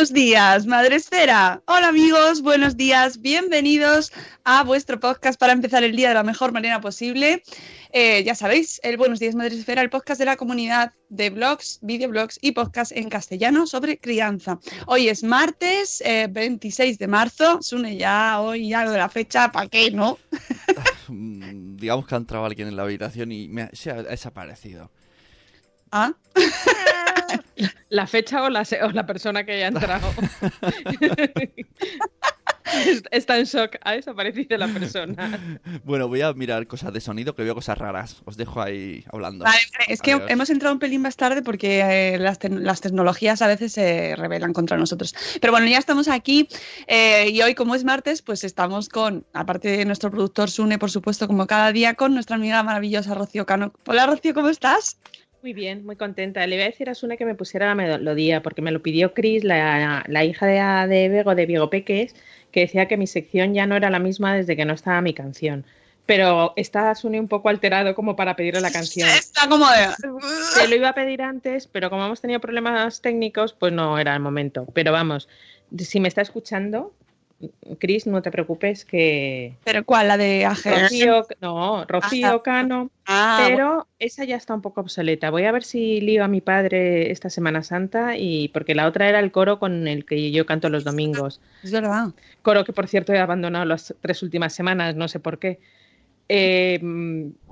Buenos 0.00 0.14
días, 0.14 0.64
Madre 0.64 0.96
Esfera. 0.96 1.60
Hola 1.66 1.88
amigos, 1.88 2.40
buenos 2.40 2.78
días, 2.78 3.20
bienvenidos 3.20 4.10
a 4.44 4.64
vuestro 4.64 4.98
podcast 4.98 5.38
para 5.38 5.52
empezar 5.52 5.84
el 5.84 5.94
día 5.94 6.08
de 6.08 6.14
la 6.14 6.22
mejor 6.22 6.52
manera 6.52 6.80
posible. 6.80 7.42
Eh, 7.92 8.24
ya 8.24 8.34
sabéis, 8.34 8.80
el 8.82 8.96
Buenos 8.96 9.18
días, 9.20 9.34
Madre 9.34 9.56
Esfera, 9.56 9.82
el 9.82 9.90
podcast 9.90 10.18
de 10.18 10.24
la 10.24 10.38
comunidad 10.38 10.94
de 11.10 11.28
blogs, 11.28 11.80
videoblogs 11.82 12.38
y 12.40 12.52
podcasts 12.52 12.94
en 12.96 13.10
castellano 13.10 13.66
sobre 13.66 13.98
crianza. 13.98 14.58
Hoy 14.86 15.10
es 15.10 15.22
martes 15.22 16.00
eh, 16.06 16.28
26 16.30 16.96
de 16.96 17.06
marzo. 17.06 17.58
Sune 17.60 17.98
ya 17.98 18.40
hoy 18.40 18.70
ya 18.70 18.86
lo 18.86 18.92
de 18.92 18.98
la 18.98 19.10
fecha, 19.10 19.52
¿para 19.52 19.68
qué 19.68 19.90
no? 19.90 20.16
Digamos 21.10 22.06
que 22.06 22.14
ha 22.14 22.18
entrado 22.18 22.46
alguien 22.46 22.68
en 22.68 22.76
la 22.76 22.84
habitación 22.84 23.32
y 23.32 23.48
me 23.48 23.62
ha- 23.64 23.70
se 23.74 23.90
ha 23.90 24.02
desaparecido. 24.02 24.90
¿Ah? 25.92 26.14
La 27.88 28.06
fecha 28.06 28.42
o 28.42 28.48
la, 28.50 28.62
o 28.82 28.90
la 28.90 29.06
persona 29.06 29.44
que 29.44 29.52
haya 29.52 29.68
entrado. 29.68 30.08
Es- 32.86 33.02
Está 33.10 33.36
en 33.36 33.46
shock. 33.46 33.76
Ha 33.82 33.92
desaparecido 33.92 34.56
la 34.56 34.68
persona. 34.68 35.58
Bueno, 35.82 36.06
voy 36.06 36.20
a 36.20 36.32
mirar 36.34 36.68
cosas 36.68 36.92
de 36.92 37.00
sonido, 37.00 37.34
que 37.34 37.42
veo 37.42 37.52
cosas 37.54 37.76
raras. 37.76 38.22
Os 38.26 38.36
dejo 38.36 38.62
ahí 38.62 39.04
hablando. 39.12 39.44
Vale, 39.44 39.58
es 39.88 40.00
que 40.00 40.12
Adiós. 40.12 40.30
hemos 40.30 40.50
entrado 40.50 40.72
un 40.74 40.78
pelín 40.78 41.02
más 41.02 41.16
tarde 41.16 41.42
porque 41.42 41.80
eh, 42.14 42.18
las, 42.18 42.38
te- 42.38 42.48
las 42.48 42.80
tecnologías 42.80 43.42
a 43.42 43.48
veces 43.48 43.72
se 43.72 44.14
rebelan 44.14 44.52
contra 44.52 44.76
nosotros. 44.76 45.14
Pero 45.40 45.52
bueno, 45.52 45.66
ya 45.66 45.78
estamos 45.78 46.06
aquí 46.06 46.48
eh, 46.86 47.28
y 47.32 47.42
hoy 47.42 47.56
como 47.56 47.74
es 47.74 47.82
martes, 47.82 48.22
pues 48.22 48.44
estamos 48.44 48.88
con, 48.88 49.26
aparte 49.32 49.68
de 49.76 49.84
nuestro 49.84 50.10
productor 50.12 50.48
Sune, 50.48 50.78
por 50.78 50.92
supuesto, 50.92 51.26
como 51.26 51.48
cada 51.48 51.72
día, 51.72 51.94
con 51.94 52.14
nuestra 52.14 52.36
amiga 52.36 52.62
maravillosa 52.62 53.14
Rocío 53.14 53.46
Cano. 53.46 53.72
Hola 53.86 54.06
Rocío, 54.06 54.32
¿cómo 54.32 54.48
estás? 54.48 54.96
Muy 55.42 55.54
bien, 55.54 55.86
muy 55.86 55.96
contenta. 55.96 56.46
Le 56.46 56.56
iba 56.56 56.64
a 56.64 56.68
decir 56.68 56.90
a 56.90 56.94
Sune 56.94 57.16
que 57.16 57.24
me 57.24 57.34
pusiera 57.34 57.66
la 57.66 57.74
melodía, 57.74 58.42
porque 58.42 58.60
me 58.60 58.72
lo 58.72 58.82
pidió 58.82 59.14
Chris, 59.14 59.42
la, 59.42 60.04
la 60.06 60.24
hija 60.24 60.46
de, 60.46 60.88
de 60.94 61.08
Bego, 61.08 61.34
de 61.34 61.46
Viego 61.46 61.70
Peques, 61.70 62.14
que 62.50 62.60
decía 62.60 62.88
que 62.88 62.98
mi 62.98 63.06
sección 63.06 63.54
ya 63.54 63.66
no 63.66 63.74
era 63.74 63.88
la 63.88 63.98
misma 63.98 64.34
desde 64.34 64.54
que 64.54 64.66
no 64.66 64.74
estaba 64.74 65.00
mi 65.00 65.14
canción. 65.14 65.64
Pero 66.04 66.52
está 66.56 66.94
Sune 66.94 67.20
un 67.20 67.28
poco 67.28 67.48
alterado 67.48 67.94
como 67.94 68.16
para 68.16 68.36
pedirle 68.36 68.60
la 68.60 68.70
canción. 68.70 69.08
Está 69.08 69.48
como 69.48 69.66
de... 69.66 69.88
Se 70.52 70.68
lo 70.68 70.74
iba 70.74 70.90
a 70.90 70.94
pedir 70.94 71.22
antes, 71.22 71.66
pero 71.66 71.88
como 71.88 72.04
hemos 72.04 72.20
tenido 72.20 72.40
problemas 72.40 73.00
técnicos, 73.00 73.54
pues 73.54 73.72
no 73.72 73.98
era 73.98 74.14
el 74.14 74.20
momento. 74.20 74.66
Pero 74.74 74.92
vamos, 74.92 75.28
si 75.78 76.00
me 76.00 76.08
está 76.08 76.20
escuchando, 76.20 76.92
Chris, 77.78 78.06
no 78.06 78.22
te 78.22 78.30
preocupes 78.30 78.84
que 78.84 79.54
¿Pero 79.64 79.84
cuál? 79.84 80.08
La 80.08 80.16
de 80.16 80.44
AG. 80.44 80.70
Rocío, 80.70 81.26
no, 81.40 81.84
Rocío 81.86 82.26
Ajá. 82.28 82.42
Cano, 82.42 82.90
Ah, 83.06 83.44
pero 83.46 83.88
esa 83.98 84.24
ya 84.24 84.36
está 84.36 84.54
un 84.54 84.62
poco 84.62 84.80
obsoleta. 84.82 85.30
Voy 85.30 85.44
a 85.44 85.52
ver 85.52 85.64
si 85.64 86.00
lío 86.00 86.22
a 86.24 86.28
mi 86.28 86.40
padre 86.40 87.10
esta 87.10 87.30
Semana 87.30 87.62
Santa 87.62 88.16
y 88.16 88.48
porque 88.48 88.74
la 88.74 88.86
otra 88.86 89.08
era 89.08 89.18
el 89.20 89.32
coro 89.32 89.58
con 89.58 89.88
el 89.88 90.04
que 90.04 90.30
yo 90.30 90.46
canto 90.46 90.68
los 90.68 90.84
domingos. 90.84 91.40
es 91.62 91.72
verdad. 91.72 92.08
Coro 92.42 92.64
que 92.64 92.72
por 92.72 92.88
cierto 92.88 93.12
he 93.12 93.18
abandonado 93.18 93.64
las 93.64 93.94
tres 94.00 94.22
últimas 94.22 94.52
semanas, 94.54 94.94
no 94.96 95.08
sé 95.08 95.18
por 95.20 95.38
qué. 95.38 95.58
Eh, 96.28 96.80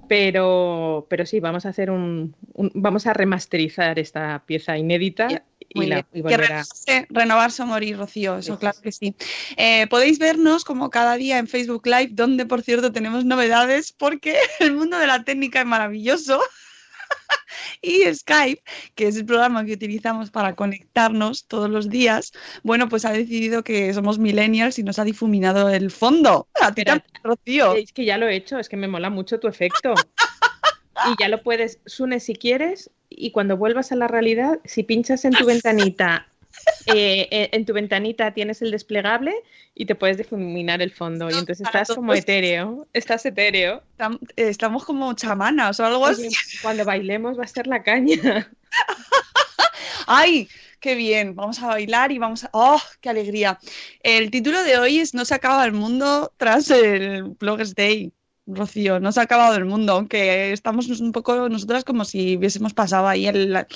pero, 0.07 1.07
pero 1.11 1.27
sí, 1.27 1.41
vamos 1.41 1.67
a 1.67 1.71
hacer 1.71 1.91
un, 1.91 2.35
un- 2.55 2.71
vamos 2.75 3.07
a 3.07 3.13
remasterizar 3.13 3.99
esta 3.99 4.43
pieza 4.47 4.79
inédita 4.79 5.45
y, 5.69 5.79
Muy 5.79 5.87
la, 5.87 6.07
bien. 6.13 6.27
y 6.27 6.29
Que 6.29 6.37
renovarse, 6.37 7.07
renovarse 7.11 7.63
o 7.63 7.67
morir, 7.67 7.99
Rocío, 7.99 8.39
eso 8.39 8.55
Sí, 8.55 8.59
claro 8.59 8.79
que 8.83 8.93
sí. 8.93 9.15
Eh, 9.57 9.87
podéis 9.89 10.19
vernos 10.19 10.65
como 10.65 10.91
cada 10.91 11.17
día 11.17 11.39
en 11.39 11.47
Facebook 11.47 11.87
Live, 11.87 12.11
donde 12.13 12.47
por 12.47 12.63
cierto 12.63 12.93
tenemos 12.93 13.25
novedades, 13.25 13.93
porque 13.93 14.37
el 14.61 14.75
mundo 14.75 14.99
de 14.99 15.07
la 15.07 15.25
técnica 15.25 15.61
es 15.61 15.67
maravilloso. 15.67 16.41
y 17.83 18.03
Skype, 18.15 18.63
que 18.95 19.09
es 19.09 19.17
el 19.17 19.27
programa 19.27 19.65
que 19.65 19.73
utilizamos 19.73 20.31
para 20.31 20.55
conectarnos 20.55 21.47
todos 21.47 21.71
los 21.71 21.89
días, 21.89 22.33
bueno, 22.63 22.89
pues 22.89 23.05
ha 23.05 23.13
decidido 23.13 23.63
que 23.63 23.93
somos 23.95 24.19
millennials 24.19 24.79
y 24.79 24.83
nos 24.83 24.99
ha 24.99 25.05
difuminado 25.05 25.69
el 25.71 25.91
fondo. 25.91 26.49
A 26.61 26.75
ti 26.75 26.85
Rocío. 27.23 27.75
Es 27.75 27.93
que 27.93 28.05
ya 28.05 28.19
lo 28.19 28.29
he 28.29 28.37
hecho, 28.37 28.59
es 28.59 28.69
que 28.69 28.77
me 28.77 28.89
mola 28.89 29.11
mucho 29.11 29.39
tu 29.41 29.49
efecto. 29.49 29.95
Y 31.07 31.15
ya 31.21 31.29
lo 31.29 31.43
puedes, 31.43 31.79
Sune, 31.87 32.21
si 32.21 32.35
quieres, 32.35 32.91
y 33.09 33.31
cuando 33.31 33.57
vuelvas 33.57 33.93
a 33.93 33.97
la 33.97 34.09
realidad, 34.09 34.59
si 34.65 34.83
pinchas 34.83 35.25
en 35.25 35.33
tu 35.33 35.45
ventanita, 35.47 36.27
eh, 36.87 37.29
eh, 37.31 37.51
en 37.53 37.65
tu 37.65 37.73
ventanita 37.73 38.33
tienes 38.33 38.63
el 38.63 38.71
desplegable 38.71 39.35
y 39.75 39.87
te 39.87 39.95
puedes 39.95 40.17
difuminar 40.17 40.83
el 40.83 40.93
fondo. 40.93 41.31
Y 41.31 41.35
entonces 41.35 41.61
estás 41.61 41.89
como 41.89 42.15
etéreo, 42.15 42.87
estás 42.93 43.25
etéreo. 43.27 43.83
Eh, 43.99 44.49
Estamos 44.49 44.85
como 44.85 45.13
chamanas 45.15 45.79
o 45.81 45.85
algo 45.85 46.07
así. 46.07 46.29
Cuando 46.63 46.85
bailemos 46.85 47.39
va 47.39 47.45
a 47.45 47.49
ser 47.49 47.67
la 47.67 47.83
caña. 47.83 48.51
¡Ay! 50.07 50.49
¡Qué 50.81 50.95
bien! 50.95 51.35
Vamos 51.35 51.61
a 51.61 51.67
bailar 51.67 52.13
y 52.13 52.19
vamos 52.19 52.45
a... 52.45 52.51
¡Oh! 52.53 52.81
¡Qué 53.01 53.09
alegría! 53.09 53.59
El 54.03 54.31
título 54.31 54.63
de 54.63 54.79
hoy 54.79 55.01
es 55.01 55.13
No 55.13 55.25
se 55.25 55.35
acaba 55.35 55.65
el 55.65 55.73
mundo 55.73 56.33
tras 56.37 56.71
el 56.71 57.25
Bloggers 57.39 57.75
Day. 57.75 58.13
Rocío, 58.49 58.99
no 58.99 59.13
se 59.13 59.21
ha 59.21 59.25
acabado 59.25 59.57
el 59.57 59.67
mundo, 59.67 59.93
aunque 59.93 60.53
estamos 60.53 60.89
un 61.01 61.13
poco 61.13 61.49
nosotras 61.49 61.85
como 61.85 62.05
si 62.05 62.37
hubiésemos 62.37 62.73
pasado 62.73 63.07
ahí 63.07 63.27
el, 63.27 63.67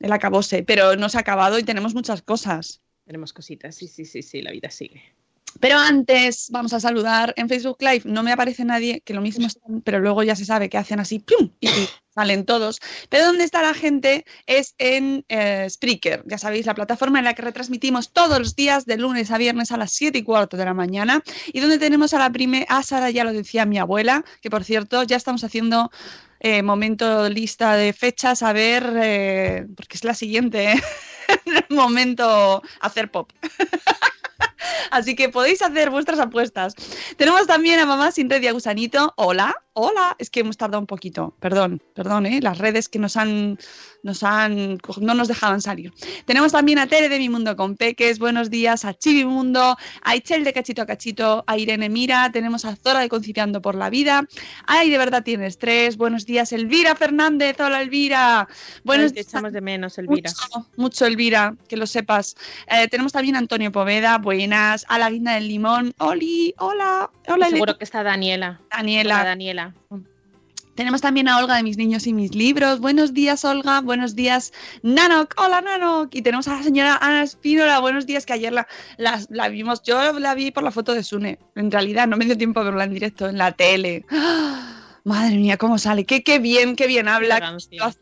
el 0.00 0.12
acabose, 0.12 0.62
pero 0.62 0.96
no 0.96 1.08
se 1.08 1.16
ha 1.16 1.20
acabado 1.20 1.58
y 1.58 1.62
tenemos 1.62 1.94
muchas 1.94 2.20
cosas. 2.22 2.82
Tenemos 3.06 3.32
cositas, 3.32 3.74
sí, 3.74 3.88
sí, 3.88 4.04
sí, 4.04 4.22
sí, 4.22 4.42
la 4.42 4.52
vida 4.52 4.70
sigue. 4.70 5.02
Pero 5.60 5.78
antes 5.78 6.48
vamos 6.50 6.72
a 6.72 6.80
saludar 6.80 7.34
en 7.36 7.48
Facebook 7.48 7.78
Live. 7.80 8.02
No 8.04 8.22
me 8.22 8.32
aparece 8.32 8.64
nadie, 8.64 9.00
que 9.00 9.14
lo 9.14 9.20
mismo 9.20 9.46
están, 9.46 9.80
pero 9.82 10.00
luego 10.00 10.22
ya 10.22 10.36
se 10.36 10.44
sabe 10.44 10.68
que 10.68 10.78
hacen 10.78 11.00
así, 11.00 11.18
¡pum! 11.18 11.50
Y, 11.60 11.68
salen 12.14 12.44
todos. 12.44 12.80
Pero 13.08 13.26
donde 13.26 13.44
está 13.44 13.62
la 13.62 13.74
gente 13.74 14.24
es 14.46 14.74
en 14.78 15.24
eh, 15.28 15.66
Spreaker, 15.68 16.22
ya 16.26 16.38
sabéis, 16.38 16.66
la 16.66 16.74
plataforma 16.74 17.18
en 17.18 17.24
la 17.24 17.34
que 17.34 17.42
retransmitimos 17.42 18.12
todos 18.12 18.38
los 18.38 18.56
días 18.56 18.86
de 18.86 18.96
lunes 18.96 19.30
a 19.30 19.38
viernes 19.38 19.72
a 19.72 19.76
las 19.76 19.92
7 19.92 20.18
y 20.18 20.22
cuarto 20.22 20.56
de 20.56 20.64
la 20.64 20.74
mañana 20.74 21.22
y 21.52 21.60
donde 21.60 21.78
tenemos 21.78 22.14
a 22.14 22.18
la 22.18 22.30
prime, 22.30 22.66
a 22.68 22.82
Sara, 22.82 23.10
ya 23.10 23.24
lo 23.24 23.32
decía 23.32 23.66
mi 23.66 23.78
abuela, 23.78 24.24
que 24.40 24.50
por 24.50 24.64
cierto 24.64 25.02
ya 25.02 25.16
estamos 25.16 25.44
haciendo 25.44 25.90
eh, 26.40 26.62
momento 26.62 27.28
lista 27.28 27.76
de 27.76 27.92
fechas, 27.92 28.42
a 28.42 28.52
ver, 28.52 28.92
eh, 29.00 29.66
porque 29.76 29.96
es 29.96 30.04
la 30.04 30.14
siguiente, 30.14 30.72
¿eh? 30.72 30.82
momento 31.70 32.62
hacer 32.80 33.10
pop. 33.10 33.32
Así 34.90 35.14
que 35.14 35.28
podéis 35.28 35.62
hacer 35.62 35.90
vuestras 35.90 36.18
apuestas. 36.18 36.74
Tenemos 37.16 37.46
también 37.46 37.80
a 37.80 37.86
Mamá 37.86 38.12
Sin 38.12 38.28
Red 38.28 38.42
y 38.42 38.46
a 38.46 38.52
Gusanito. 38.52 39.12
Hola, 39.16 39.54
hola. 39.74 40.16
Es 40.18 40.30
que 40.30 40.40
hemos 40.40 40.56
tardado 40.56 40.80
un 40.80 40.86
poquito. 40.86 41.34
Perdón, 41.40 41.82
perdón, 41.94 42.26
¿eh? 42.26 42.40
las 42.40 42.58
redes 42.58 42.88
que 42.88 42.98
nos 42.98 43.16
han, 43.16 43.58
nos 44.02 44.22
han, 44.22 44.78
no 45.00 45.14
nos 45.14 45.28
dejaban 45.28 45.60
salir. 45.60 45.92
Tenemos 46.26 46.52
también 46.52 46.78
a 46.78 46.86
Tere 46.86 47.08
de 47.08 47.18
Mi 47.18 47.28
Mundo 47.28 47.56
con 47.56 47.76
Peques. 47.76 48.18
Buenos 48.18 48.50
días 48.50 48.84
a 48.84 48.94
Chibi 48.94 49.24
Mundo, 49.24 49.76
a 50.02 50.16
Ichel 50.16 50.44
de 50.44 50.52
Cachito 50.52 50.82
a 50.82 50.86
Cachito, 50.86 51.44
a 51.46 51.58
Irene 51.58 51.88
Mira. 51.88 52.30
Tenemos 52.32 52.64
a 52.64 52.76
Zora 52.76 53.00
de 53.00 53.08
Conciliando 53.08 53.62
por 53.62 53.74
la 53.74 53.90
Vida. 53.90 54.26
Ay, 54.66 54.90
de 54.90 54.98
verdad 54.98 55.22
tienes 55.22 55.58
tres. 55.58 55.96
Buenos 55.96 56.26
días, 56.26 56.52
Elvira 56.52 56.94
Fernández. 56.96 57.58
Hola, 57.60 57.82
Elvira. 57.82 58.48
Buenos 58.84 59.12
te 59.12 59.20
echamos 59.20 59.52
de 59.52 59.60
menos, 59.60 59.98
Elvira. 59.98 60.30
Mucho, 60.30 60.66
mucho, 60.76 61.06
Elvira, 61.06 61.54
que 61.68 61.76
lo 61.76 61.86
sepas. 61.86 62.36
Eh, 62.66 62.88
tenemos 62.88 63.12
también 63.12 63.36
a 63.36 63.38
Antonio 63.38 63.72
Poveda. 63.72 64.18
Buenas. 64.52 64.84
A 64.90 64.98
la 64.98 65.08
guinda 65.08 65.32
del 65.32 65.48
limón. 65.48 65.94
Oli, 65.98 66.54
hola. 66.58 67.10
Hola, 67.26 67.48
seguro 67.48 67.78
que 67.78 67.84
está 67.84 68.02
Daniela. 68.02 68.60
Daniela. 68.70 69.14
Hola, 69.14 69.24
Daniela. 69.24 69.74
Tenemos 70.74 71.00
también 71.00 71.26
a 71.28 71.38
Olga 71.38 71.56
de 71.56 71.62
Mis 71.62 71.78
Niños 71.78 72.06
y 72.06 72.12
Mis 72.12 72.34
Libros. 72.34 72.78
Buenos 72.78 73.14
días, 73.14 73.46
Olga. 73.46 73.80
Buenos 73.80 74.14
días, 74.14 74.52
Nanok. 74.82 75.32
Hola, 75.38 75.62
Nanok. 75.62 76.14
Y 76.14 76.20
tenemos 76.20 76.48
a 76.48 76.56
la 76.58 76.62
señora 76.62 76.98
Ana 77.00 77.22
Espínola. 77.22 77.78
Buenos 77.80 78.04
días, 78.04 78.26
que 78.26 78.34
ayer 78.34 78.52
la, 78.52 78.68
la- 78.98 79.22
la 79.30 79.48
vimos. 79.48 79.82
Yo 79.84 80.18
la 80.18 80.34
vi 80.34 80.50
por 80.50 80.62
la 80.64 80.70
foto 80.70 80.92
de 80.92 81.02
Sune. 81.02 81.38
En 81.54 81.70
realidad, 81.70 82.06
no 82.06 82.18
me 82.18 82.26
dio 82.26 82.36
tiempo 82.36 82.60
a 82.60 82.64
verla 82.64 82.84
en 82.84 82.92
directo, 82.92 83.30
en 83.30 83.38
la 83.38 83.52
tele. 83.52 84.04
¡Ah! 84.10 84.80
Madre 85.04 85.36
mía, 85.36 85.56
cómo 85.56 85.78
sale. 85.78 86.04
Qué, 86.04 86.22
qué 86.22 86.38
bien, 86.38 86.76
qué 86.76 86.86
bien 86.86 87.08
habla. 87.08 87.56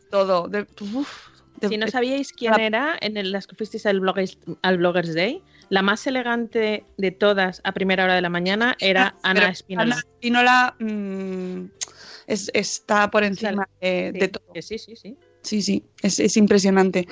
Todo. 0.09 0.49
De- 0.49 0.67
uf, 0.81 1.29
de- 1.61 1.69
Si 1.69 1.77
no 1.77 1.87
sabíais 1.87 2.33
quién 2.33 2.51
la- 2.51 2.61
era 2.65 2.97
en 2.99 3.15
el, 3.15 3.31
las 3.31 3.47
que 3.47 3.55
fuisteis 3.55 3.85
al 3.85 4.01
Bloggers, 4.01 4.37
al 4.63 4.77
Bloggers 4.79 5.15
Day, 5.15 5.41
la 5.71 5.81
más 5.81 6.05
elegante 6.05 6.83
de 6.97 7.11
todas 7.11 7.61
a 7.63 7.71
primera 7.71 8.03
hora 8.03 8.13
de 8.15 8.21
la 8.21 8.29
mañana 8.29 8.75
era 8.81 9.15
Ah, 9.23 9.29
Ana 9.29 9.49
Espinola. 9.49 9.83
Ana 9.95 9.95
Espínola 9.99 10.75
mm, 10.79 11.63
es- 12.27 12.51
está 12.53 13.09
por 13.09 13.23
encima 13.23 13.67
de, 13.79 14.11
de 14.11 14.25
Sí, 14.25 14.27
todo. 14.27 14.61
sí, 14.61 14.77
sí, 14.77 14.95
sí. 14.97 15.17
Sí, 15.41 15.61
sí, 15.61 15.83
es, 16.01 16.19
es 16.19 16.37
impresionante. 16.37 17.07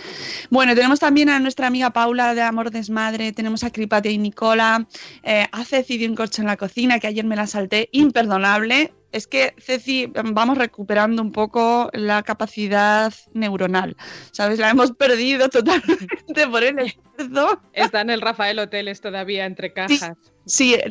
Bueno, 0.49 0.75
tenemos 0.75 0.99
también 0.99 1.29
a 1.29 1.39
nuestra 1.39 1.67
amiga 1.67 1.89
Paula 1.89 2.35
de 2.35 2.41
Amor 2.41 2.69
Desmadre, 2.69 3.31
tenemos 3.31 3.63
a 3.63 3.71
Cripatia 3.71 4.11
y 4.11 4.17
Nicola, 4.17 4.87
eh, 5.23 5.47
a 5.51 5.65
Ceci 5.65 5.97
de 5.97 6.07
un 6.07 6.15
corcho 6.15 6.41
en 6.41 6.47
la 6.47 6.57
cocina, 6.57 6.99
que 6.99 7.07
ayer 7.07 7.25
me 7.25 7.35
la 7.35 7.47
salté, 7.47 7.89
imperdonable. 7.91 8.93
Es 9.11 9.25
que, 9.25 9.55
Ceci, 9.57 10.11
vamos 10.13 10.59
recuperando 10.59 11.23
un 11.23 11.31
poco 11.31 11.89
la 11.93 12.21
capacidad 12.21 13.11
neuronal, 13.33 13.97
¿sabes? 14.31 14.59
La 14.59 14.69
hemos 14.69 14.91
perdido 14.91 15.49
totalmente 15.49 16.47
por 16.47 16.63
el 16.63 16.77
esfuerzo. 16.77 17.59
Está 17.73 18.01
en 18.01 18.11
el 18.11 18.21
Rafael 18.21 18.59
Hoteles 18.59 19.01
todavía 19.01 19.47
entre 19.47 19.73
cajas. 19.73 19.99
Sí, 19.99 20.31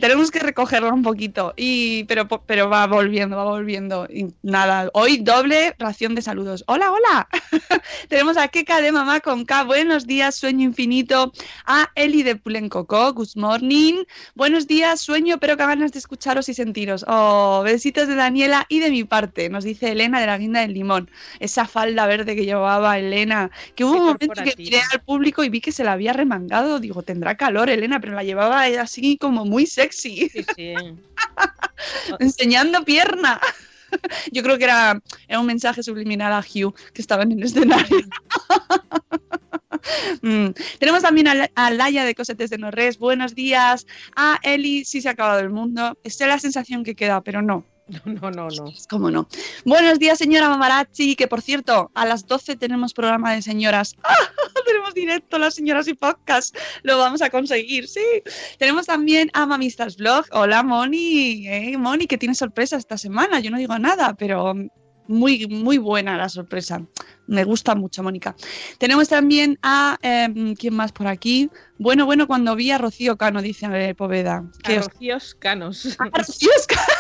tenemos 0.01 0.31
que 0.31 0.39
recogerlo 0.39 0.93
un 0.95 1.03
poquito, 1.03 1.53
y, 1.57 2.05
pero, 2.05 2.29
pero 2.29 2.69
va 2.69 2.87
volviendo, 2.87 3.37
va 3.37 3.45
volviendo. 3.45 4.07
Y 4.09 4.29
nada, 4.43 4.89
hoy 4.95 5.19
doble 5.19 5.75
ración 5.79 6.15
de 6.15 6.23
saludos. 6.23 6.63
Hola, 6.67 6.93
hola. 6.93 7.29
tenemos 8.09 8.37
a 8.37 8.49
Keka 8.49 8.81
de 8.81 8.93
Mamá 8.93 9.21
con 9.21 9.45
K. 9.45 9.65
Buenos 9.65 10.07
días, 10.07 10.37
sueño 10.37 10.65
infinito. 10.65 11.33
A 11.67 11.91
Eli 11.97 12.23
de 12.23 12.37
Pulencocó, 12.37 13.13
good 13.13 13.31
morning. 13.35 14.05
Buenos 14.37 14.69
días, 14.69 15.01
sueño, 15.01 15.39
pero 15.39 15.57
que 15.57 15.67
ganas 15.67 15.93
de 15.93 15.99
escucharos 15.99 16.49
y 16.49 16.55
sentiros. 16.55 17.05
Oh, 17.09 17.63
besitos 17.65 18.07
de 18.07 18.15
Daniela 18.15 18.65
y 18.69 18.79
de 18.79 18.91
mi 18.91 19.03
parte, 19.03 19.49
nos 19.49 19.65
dice 19.65 19.91
Elena 19.91 20.21
de 20.21 20.27
la 20.27 20.39
Guinda 20.39 20.61
del 20.61 20.75
Limón. 20.75 21.11
Esa 21.41 21.67
falda 21.67 22.07
verde 22.07 22.37
que 22.37 22.45
llevaba 22.45 22.99
Elena, 22.99 23.51
que 23.75 23.85
hubo 23.85 23.95
un 23.95 24.07
momento 24.07 24.43
que 24.45 24.55
miré 24.57 24.81
al 24.93 25.01
público 25.01 25.43
y 25.43 25.49
vi 25.49 25.61
que 25.61 25.73
se 25.73 25.83
la 25.83 25.93
había 25.93 26.13
remangado. 26.13 26.79
Digo, 26.79 27.03
tendrá 27.03 27.37
calor, 27.37 27.71
Elena, 27.71 28.01
pero 28.01 28.15
la 28.15 28.23
llevaba 28.23 28.63
así 28.65 29.19
como 29.19 29.48
muy 29.49 29.67
sexy, 29.67 30.29
Sí, 30.29 30.45
sí. 30.57 30.75
enseñando 32.19 32.85
pierna. 32.85 33.41
Yo 34.33 34.43
creo 34.43 34.59
que 34.59 34.65
era, 34.65 35.01
era 35.27 35.41
un 35.41 35.47
mensaje 35.47 35.83
subliminal 35.83 36.33
a 36.33 36.41
Hugh, 36.41 36.75
que 36.93 37.03
estaba 37.03 37.23
en 37.23 37.33
el 37.33 37.43
escenario. 37.43 37.99
Mm. 40.23 40.49
Tenemos 40.79 41.03
también 41.03 41.29
a, 41.29 41.49
a 41.55 41.71
Laia 41.71 42.05
de 42.05 42.15
Cosetes 42.15 42.51
de 42.51 42.59
Norres. 42.59 42.99
Buenos 42.99 43.35
días. 43.35 43.87
A 44.17 44.39
Eli, 44.43 44.85
sí 44.85 45.01
se 45.01 45.09
ha 45.09 45.13
acabado 45.13 45.39
el 45.39 45.51
mundo. 45.51 45.97
Esta 46.03 46.25
es 46.25 46.31
la 46.31 46.39
sensación 46.39 46.85
que 46.85 46.95
queda, 46.95 47.23
pero 47.23 47.43
no. 47.43 47.65
No, 48.05 48.31
no, 48.31 48.49
no. 48.49 48.73
¿Cómo 48.91 49.11
no? 49.11 49.29
Buenos 49.65 49.99
días, 49.99 50.19
señora 50.19 50.49
Mamarachi, 50.49 51.17
que 51.17 51.27
por 51.29 51.43
cierto, 51.43 51.91
a 51.95 52.07
las 52.07 52.27
12 52.27 52.57
tenemos 52.57 52.93
programa 52.93 53.33
de 53.33 53.43
señoras. 53.43 53.97
¡Ah! 54.05 54.15
Tenemos 54.67 54.93
directo 54.93 55.39
las 55.39 55.55
señoras 55.55 55.89
y 55.89 55.95
podcast. 55.95 56.55
Lo 56.83 56.99
vamos 56.99 57.23
a 57.23 57.31
conseguir, 57.31 57.89
sí. 57.89 58.05
Tenemos 58.59 58.87
también 58.87 59.31
a 59.33 59.47
Mamistas 59.47 59.97
Vlog. 59.97 60.27
Hola, 60.33 60.63
Moni. 60.63 61.47
Eh, 61.49 61.77
Moni, 61.79 62.07
que 62.07 62.19
tiene 62.19 62.35
sorpresa 62.35 62.77
esta 62.77 62.99
semana. 62.99 63.41
Yo 63.41 63.51
no 63.51 63.57
digo 63.57 63.79
nada, 63.79 64.15
pero 64.15 64.55
muy, 65.07 65.47
muy 65.47 65.79
buena 65.79 66.19
la 66.19 66.29
sorpresa. 66.29 66.83
Me 67.27 67.45
gusta 67.45 67.75
mucho, 67.75 68.03
Mónica. 68.03 68.37
Tenemos 68.79 69.09
también 69.09 69.59
a. 69.63 69.97
em, 70.03 70.55
¿Quién 70.55 70.75
más 70.75 70.93
por 70.93 71.07
aquí? 71.07 71.51
Bueno, 71.79 72.05
bueno, 72.05 72.27
cuando 72.27 72.55
vi 72.55 72.71
a 72.71 72.79
Rocío 72.79 73.17
Cano, 73.17 73.41
dice 73.41 73.67
eh, 73.73 73.95
Poveda. 73.95 74.45
A 74.65 74.75
Rocíos 74.75 75.35
Canos. 75.35 75.97
¡Ah, 75.99 76.11
Rocío 76.13 76.51
Cano! 76.69 76.98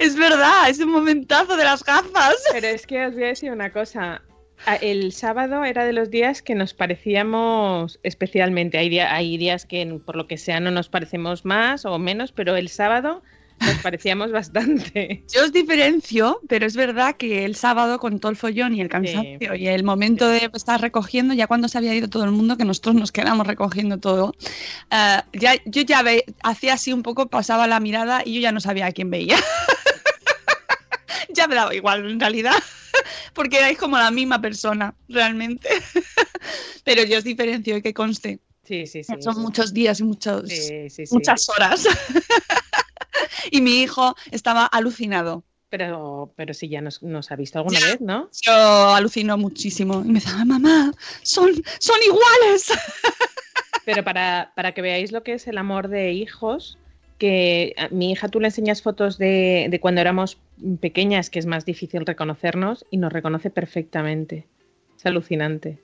Es 0.00 0.16
verdad, 0.16 0.68
es 0.68 0.78
un 0.80 0.90
momentazo 0.90 1.56
de 1.56 1.64
las 1.64 1.84
gafas. 1.84 2.34
Pero 2.52 2.66
es 2.68 2.86
que 2.86 3.06
os 3.06 3.14
voy 3.14 3.24
a 3.24 3.28
decir 3.28 3.52
una 3.52 3.70
cosa. 3.70 4.22
A- 4.66 4.76
El 4.76 5.12
sábado 5.12 5.64
era 5.64 5.84
de 5.84 5.92
los 5.92 6.10
días 6.10 6.42
que 6.42 6.54
nos 6.54 6.74
parecíamos 6.74 7.98
especialmente. 8.02 8.78
Hay, 8.78 8.88
día- 8.88 9.14
hay 9.14 9.36
días 9.36 9.66
que 9.66 9.86
por 10.04 10.16
lo 10.16 10.26
que 10.26 10.38
sea 10.38 10.58
no 10.60 10.70
nos 10.70 10.88
parecemos 10.88 11.44
más 11.44 11.84
o 11.84 11.98
menos, 11.98 12.32
pero 12.32 12.56
el 12.56 12.68
sábado 12.68 13.22
nos 13.60 13.74
parecíamos 13.82 14.32
bastante. 14.32 15.22
Yo 15.32 15.44
os 15.44 15.52
diferencio, 15.52 16.40
pero 16.48 16.64
es 16.66 16.76
verdad 16.76 17.16
que 17.16 17.44
el 17.44 17.54
sábado 17.56 17.98
con 17.98 18.20
todo 18.20 18.30
el 18.30 18.36
follón 18.36 18.74
y 18.74 18.80
el 18.80 18.88
cansancio 18.88 19.54
y 19.54 19.68
el 19.68 19.84
momento 19.84 20.28
de 20.28 20.50
estar 20.54 20.80
recogiendo, 20.80 21.34
ya 21.34 21.46
cuando 21.46 21.68
se 21.68 21.76
había 21.76 21.94
ido 21.94 22.08
todo 22.08 22.24
el 22.24 22.30
mundo, 22.30 22.56
que 22.56 22.64
nosotros 22.64 22.94
nos 22.94 23.12
quedamos 23.12 23.46
recogiendo 23.46 23.98
todo, 23.98 24.34
eh, 24.90 25.18
ya, 25.34 25.54
yo 25.66 25.82
ya 25.82 26.02
ve, 26.02 26.24
hacía 26.42 26.72
así 26.74 26.92
un 26.94 27.02
poco, 27.02 27.28
pasaba 27.28 27.66
la 27.66 27.80
mirada 27.80 28.22
y 28.24 28.34
yo 28.34 28.40
ya 28.40 28.52
no 28.52 28.60
sabía 28.60 28.86
a 28.86 28.92
quién 28.92 29.10
veía. 29.10 29.36
ya 31.34 31.46
me 31.46 31.54
daba 31.54 31.74
igual 31.74 32.08
en 32.10 32.20
realidad, 32.20 32.54
porque 33.34 33.58
erais 33.58 33.78
como 33.78 33.98
la 33.98 34.10
misma 34.10 34.40
persona, 34.40 34.94
realmente. 35.08 35.68
pero 36.84 37.04
yo 37.04 37.18
os 37.18 37.24
diferencio 37.24 37.76
y 37.76 37.82
que 37.82 37.94
conste. 37.94 38.40
Sí, 38.64 38.86
sí, 38.86 39.02
sí. 39.02 39.12
Son 39.20 39.34
sí. 39.34 39.40
muchos 39.40 39.72
días 39.72 40.00
y 40.00 40.04
muchos, 40.04 40.48
Sí, 40.48 40.86
muchas 41.10 41.48
horas. 41.48 41.84
y 43.50 43.60
mi 43.60 43.82
hijo 43.82 44.14
estaba 44.30 44.66
alucinado. 44.66 45.44
Pero, 45.70 46.32
pero 46.36 46.52
sí, 46.52 46.68
ya 46.68 46.80
nos, 46.80 47.00
nos 47.02 47.30
ha 47.30 47.36
visto 47.36 47.58
alguna 47.58 47.78
vez, 47.78 48.00
¿no? 48.00 48.28
Yo 48.42 48.52
alucino 48.52 49.38
muchísimo. 49.38 50.02
Y 50.04 50.08
me 50.08 50.14
decía, 50.14 50.34
"Ah, 50.36 50.44
mamá, 50.44 50.92
son, 51.22 51.52
son 51.78 51.96
iguales. 52.02 52.72
Pero 53.84 54.04
para, 54.04 54.52
para 54.56 54.72
que 54.72 54.82
veáis 54.82 55.12
lo 55.12 55.22
que 55.22 55.34
es 55.34 55.46
el 55.46 55.58
amor 55.58 55.88
de 55.88 56.12
hijos, 56.12 56.76
que 57.20 57.74
a 57.76 57.88
mi 57.90 58.10
hija 58.10 58.28
tú 58.28 58.40
le 58.40 58.48
enseñas 58.48 58.82
fotos 58.82 59.18
de, 59.18 59.68
de 59.70 59.78
cuando 59.78 60.00
éramos 60.00 60.38
pequeñas, 60.80 61.28
que 61.28 61.38
es 61.38 61.46
más 61.46 61.64
difícil 61.66 62.06
reconocernos, 62.06 62.86
y 62.90 62.96
nos 62.96 63.12
reconoce 63.12 63.50
perfectamente. 63.50 64.46
Es 65.00 65.06
alucinante. 65.06 65.78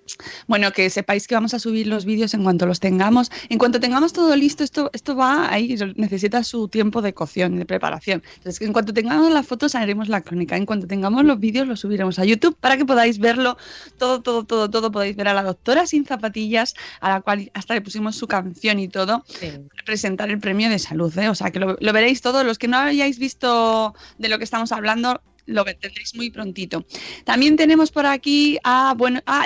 Bueno, 0.47 0.73
que 0.73 0.91
sepáis 0.91 1.27
que 1.27 1.35
vamos 1.35 1.55
a 1.55 1.59
subir 1.59 1.87
los 1.87 2.05
vídeos 2.05 2.35
en 2.35 2.43
cuanto 2.43 2.67
los 2.67 2.81
tengamos. 2.81 3.31
En 3.49 3.57
cuanto 3.57 3.81
tengamos 3.81 4.13
todo 4.13 4.37
listo, 4.37 4.63
esto, 4.63 4.91
esto 4.93 5.17
va 5.17 5.51
ahí, 5.51 5.75
necesita 5.95 6.45
su 6.45 6.69
tiempo 6.69 7.01
de 7.01 7.15
cocción, 7.15 7.57
de 7.57 7.65
preparación. 7.65 8.23
Entonces, 8.37 8.61
en 8.61 8.75
cuanto 8.75 8.93
tengamos 8.93 9.33
las 9.33 9.47
fotos, 9.47 9.75
haremos 9.75 10.11
la 10.11 10.21
crónica. 10.21 10.59
En 10.59 10.67
cuanto 10.67 10.87
tengamos 10.87 11.25
los 11.25 11.41
vídeos, 11.41 11.67
los 11.67 11.81
subiremos 11.81 12.19
a 12.19 12.27
YouTube 12.27 12.59
para 12.61 12.77
que 12.77 12.85
podáis 12.85 13.19
verlo 13.19 13.57
todo, 13.97 14.21
todo, 14.21 14.45
todo, 14.45 14.69
todo. 14.69 14.93
Podéis 14.93 15.17
ver 15.17 15.29
a 15.29 15.33
la 15.33 15.45
doctora 15.45 15.87
sin 15.87 16.05
zapatillas, 16.05 16.75
a 17.01 17.09
la 17.09 17.21
cual 17.23 17.51
hasta 17.55 17.73
le 17.73 17.81
pusimos 17.81 18.17
su 18.17 18.27
canción 18.27 18.79
y 18.79 18.89
todo. 18.89 19.25
Sí. 19.29 19.51
presentar 19.87 20.29
el 20.29 20.41
premio 20.41 20.69
de 20.69 20.79
salud, 20.79 21.17
¿eh? 21.17 21.31
O 21.31 21.35
sea, 21.35 21.51
que 21.51 21.59
lo, 21.59 21.79
lo 21.81 21.93
veréis 21.95 22.21
todos. 22.21 22.45
Los 22.45 22.59
que 22.59 22.69
no 22.69 22.77
hayáis 22.77 23.19
visto 23.19 23.95
de 24.19 24.29
lo 24.29 24.37
que 24.37 24.45
estamos 24.45 24.73
hablando, 24.73 25.23
lo 25.47 25.65
tendréis 25.65 26.15
muy 26.15 26.31
prontito. 26.31 26.85
También 27.25 27.57
tenemos 27.57 27.91
por 27.91 28.07
aquí 28.07 28.59
a, 28.65 28.95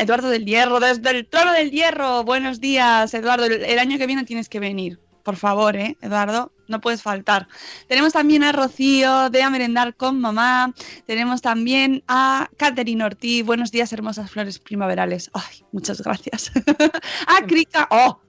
Eduardo 0.00 0.28
del 0.28 0.44
Hierro, 0.44 0.80
desde 0.80 1.10
el 1.10 1.26
trono 1.26 1.52
del 1.52 1.70
Hierro. 1.70 2.24
Buenos 2.24 2.60
días, 2.60 3.12
Eduardo. 3.14 3.44
El, 3.44 3.64
el 3.64 3.78
año 3.78 3.98
que 3.98 4.06
viene 4.06 4.24
tienes 4.24 4.48
que 4.48 4.60
venir. 4.60 4.98
por 5.22 5.36
favor, 5.36 5.76
¿eh, 5.76 5.96
Eduardo? 6.00 6.52
No 6.66 6.80
puedes 6.80 7.02
faltar. 7.02 7.48
Tenemos 7.88 8.12
también 8.12 8.44
a 8.44 8.52
Rocío 8.52 9.28
de 9.28 9.42
A 9.42 9.50
Merendar 9.50 9.96
con 9.96 10.20
Mamá. 10.20 10.72
Tenemos 11.04 11.42
también 11.42 12.04
a 12.06 12.48
Catherine 12.56 13.04
Ortiz. 13.04 13.44
Buenos 13.44 13.70
días, 13.70 13.92
hermosas 13.92 14.30
flores 14.30 14.58
primaverales. 14.58 15.30
Ay, 15.34 15.64
muchas 15.72 16.00
gracias. 16.00 16.52
a 17.26 17.44
Krika. 17.46 17.88
¡Oh! 17.90 18.20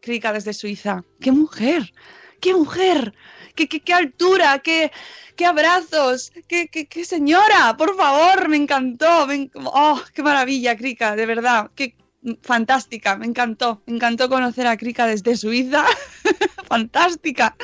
Krika 0.00 0.32
desde 0.32 0.52
Suiza. 0.52 1.04
¡Qué 1.20 1.32
mujer! 1.32 1.92
¡Qué 2.40 2.52
mujer! 2.52 3.14
¡Qué, 3.54 3.68
qué, 3.68 3.80
qué 3.80 3.94
altura! 3.94 4.58
Qué, 4.60 4.90
¡Qué 5.36 5.46
abrazos! 5.46 6.32
¡Qué, 6.48 6.68
qué, 6.68 6.86
qué 6.86 7.04
señora! 7.04 7.76
Por 7.76 7.96
favor, 7.96 8.48
me 8.48 8.56
encantó. 8.56 9.26
me 9.26 9.50
¡Oh, 9.54 10.00
qué 10.14 10.22
maravilla, 10.22 10.76
Krika! 10.76 11.14
De 11.16 11.26
verdad. 11.26 11.70
¡Qué 11.74 11.96
fantástica! 12.42 13.16
Me 13.16 13.26
encantó. 13.26 13.82
Me 13.86 13.94
encantó 13.96 14.28
conocer 14.28 14.66
a 14.66 14.76
Krika 14.76 15.06
desde 15.06 15.36
Suiza. 15.36 15.84
fantástica. 16.68 17.56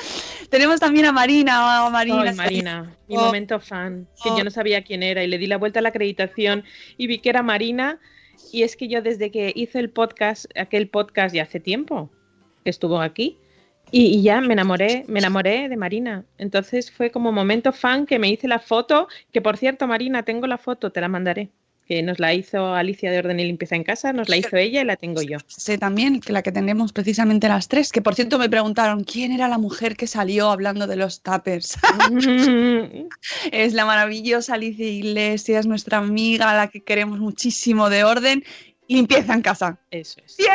Tenemos 0.50 0.80
también 0.80 1.06
a 1.06 1.12
Marina. 1.12 1.86
oh, 1.86 1.90
Marina, 1.90 2.32
Marina, 2.34 2.96
mi 3.08 3.16
Oh. 3.16 3.20
momento 3.20 3.58
fan, 3.60 4.06
que 4.22 4.30
Oh. 4.30 4.38
yo 4.38 4.44
no 4.44 4.50
sabía 4.50 4.82
quién 4.82 5.02
era 5.02 5.22
y 5.24 5.26
le 5.28 5.38
di 5.38 5.46
la 5.46 5.58
vuelta 5.58 5.78
a 5.80 5.82
la 5.82 5.88
acreditación 5.90 6.64
y 6.96 7.06
vi 7.06 7.18
que 7.18 7.30
era 7.30 7.42
Marina 7.42 7.98
y 8.52 8.62
es 8.62 8.76
que 8.76 8.88
yo 8.88 9.02
desde 9.02 9.30
que 9.30 9.52
hice 9.54 9.78
el 9.78 9.90
podcast, 9.90 10.46
aquel 10.56 10.88
podcast 10.88 11.34
ya 11.34 11.42
hace 11.44 11.60
tiempo 11.60 12.10
que 12.64 12.70
estuvo 12.70 13.00
aquí 13.00 13.38
y, 13.90 14.18
y 14.18 14.22
ya 14.22 14.40
me 14.40 14.52
enamoré, 14.52 15.04
me 15.08 15.18
enamoré 15.18 15.68
de 15.68 15.76
Marina. 15.76 16.24
Entonces 16.38 16.90
fue 16.90 17.10
como 17.10 17.32
momento 17.32 17.72
fan 17.72 18.06
que 18.06 18.18
me 18.18 18.28
hice 18.28 18.48
la 18.48 18.58
foto, 18.58 19.08
que 19.32 19.40
por 19.40 19.56
cierto 19.56 19.86
Marina, 19.86 20.22
tengo 20.22 20.46
la 20.46 20.58
foto, 20.58 20.90
te 20.90 21.00
la 21.00 21.08
mandaré, 21.08 21.50
que 21.90 22.02
nos 22.04 22.20
la 22.20 22.32
hizo 22.32 22.72
Alicia 22.72 23.10
de 23.10 23.18
Orden 23.18 23.40
y 23.40 23.44
Limpieza 23.44 23.74
en 23.74 23.82
Casa, 23.82 24.12
nos 24.12 24.28
la 24.28 24.36
hizo 24.36 24.56
ella 24.56 24.80
y 24.80 24.84
la 24.84 24.94
tengo 24.96 25.22
yo. 25.22 25.38
sé 25.48 25.76
también 25.76 26.20
que 26.20 26.32
la 26.32 26.42
que 26.42 26.52
tenemos 26.52 26.92
precisamente 26.92 27.48
las 27.48 27.66
tres, 27.66 27.90
que 27.90 28.00
por 28.00 28.14
cierto 28.14 28.38
me 28.38 28.48
preguntaron 28.48 29.02
quién 29.02 29.32
era 29.32 29.48
la 29.48 29.58
mujer 29.58 29.96
que 29.96 30.06
salió 30.06 30.50
hablando 30.50 30.86
de 30.86 30.94
los 30.94 31.22
tappers. 31.22 31.76
es 33.50 33.72
la 33.72 33.84
maravillosa 33.86 34.54
Alicia 34.54 34.86
Iglesias, 34.86 35.66
nuestra 35.66 35.98
amiga, 35.98 36.54
la 36.54 36.68
que 36.68 36.80
queremos 36.80 37.18
muchísimo 37.18 37.90
de 37.90 38.04
orden. 38.04 38.44
Limpieza 38.86 39.34
en 39.34 39.42
casa. 39.42 39.78
Eso 39.90 40.20
es. 40.24 40.36
Bien. 40.36 40.50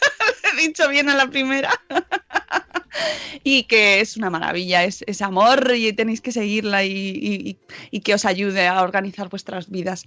He 0.52 0.60
dicho 0.66 0.88
bien 0.88 1.08
a 1.08 1.14
la 1.14 1.28
primera. 1.28 1.70
y 3.44 3.64
que 3.64 4.00
es 4.00 4.16
una 4.16 4.30
maravilla, 4.30 4.84
es, 4.84 5.02
es 5.06 5.22
amor 5.22 5.72
y 5.74 5.92
tenéis 5.92 6.20
que 6.20 6.32
seguirla 6.32 6.84
y, 6.84 6.90
y- 6.92 7.58
y 7.90 8.00
que 8.00 8.14
os 8.14 8.24
ayude 8.24 8.66
a 8.66 8.82
organizar 8.82 9.28
vuestras 9.28 9.70
vidas. 9.70 10.04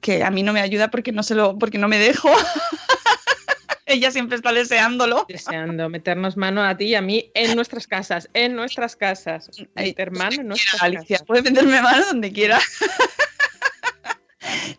Que 0.00 0.22
a 0.22 0.30
mí 0.30 0.42
no 0.42 0.52
me 0.52 0.60
ayuda 0.60 0.90
porque 0.90 1.12
no, 1.12 1.22
se 1.22 1.34
lo, 1.34 1.58
porque 1.58 1.78
no 1.78 1.88
me 1.88 1.98
dejo. 1.98 2.30
Ella 3.86 4.10
siempre 4.10 4.36
está 4.36 4.52
deseándolo. 4.52 5.26
Deseando 5.28 5.88
meternos 5.90 6.36
mano 6.36 6.62
a 6.64 6.76
ti 6.76 6.84
y 6.86 6.94
a 6.94 7.02
mí 7.02 7.30
en 7.34 7.54
nuestras 7.56 7.86
casas, 7.86 8.30
en 8.32 8.54
nuestras 8.54 8.96
casas. 8.96 9.50
Meter 9.74 10.12
mano 10.12 10.40
en 10.40 10.48
nuestras 10.48 10.82
Alicia, 10.82 11.16
casas. 11.18 11.26
puede 11.26 11.42
meterme 11.42 11.82
mano 11.82 12.06
donde 12.06 12.32
quiera. 12.32 12.58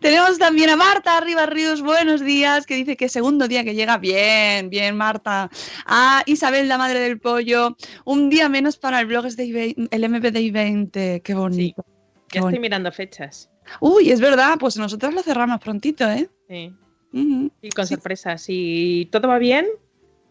Tenemos 0.00 0.38
también 0.38 0.70
a 0.70 0.76
Marta 0.76 1.16
Arriba 1.16 1.46
Ríos, 1.46 1.82
buenos 1.82 2.20
días, 2.20 2.66
que 2.66 2.74
dice 2.74 2.96
que 2.96 3.08
segundo 3.08 3.48
día 3.48 3.64
que 3.64 3.74
llega. 3.74 3.98
Bien, 3.98 4.70
bien, 4.70 4.96
Marta. 4.96 5.50
A 5.86 6.22
Isabel, 6.26 6.68
la 6.68 6.78
madre 6.78 7.00
del 7.00 7.18
pollo. 7.20 7.76
Un 8.04 8.28
día 8.30 8.48
menos 8.48 8.76
para 8.76 9.00
el 9.00 9.06
blog 9.06 9.24
de 9.26 9.44
I20 9.46 9.88
el 9.90 10.04
MPD 10.04 10.52
20. 10.52 11.22
Qué 11.22 11.34
bonito. 11.34 11.84
qué 12.28 12.40
Ya 12.40 12.46
estoy 12.46 12.58
mirando 12.58 12.90
fechas. 12.92 13.50
Uy, 13.80 14.10
es 14.10 14.20
verdad, 14.20 14.56
pues 14.58 14.76
nosotros 14.76 15.14
lo 15.14 15.22
cerramos 15.22 15.60
prontito, 15.60 16.08
¿eh? 16.10 16.28
Sí. 16.48 16.72
Y 17.12 17.70
con 17.70 17.86
Sí. 17.86 17.94
sorpresas. 17.94 18.44
Y 18.48 19.06
todo 19.12 19.28
va 19.28 19.38
bien, 19.38 19.66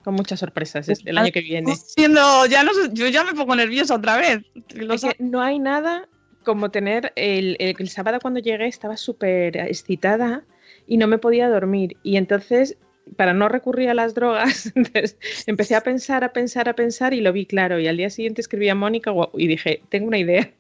con 0.04 0.14
muchas 0.16 0.40
sorpresas 0.40 0.90
este- 0.90 1.10
el 1.10 1.18
año 1.18 1.32
que 1.32 1.42
viene. 1.42 1.76
Siendo, 1.76 2.46
ya 2.46 2.64
no 2.64 2.72
yo 2.92 3.08
ya 3.08 3.24
me 3.24 3.34
pongo 3.34 3.56
nerviosa 3.56 3.96
otra 3.96 4.18
vez. 4.18 4.44
Lo 4.76 4.94
Es 4.94 5.02
que 5.02 5.16
no 5.20 5.42
hay 5.42 5.60
nada 5.60 6.08
como 6.44 6.72
tener 6.72 7.12
el, 7.16 7.58
el, 7.60 7.90
sábado 7.90 8.20
cuando 8.22 8.40
llegué 8.40 8.68
estaba 8.68 8.98
súper 8.98 9.58
excitada 9.58 10.44
y 10.88 10.98
no 10.98 11.08
me 11.08 11.18
podía 11.18 11.50
dormir. 11.50 11.98
Y 12.04 12.18
entonces, 12.18 12.78
para 13.16 13.34
no 13.34 13.50
recurrir 13.50 13.90
a 13.90 13.94
las 13.94 14.14
drogas, 14.14 14.72
empecé 15.48 15.76
a 15.76 15.82
pensar, 15.82 16.24
a 16.24 16.34
pensar, 16.34 16.70
a 16.70 16.76
pensar 16.76 17.14
y 17.14 17.22
lo 17.22 17.34
vi 17.34 17.46
claro. 17.46 17.80
Y 17.80 17.88
al 17.88 17.98
día 17.98 18.10
siguiente 18.10 18.42
escribí 18.42 18.70
a 18.70 18.76
Mónica 18.76 19.12
y 19.34 19.48
dije, 19.48 19.82
tengo 19.90 20.08
una 20.08 20.20
idea. 20.20 20.52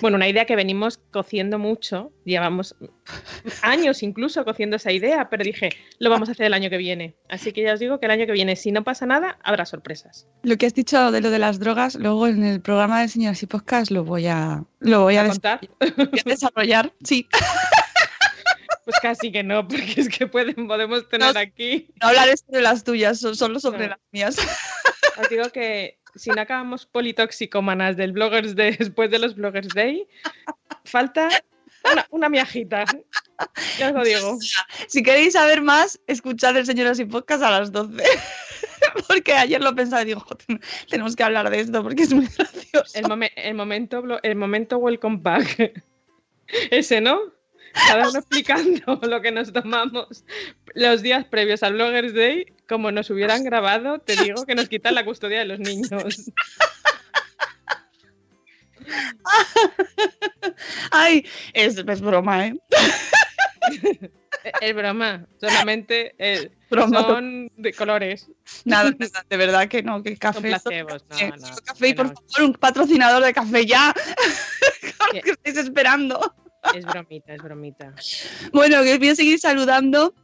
Bueno, 0.00 0.16
una 0.16 0.28
idea 0.28 0.44
que 0.44 0.54
venimos 0.54 0.98
cociendo 1.10 1.58
mucho, 1.58 2.12
llevamos 2.24 2.76
años 3.62 4.02
incluso 4.04 4.44
cociendo 4.44 4.76
esa 4.76 4.92
idea, 4.92 5.28
pero 5.28 5.42
dije, 5.42 5.70
lo 5.98 6.08
vamos 6.08 6.28
a 6.28 6.32
hacer 6.32 6.46
el 6.46 6.54
año 6.54 6.70
que 6.70 6.76
viene. 6.76 7.16
Así 7.28 7.52
que 7.52 7.62
ya 7.62 7.74
os 7.74 7.80
digo 7.80 7.98
que 7.98 8.06
el 8.06 8.12
año 8.12 8.26
que 8.26 8.32
viene, 8.32 8.54
si 8.54 8.70
no 8.70 8.84
pasa 8.84 9.06
nada, 9.06 9.38
habrá 9.42 9.66
sorpresas. 9.66 10.28
Lo 10.44 10.56
que 10.56 10.66
has 10.66 10.74
dicho 10.74 11.10
de 11.10 11.20
lo 11.20 11.30
de 11.30 11.38
las 11.40 11.58
drogas, 11.58 11.96
luego 11.96 12.28
en 12.28 12.44
el 12.44 12.60
programa 12.60 13.00
de 13.00 13.08
Señoras 13.08 13.42
y 13.42 13.46
Podcast 13.46 13.90
lo 13.90 14.04
voy 14.04 14.26
a, 14.28 14.62
lo 14.78 15.02
voy 15.02 15.16
a, 15.16 15.22
¿A 15.22 15.24
des- 15.24 15.32
contar? 15.32 15.60
voy 15.96 16.20
a 16.26 16.30
desarrollar. 16.30 16.92
Sí, 17.02 17.26
Pues 18.84 18.96
casi 19.00 19.30
que 19.30 19.42
no, 19.44 19.66
porque 19.68 19.94
es 20.00 20.08
que 20.08 20.26
pueden, 20.26 20.66
podemos 20.66 21.08
tener 21.08 21.34
No. 21.34 21.40
aquí. 21.40 21.88
no 22.00 22.08
hablaré 22.08 22.36
sobre 22.36 22.62
las 22.62 22.82
tuyas, 22.84 23.20
so- 23.20 23.34
solo 23.34 23.60
sobre 23.60 23.84
No. 23.84 23.90
las 23.90 23.98
mías. 24.12 24.36
Os 25.20 25.28
digo 25.28 25.50
que 25.50 25.98
si 26.14 26.30
no 26.30 26.40
acabamos 26.40 26.86
politoxicómanas 26.86 27.96
del 27.96 28.12
Bloggers 28.12 28.54
Day 28.54 28.76
después 28.78 29.10
de 29.10 29.18
los 29.18 29.34
Bloggers 29.34 29.68
Day, 29.74 30.06
falta 30.84 31.28
una, 31.90 32.06
una 32.10 32.28
miajita. 32.28 32.84
Ya 33.78 33.88
os 33.88 33.94
lo 33.94 34.04
digo. 34.04 34.38
Si 34.88 35.02
queréis 35.02 35.32
saber 35.32 35.62
más, 35.62 35.98
escuchad 36.06 36.56
el 36.56 36.66
Señoras 36.66 36.98
y 37.00 37.04
Podcast 37.04 37.42
a 37.42 37.50
las 37.50 37.72
12. 37.72 38.02
porque 39.08 39.32
ayer 39.32 39.60
lo 39.62 39.74
pensaba 39.74 40.02
y 40.02 40.06
digo, 40.06 40.20
"Joder, 40.20 40.60
tenemos 40.88 41.16
que 41.16 41.22
hablar 41.24 41.48
de 41.50 41.60
esto 41.60 41.82
porque 41.82 42.02
es 42.02 42.12
muy 42.12 42.26
gracioso. 42.26 42.98
El, 42.98 43.04
momen- 43.06 43.32
el 43.36 43.54
momento, 43.54 44.02
el 44.22 44.36
momento 44.36 44.78
welcome 44.78 45.18
back. 45.20 45.72
Ese, 46.70 47.00
¿no? 47.00 47.18
Cada 47.74 48.08
uno 48.08 48.18
explicando 48.18 49.00
lo 49.02 49.20
que 49.22 49.32
nos 49.32 49.52
tomamos 49.52 50.24
los 50.74 51.02
días 51.02 51.24
previos 51.24 51.62
al 51.62 51.74
Bloggers 51.74 52.14
Day, 52.14 52.46
como 52.68 52.90
nos 52.92 53.10
hubieran 53.10 53.44
grabado, 53.44 53.98
te 53.98 54.16
digo 54.16 54.44
que 54.46 54.54
nos 54.54 54.68
quitan 54.68 54.94
la 54.94 55.04
custodia 55.04 55.40
de 55.40 55.44
los 55.46 55.58
niños. 55.60 55.90
Ay, 60.90 61.24
es, 61.52 61.76
es 61.78 62.00
broma, 62.00 62.46
¿eh? 62.48 62.54
Es 64.60 64.74
broma, 64.74 65.24
solamente 65.40 66.14
eh, 66.18 66.50
Broma. 66.68 67.02
son 67.02 67.50
de 67.56 67.72
colores. 67.72 68.28
Nada, 68.64 68.90
nada, 68.98 69.24
de 69.28 69.36
verdad 69.36 69.68
que 69.68 69.82
no, 69.82 70.02
que 70.02 70.10
Son 70.10 70.18
café. 70.18 70.48
placebos, 70.48 71.04
no, 71.10 71.36
no, 71.36 71.56
café 71.64 71.86
que 71.88 71.94
por 71.94 72.06
no. 72.06 72.14
favor, 72.14 72.42
un 72.42 72.52
patrocinador 72.54 73.22
de 73.22 73.32
café 73.32 73.66
ya. 73.66 73.94
Que- 75.12 75.20
que 75.20 75.30
estáis 75.32 75.56
esperando. 75.58 76.34
Es 76.74 76.86
bromita, 76.86 77.34
es 77.34 77.42
bromita. 77.42 77.94
Bueno, 78.52 78.82
que 78.82 78.98
voy 78.98 79.08
a 79.08 79.16
seguir 79.16 79.38
saludando. 79.38 80.14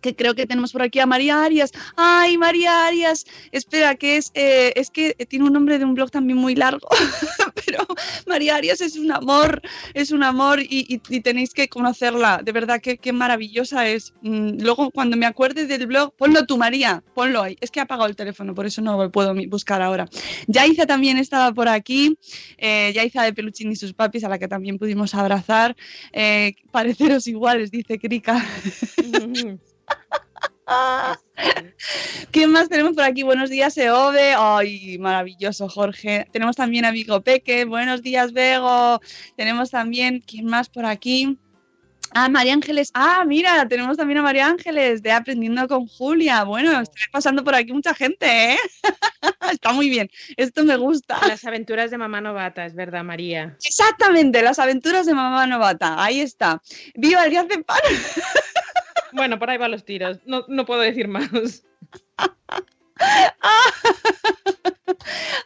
Que 0.00 0.14
creo 0.14 0.34
que 0.34 0.46
tenemos 0.46 0.72
por 0.72 0.82
aquí 0.82 1.00
a 1.00 1.06
María 1.06 1.42
Arias. 1.44 1.70
¡Ay, 1.96 2.38
María 2.38 2.86
Arias! 2.86 3.24
Espera, 3.52 3.94
que 3.96 4.16
es, 4.16 4.30
eh, 4.34 4.72
es 4.76 4.90
que 4.90 5.14
tiene 5.28 5.44
un 5.46 5.52
nombre 5.52 5.78
de 5.78 5.84
un 5.84 5.94
blog 5.94 6.10
también 6.10 6.38
muy 6.38 6.54
largo. 6.54 6.88
Pero 7.66 7.86
María 8.26 8.56
Arias 8.56 8.80
es 8.80 8.96
un 8.96 9.10
amor, 9.12 9.60
es 9.94 10.10
un 10.10 10.22
amor 10.22 10.60
y, 10.60 10.66
y- 10.88 11.00
y 11.08 11.20
tenéis 11.20 11.52
que 11.54 11.68
conocerla. 11.68 12.40
De 12.44 12.52
verdad, 12.52 12.80
que 12.80 12.98
qué 12.98 13.12
maravillosa 13.12 13.88
es. 13.88 14.12
Mm, 14.22 14.60
Luego, 14.60 14.90
cuando 14.90 15.16
me 15.16 15.26
acuerde 15.26 15.66
del 15.66 15.86
blog, 15.86 16.14
ponlo 16.16 16.44
tú, 16.46 16.56
María, 16.58 17.02
ponlo 17.14 17.42
ahí. 17.42 17.56
Es 17.60 17.70
que 17.70 17.80
ha 17.80 17.84
apagado 17.84 18.08
el 18.08 18.16
teléfono, 18.16 18.54
por 18.54 18.66
eso 18.66 18.82
no 18.82 18.96
lo 19.02 19.10
puedo 19.10 19.34
buscar 19.48 19.82
ahora. 19.82 20.08
Yaiza 20.46 20.86
también 20.86 21.16
estaba 21.18 21.52
por 21.52 21.68
aquí. 21.68 22.16
Eh, 22.58 22.92
Yaiza 22.94 23.22
de 23.22 23.32
Peluchín 23.32 23.72
y 23.72 23.76
sus 23.76 23.92
papis, 23.92 24.24
a 24.24 24.28
la 24.28 24.38
que 24.38 24.48
también 24.48 24.78
pudimos 24.78 25.14
abrazar. 25.14 25.76
Eh, 26.12 26.54
pareceros 26.70 27.26
iguales, 27.26 27.70
dice 27.70 27.98
Krika. 27.98 28.44
¿Quién 32.30 32.50
más 32.52 32.68
tenemos 32.68 32.94
por 32.94 33.04
aquí? 33.04 33.22
Buenos 33.22 33.50
días, 33.50 33.76
Eove. 33.78 34.34
Ay, 34.36 34.98
maravilloso, 34.98 35.68
Jorge. 35.68 36.26
Tenemos 36.32 36.56
también 36.56 36.84
a 36.84 36.90
Vigo 36.90 37.20
Peque. 37.20 37.64
Buenos 37.64 38.02
días, 38.02 38.32
Bego. 38.32 39.00
Tenemos 39.36 39.70
también, 39.70 40.20
¿quién 40.26 40.46
más 40.46 40.68
por 40.68 40.86
aquí? 40.86 41.38
Ah, 42.12 42.28
María 42.28 42.54
Ángeles. 42.54 42.90
Ah, 42.94 43.24
mira, 43.26 43.66
tenemos 43.68 43.96
también 43.96 44.18
a 44.18 44.22
María 44.22 44.46
Ángeles 44.46 45.02
de 45.02 45.12
Aprendiendo 45.12 45.66
con 45.68 45.86
Julia. 45.86 46.44
Bueno, 46.44 46.80
estoy 46.80 47.02
pasando 47.10 47.44
por 47.44 47.54
aquí 47.54 47.72
mucha 47.72 47.94
gente, 47.94 48.52
¿eh? 48.52 48.58
Está 49.52 49.72
muy 49.72 49.88
bien. 49.88 50.08
Esto 50.36 50.64
me 50.64 50.76
gusta. 50.76 51.18
Las 51.26 51.44
aventuras 51.44 51.90
de 51.90 51.98
mamá 51.98 52.20
novata, 52.20 52.64
es 52.64 52.74
verdad, 52.74 53.04
María. 53.04 53.56
Exactamente, 53.64 54.42
las 54.42 54.58
aventuras 54.58 55.06
de 55.06 55.14
mamá 55.14 55.46
novata. 55.46 56.02
Ahí 56.02 56.20
está. 56.20 56.62
¡Viva 56.94 57.24
el 57.24 57.30
día 57.30 57.44
de 57.44 57.62
pan! 57.62 57.76
Bueno, 59.16 59.38
por 59.38 59.48
ahí 59.48 59.56
van 59.56 59.70
los 59.70 59.84
tiros. 59.86 60.18
No, 60.26 60.44
no 60.46 60.66
puedo 60.66 60.82
decir 60.82 61.08
más. 61.08 61.30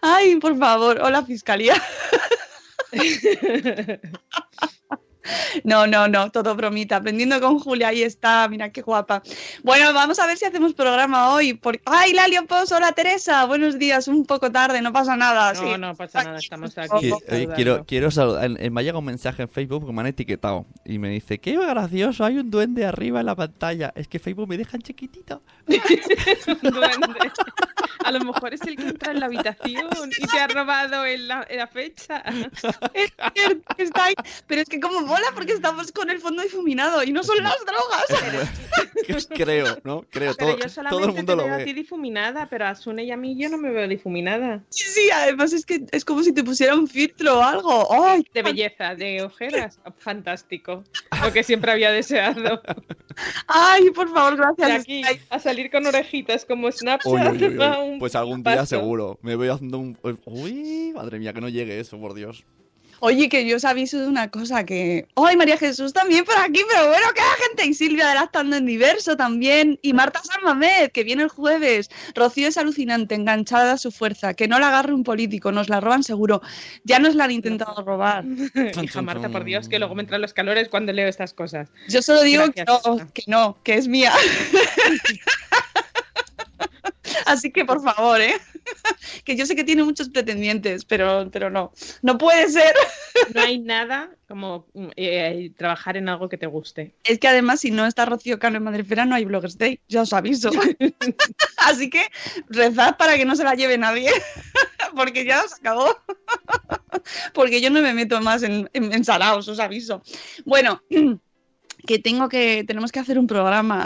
Ay, 0.02 0.36
por 0.40 0.58
favor. 0.58 1.00
Hola, 1.00 1.24
fiscalía. 1.24 1.80
No, 5.64 5.87
no, 5.87 6.09
no, 6.09 6.30
todo 6.30 6.54
bromita. 6.54 6.97
Aprendiendo 6.97 7.40
con 7.40 7.59
Julia, 7.59 7.88
ahí 7.88 8.02
está, 8.02 8.47
mira 8.49 8.71
qué 8.71 8.83
guapa. 8.83 9.23
Bueno, 9.62 9.92
vamos 9.92 10.19
a 10.19 10.26
ver 10.26 10.37
si 10.37 10.45
hacemos 10.45 10.75
programa 10.75 11.33
hoy. 11.33 11.54
Por... 11.54 11.80
¡Ay, 11.87 12.12
Lalio 12.12 12.47
Pos! 12.47 12.73
Hola 12.73 12.92
Teresa, 12.92 13.45
buenos 13.47 13.78
días, 13.78 14.09
un 14.09 14.25
poco 14.26 14.50
tarde, 14.52 14.80
no 14.83 14.92
pasa 14.92 15.16
nada. 15.16 15.52
No, 15.52 15.61
sí. 15.61 15.78
no 15.78 15.95
pasa 15.95 16.25
nada, 16.25 16.38
estamos 16.38 16.76
aquí. 16.78 17.11
Oye, 17.30 17.49
quiero, 17.54 17.85
quiero 17.87 18.11
saludar. 18.11 18.45
en- 18.45 18.57
en- 18.62 18.73
Me 18.73 18.80
ha 18.80 18.83
llegado 18.83 19.00
un 19.00 19.04
mensaje 19.07 19.42
en 19.42 19.49
Facebook 19.49 19.87
que 19.87 19.92
me 19.92 20.00
han 20.00 20.07
etiquetado 20.07 20.66
y 20.85 20.99
me 20.99 21.09
dice: 21.11 21.38
¡Qué 21.38 21.57
gracioso! 21.57 22.25
Hay 22.25 22.38
un 22.38 22.50
duende 22.50 22.87
arriba 22.87 23.21
en 23.21 23.26
la 23.26 23.35
pantalla. 23.37 23.92
Es 23.97 24.09
que 24.09 24.19
Facebook 24.19 24.49
me 24.49 24.57
dejan 24.57 24.80
chiquitito. 24.83 25.42
Un 25.66 26.71
duende. 26.71 27.07
A 28.04 28.12
lo 28.12 28.21
mejor 28.21 28.54
es 28.54 28.62
el 28.62 28.76
que 28.76 28.88
entra 28.88 29.12
en 29.12 29.21
la 29.21 29.26
habitación 29.26 29.88
y 30.19 30.26
te 30.26 30.40
ha 30.40 30.49
robado 30.49 31.04
en 31.04 31.28
la, 31.28 31.47
en 31.49 31.59
la 31.59 31.66
fecha. 31.66 32.23
Es 32.95 33.12
cierto 33.35 33.75
que 33.76 33.83
está 33.83 34.04
ahí. 34.04 34.14
Pero 34.47 34.62
es 34.62 34.69
que 34.69 34.80
como 34.80 35.00
mola 35.02 35.26
porque 35.40 35.54
estamos 35.54 35.90
con 35.92 36.11
el 36.11 36.18
fondo 36.18 36.42
difuminado 36.42 37.02
y 37.02 37.12
no 37.12 37.23
son 37.23 37.42
las 37.42 37.56
drogas. 37.64 39.26
Creo, 39.35 39.78
¿no? 39.85 40.02
Creo. 40.11 40.35
Pero 40.37 40.37
Todo, 40.37 40.50
yo 40.52 40.59
todo 40.59 40.68
solamente 40.68 41.06
el 41.06 41.14
mundo 41.16 41.32
te 41.32 41.37
lo 41.37 41.44
veo 41.44 41.54
a 41.54 41.59
ti 41.59 41.64
ve. 41.73 41.75
difuminada, 41.75 42.47
pero 42.49 42.66
a 42.66 42.75
Sune 42.75 43.04
y 43.04 43.11
a 43.11 43.16
mí 43.16 43.37
yo 43.40 43.49
no 43.49 43.56
me 43.59 43.70
veo 43.70 43.88
difuminada. 43.88 44.62
Sí, 44.68 44.85
sí, 44.87 45.11
además 45.14 45.52
es 45.52 45.64
que 45.64 45.85
es 45.92 46.04
como 46.04 46.23
si 46.23 46.32
te 46.32 46.44
pusiera 46.44 46.75
un 46.75 46.87
filtro 46.87 47.38
o 47.38 47.42
algo. 47.42 48.04
¡Ay! 48.04 48.25
De 48.35 48.42
belleza, 48.42 48.94
de 48.94 49.23
ojeras. 49.23 49.80
Fantástico. 49.99 50.85
Lo 51.23 51.32
que 51.32 51.42
siempre 51.42 51.73
había 51.73 51.90
deseado. 51.90 52.61
¡Ay, 53.47 53.90
por 53.90 54.12
favor, 54.12 54.32
De 54.37 54.38
gracias! 54.66 54.82
aquí 54.82 55.02
a 55.30 55.38
salir 55.38 55.70
con 55.70 55.87
orejitas 55.87 56.44
como 56.44 56.70
Snapchat. 56.70 57.11
Uy, 57.11 57.20
uy, 57.20 57.59
uy, 57.59 57.99
Pues 57.99 58.14
algún 58.14 58.42
día 58.42 58.56
paso. 58.56 58.66
seguro. 58.66 59.18
Me 59.23 59.37
voy 59.37 59.49
haciendo 59.49 59.78
un. 59.78 59.99
Uy, 60.26 60.92
madre 60.94 61.18
mía, 61.18 61.32
que 61.32 61.40
no 61.40 61.49
llegue 61.49 61.80
eso, 61.80 61.99
por 61.99 62.14
Dios. 62.14 62.44
Oye, 63.00 63.28
que 63.28 63.47
yo 63.47 63.57
os 63.57 63.64
aviso 63.64 63.99
de 63.99 64.07
una 64.07 64.30
cosa 64.30 64.64
que. 64.64 65.07
¡Ay, 65.16 65.37
María 65.37 65.57
Jesús 65.57 65.92
también 65.92 66.25
por 66.25 66.37
aquí! 66.38 66.61
Pero 66.71 66.88
bueno, 66.88 67.07
que 67.14 67.21
la 67.21 67.47
gente. 67.49 67.66
Y 67.66 67.75
Silvia 67.75 68.09
de 68.09 68.14
Lactando 68.14 68.57
en 68.57 68.66
Diverso 68.66 69.16
también. 69.16 69.78
Y 69.83 69.95
Marta 69.95 70.21
Salmamed, 70.23 70.90
que 70.90 71.02
viene 71.02 71.23
el 71.23 71.28
jueves. 71.28 71.90
Rocío 72.14 72.49
es 72.49 72.59
alucinante, 72.59 73.14
enganchada 73.14 73.73
a 73.73 73.78
su 73.78 73.90
fuerza. 73.90 74.35
Que 74.35 74.49
no 74.49 74.59
la 74.59 74.69
agarre 74.69 74.92
un 74.92 75.02
político, 75.02 75.50
nos 75.50 75.69
la 75.69 75.80
roban 75.80 76.02
seguro. 76.02 76.42
Ya 76.85 76.99
nos 76.99 77.14
la 77.14 77.25
han 77.25 77.30
intentado 77.30 77.83
robar. 77.83 78.25
Hija 78.83 79.02
Marta, 79.02 79.30
por 79.30 79.45
Dios, 79.45 79.69
que 79.69 79.78
luego 79.78 79.95
me 79.95 80.02
entran 80.02 80.21
los 80.21 80.35
calores 80.35 80.69
cuando 80.69 80.92
leo 80.92 81.09
estas 81.09 81.33
cosas. 81.33 81.71
Yo 81.88 82.02
solo 82.02 82.23
digo 82.23 82.50
que 82.52 82.64
no, 82.64 82.80
que 83.14 83.23
no, 83.26 83.59
que 83.62 83.75
es 83.75 83.88
mía. 83.88 84.12
Así 87.26 87.50
que 87.50 87.64
por 87.64 87.83
favor, 87.83 88.21
¿eh? 88.21 88.35
Que 89.25 89.37
yo 89.37 89.47
sé 89.47 89.57
que 89.57 89.64
tiene 89.64 89.85
muchos 89.85 90.09
pretendientes, 90.09 90.85
pero, 90.85 91.29
pero 91.31 91.50
no. 91.50 91.73
No 92.02 92.19
puede 92.19 92.49
ser. 92.49 92.75
No 93.35 93.40
hay 93.40 93.59
nada 93.59 94.11
como 94.29 94.67
eh, 94.97 95.50
trabajar 95.57 95.97
en 95.97 96.09
algo 96.09 96.29
que 96.29 96.38
te 96.38 96.47
guste. 96.47 96.95
Es 97.05 97.19
que 97.19 97.29
además, 97.29 97.61
si 97.61 97.71
no 97.71 97.87
está 97.87 98.05
Rocío 98.07 98.38
Cano 98.38 98.59
en 98.59 98.64
Madrefera, 98.64 99.05
no 99.05 99.14
hay 99.14 99.25
Bloggers 99.25 99.59
Day, 99.59 99.81
ya 99.88 100.02
os 100.02 100.12
aviso. 100.12 100.50
Así 101.57 101.90
que 101.90 102.07
rezad 102.49 102.97
para 102.97 103.17
que 103.17 103.25
no 103.25 103.35
se 103.35 103.45
la 103.45 103.55
lleve 103.55 103.76
nadie, 103.76 104.11
porque 104.95 105.25
ya 105.25 105.43
os 105.45 105.55
acabó. 105.55 105.97
Porque 107.35 107.61
yo 107.61 107.71
no 107.71 107.81
me 107.83 107.95
meto 107.95 108.21
más 108.21 108.43
en, 108.43 108.71
en, 108.73 108.93
en 108.93 109.05
saraos, 109.05 109.49
os 109.49 109.59
aviso. 109.59 110.02
Bueno, 110.45 110.83
que 111.87 111.99
tengo 111.99 112.29
que, 112.29 112.64
tenemos 112.67 112.93
que 112.93 113.00
hacer 113.00 113.19
un 113.19 113.26
programa. 113.26 113.85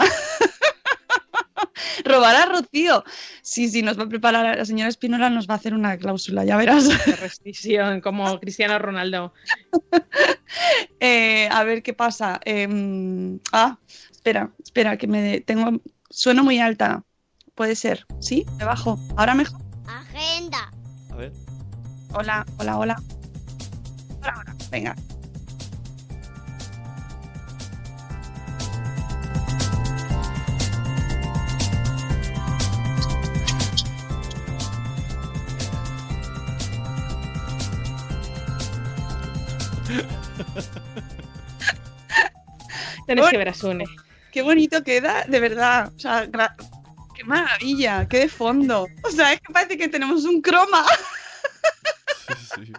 Robar 2.05 2.35
a 2.35 2.45
Rocío. 2.45 3.03
Sí, 3.41 3.69
sí, 3.69 3.81
nos 3.81 3.99
va 3.99 4.03
a 4.03 4.09
preparar, 4.09 4.57
la 4.57 4.65
señora 4.65 4.89
Espinola 4.89 5.29
nos 5.29 5.47
va 5.47 5.53
a 5.55 5.57
hacer 5.57 5.73
una 5.73 5.97
cláusula, 5.97 6.45
ya 6.45 6.57
verás. 6.57 6.87
De 6.87 7.15
restricción, 7.15 8.01
como 8.01 8.39
Cristiano 8.39 8.79
Ronaldo. 8.79 9.33
Eh, 11.01 11.49
a 11.51 11.63
ver 11.65 11.83
qué 11.83 11.93
pasa. 11.93 12.39
Em, 12.45 13.39
ah, 13.51 13.77
espera, 14.09 14.51
espera, 14.63 14.97
que 14.97 15.05
me 15.05 15.41
tengo. 15.41 15.81
Sueno 16.09 16.43
muy 16.43 16.59
alta. 16.59 17.03
Puede 17.55 17.75
ser. 17.75 18.05
¿Sí? 18.21 18.45
Me 18.57 18.63
bajo. 18.63 18.97
Ahora 19.17 19.35
mejor. 19.35 19.59
Agenda. 19.85 20.71
A 21.11 21.15
ver. 21.15 21.33
Hola, 22.13 22.45
hola, 22.57 22.77
hola. 22.77 23.03
Hola, 24.21 24.33
hola. 24.39 24.55
Venga. 24.71 24.95
Tienes 43.05 43.29
que 43.29 43.37
ver 43.37 43.49
a 43.49 43.53
Sune. 43.53 43.85
Qué 44.31 44.41
bonito 44.41 44.83
queda, 44.83 45.23
de 45.27 45.39
verdad. 45.39 45.91
O 45.95 45.99
sea, 45.99 46.25
gra- 46.27 46.55
qué 47.15 47.23
maravilla, 47.23 48.07
qué 48.07 48.19
de 48.19 48.29
fondo. 48.29 48.87
O 49.03 49.09
sea, 49.11 49.33
es 49.33 49.41
que 49.41 49.53
parece 49.53 49.77
que 49.77 49.87
tenemos 49.87 50.23
un 50.25 50.41
croma. 50.41 50.83
Sí, 52.55 52.65
sí. 52.65 52.73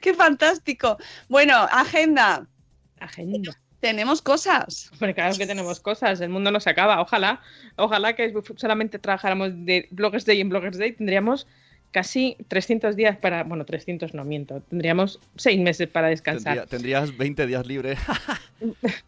qué 0.00 0.12
fantástico. 0.14 0.96
Bueno, 1.28 1.54
agenda. 1.70 2.46
Agenda. 2.98 3.52
Tenemos 3.78 4.22
cosas. 4.22 4.90
Hombre, 4.92 5.14
claro 5.14 5.36
que 5.36 5.46
tenemos 5.46 5.78
cosas, 5.80 6.20
el 6.20 6.30
mundo 6.30 6.50
no 6.50 6.58
se 6.58 6.70
acaba. 6.70 7.00
Ojalá, 7.00 7.40
ojalá 7.76 8.16
que 8.16 8.34
solamente 8.56 8.98
trabajáramos 8.98 9.50
de 9.54 9.86
Bloggers 9.92 10.24
Day 10.24 10.40
en 10.40 10.48
Bloggers 10.48 10.78
Day, 10.78 10.92
tendríamos 10.92 11.46
casi 11.92 12.36
300 12.48 12.94
días 12.96 13.16
para, 13.16 13.44
bueno, 13.44 13.64
300 13.64 14.12
no 14.14 14.24
miento, 14.24 14.60
tendríamos 14.68 15.18
6 15.36 15.58
meses 15.60 15.88
para 15.88 16.08
descansar. 16.08 16.66
Tendría- 16.66 16.66
tendrías 17.06 17.16
20 17.16 17.46
días 17.46 17.66
libres. 17.66 17.98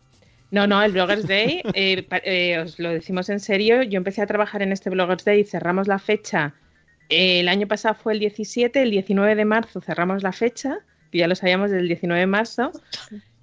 No, 0.51 0.67
no, 0.67 0.83
el 0.83 0.93
Bloggers 0.93 1.27
Day, 1.27 1.61
eh, 1.75 2.07
eh, 2.25 2.59
os 2.59 2.79
lo 2.79 2.89
decimos 2.89 3.29
en 3.29 3.39
serio, 3.39 3.83
yo 3.83 3.99
empecé 3.99 4.23
a 4.23 4.27
trabajar 4.27 4.63
en 4.63 4.73
este 4.73 4.89
Bloggers 4.89 5.23
Day, 5.23 5.45
cerramos 5.45 5.89
la 5.89 5.99
fecha, 5.99 6.55
eh, 7.11 7.41
el 7.41 7.49
año 7.49 7.67
pasado 7.69 7.95
fue 7.95 8.15
el 8.15 8.19
17, 8.21 8.81
el 8.81 8.91
19 8.91 9.35
de 9.35 9.45
marzo 9.45 9.83
cerramos 9.83 10.23
la 10.23 10.33
fecha, 10.33 10.79
que 11.13 11.19
ya 11.19 11.29
lo 11.29 11.35
sabíamos 11.35 11.71
desde 11.71 11.83
el 11.83 11.89
19 11.89 12.21
de 12.21 12.27
marzo, 12.27 12.73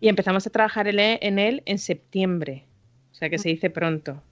y 0.01 0.07
empezamos 0.09 0.47
a 0.47 0.49
trabajar 0.49 0.87
en 0.87 0.99
él- 0.99 1.19
en 1.21 1.37
él 1.37 1.61
en 1.67 1.77
septiembre, 1.77 2.65
o 3.11 3.13
sea 3.13 3.29
que 3.29 3.37
se 3.37 3.49
dice 3.49 3.69
pronto. 3.69 4.23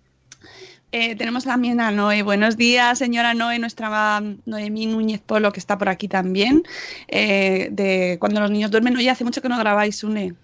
Eh, 0.95 1.15
tenemos 1.15 1.43
también 1.45 1.81
a 1.81 1.89
Noé. 1.89 2.21
Buenos 2.21 2.55
días, 2.55 2.99
señora 2.99 3.33
Noé, 3.33 3.57
nuestra 3.57 4.19
um, 4.21 4.37
Noemí 4.45 4.85
Núñez 4.85 5.21
Polo, 5.21 5.51
que 5.51 5.59
está 5.59 5.75
por 5.75 5.89
aquí 5.89 6.07
también. 6.07 6.61
Eh, 7.07 7.69
de 7.71 8.17
cuando 8.19 8.39
los 8.39 8.51
niños 8.51 8.69
duermen. 8.69 8.95
Oye, 8.95 9.09
hace 9.09 9.23
mucho 9.23 9.41
que 9.41 9.49
no 9.49 9.57
grabáis, 9.57 10.03
Une. 10.03 10.35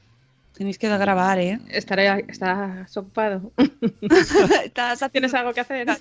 Tenéis 0.55 0.79
que 0.79 0.89
grabar, 0.89 1.38
¿eh? 1.39 1.59
Estaré, 1.69 2.25
¿Estás 2.27 2.97
ocupado? 2.97 3.51
Estás 4.01 5.03
haciendo- 5.03 5.09
¿Tienes 5.12 5.33
algo 5.35 5.53
que 5.53 5.59
hacer? 5.62 5.88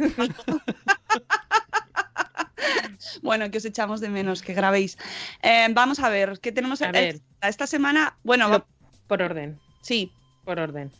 Bueno, 3.22 3.50
que 3.50 3.58
os 3.58 3.64
echamos 3.64 4.00
de 4.00 4.08
menos, 4.08 4.42
que 4.42 4.54
grabéis. 4.54 4.96
Eh, 5.42 5.66
vamos 5.72 5.98
a 6.00 6.08
ver, 6.08 6.38
¿qué 6.40 6.52
tenemos 6.52 6.80
A 6.82 6.90
ver. 6.92 7.16
esta, 7.16 7.48
esta 7.48 7.66
semana? 7.66 8.16
Bueno, 8.24 8.64
por 9.06 9.22
orden, 9.22 9.58
sí, 9.80 10.12
por 10.44 10.58
orden. 10.58 10.90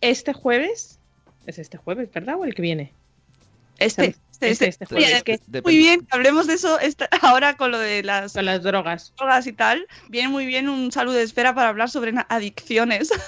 Este 0.00 0.32
jueves, 0.32 0.98
es 1.46 1.58
este 1.58 1.78
jueves, 1.78 2.10
¿verdad? 2.12 2.36
¿O 2.38 2.44
el 2.44 2.54
que 2.54 2.62
viene? 2.62 2.92
este, 3.78 4.06
este, 4.06 4.50
Este, 4.50 4.68
este. 4.68 4.84
este 4.84 4.94
Oye, 4.94 5.04
jueves. 5.06 5.22
que- 5.22 5.62
muy 5.62 5.76
bien, 5.76 6.00
que 6.00 6.06
hablemos 6.16 6.46
de 6.46 6.54
eso 6.54 6.78
esta- 6.80 7.08
ahora 7.22 7.56
con 7.56 7.70
lo 7.70 7.78
de 7.78 8.02
las 8.02 8.32
Con 8.32 8.44
las 8.46 8.62
drogas. 8.62 9.12
drogas 9.18 9.46
y 9.46 9.52
tal. 9.52 9.86
Viene 10.08 10.28
muy 10.28 10.46
bien 10.46 10.68
un 10.68 10.90
saludo 10.92 11.14
de 11.16 11.22
esfera 11.24 11.54
para 11.54 11.68
hablar 11.68 11.90
sobre 11.90 12.12
adicciones. 12.28 13.10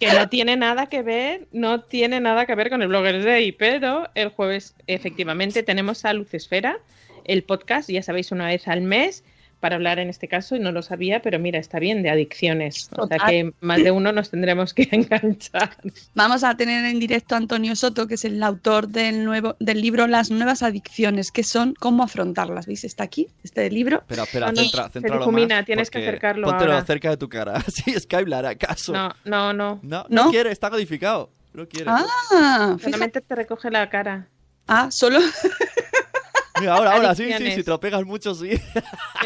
Que 0.00 0.12
no 0.12 0.28
tiene 0.28 0.56
nada 0.56 0.86
que 0.88 1.02
ver, 1.02 1.46
no 1.52 1.80
tiene 1.82 2.20
nada 2.20 2.44
que 2.46 2.54
ver 2.54 2.68
con 2.68 2.82
el 2.82 2.88
Bloggers 2.88 3.24
Day, 3.24 3.52
pero 3.52 4.08
el 4.14 4.28
jueves 4.28 4.74
efectivamente 4.86 5.62
tenemos 5.62 6.04
a 6.04 6.12
Lucesfera, 6.12 6.78
el 7.24 7.42
podcast, 7.44 7.88
ya 7.88 8.02
sabéis, 8.02 8.30
una 8.32 8.48
vez 8.48 8.68
al 8.68 8.82
mes, 8.82 9.24
para 9.64 9.76
hablar 9.76 9.98
en 9.98 10.10
este 10.10 10.28
caso, 10.28 10.56
y 10.56 10.60
no 10.60 10.72
lo 10.72 10.82
sabía, 10.82 11.22
pero 11.22 11.38
mira, 11.38 11.58
está 11.58 11.78
bien, 11.78 12.02
de 12.02 12.10
adicciones. 12.10 12.90
O 12.98 13.06
sea 13.06 13.16
que 13.16 13.54
más 13.62 13.82
de 13.82 13.92
uno 13.92 14.12
nos 14.12 14.28
tendremos 14.28 14.74
que 14.74 14.86
enganchar. 14.92 15.70
Vamos 16.14 16.44
a 16.44 16.54
tener 16.54 16.84
en 16.84 17.00
directo 17.00 17.34
a 17.34 17.38
Antonio 17.38 17.74
Soto, 17.74 18.06
que 18.06 18.16
es 18.16 18.26
el 18.26 18.42
autor 18.42 18.88
del, 18.88 19.24
nuevo, 19.24 19.56
del 19.60 19.80
libro 19.80 20.06
Las 20.06 20.30
nuevas 20.30 20.62
adicciones, 20.62 21.32
que 21.32 21.44
son 21.44 21.72
cómo 21.80 22.02
afrontarlas. 22.02 22.66
¿Veis? 22.66 22.84
Está 22.84 23.04
aquí, 23.04 23.28
este 23.42 23.70
libro. 23.70 24.00
Espera, 24.00 24.24
espera, 24.24 24.46
No, 24.48 24.52
no, 24.52 24.60
centra, 24.60 24.84
se 24.88 24.90
céntralo 25.00 25.20
difumina, 25.20 25.56
más, 25.56 25.64
tienes 25.64 25.90
que 25.90 25.96
acercarlo 25.96 26.46
Póntelo 26.46 26.72
ahora. 26.72 26.84
cerca 26.84 27.08
de 27.08 27.16
tu 27.16 27.30
cara. 27.30 27.64
Sí, 27.72 27.98
Skype 27.98 28.28
le 28.28 28.36
hará 28.36 28.54
caso. 28.56 28.92
No, 28.92 29.14
no, 29.24 29.54
no. 29.54 29.80
no, 29.82 30.04
¿No? 30.10 30.24
no 30.24 30.30
quiere, 30.30 30.52
está 30.52 30.68
codificado. 30.68 31.30
No 31.54 31.66
quiere. 31.66 31.86
Ah. 31.88 32.76
Solamente 32.82 33.22
te 33.22 33.34
recoge 33.34 33.70
la 33.70 33.88
cara. 33.88 34.28
Ah, 34.68 34.90
solo. 34.90 35.20
Mira, 36.60 36.74
ahora, 36.76 36.92
ahora, 36.92 37.14
sí, 37.14 37.24
sí, 37.38 37.50
si 37.52 37.62
te 37.64 37.70
lo 37.70 37.80
pegas 37.80 38.04
mucho, 38.04 38.34
sí. 38.34 38.50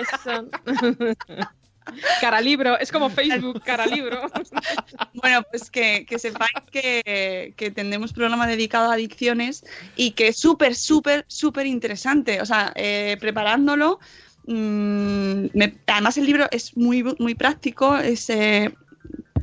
Eso. 0.00 0.48
cara 2.20 2.40
libro, 2.40 2.78
es 2.78 2.92
como 2.92 3.08
Facebook, 3.10 3.62
cara 3.62 3.86
libro. 3.86 4.22
Bueno, 5.14 5.42
pues 5.50 5.68
que, 5.70 6.06
que 6.06 6.18
sepáis 6.18 6.52
que, 6.70 7.54
que 7.56 7.70
tendremos 7.72 8.12
programa 8.12 8.46
dedicado 8.46 8.90
a 8.90 8.94
adicciones 8.94 9.64
y 9.96 10.12
que 10.12 10.28
es 10.28 10.36
súper, 10.38 10.76
súper, 10.76 11.24
súper 11.28 11.66
interesante. 11.66 12.40
O 12.40 12.46
sea, 12.46 12.72
eh, 12.76 13.16
preparándolo, 13.18 13.98
mm, 14.46 15.46
me- 15.54 15.74
además 15.86 16.16
el 16.18 16.26
libro 16.26 16.46
es 16.52 16.76
muy, 16.76 17.02
muy 17.18 17.34
práctico. 17.34 17.96
Es, 17.96 18.30
eh, 18.30 18.72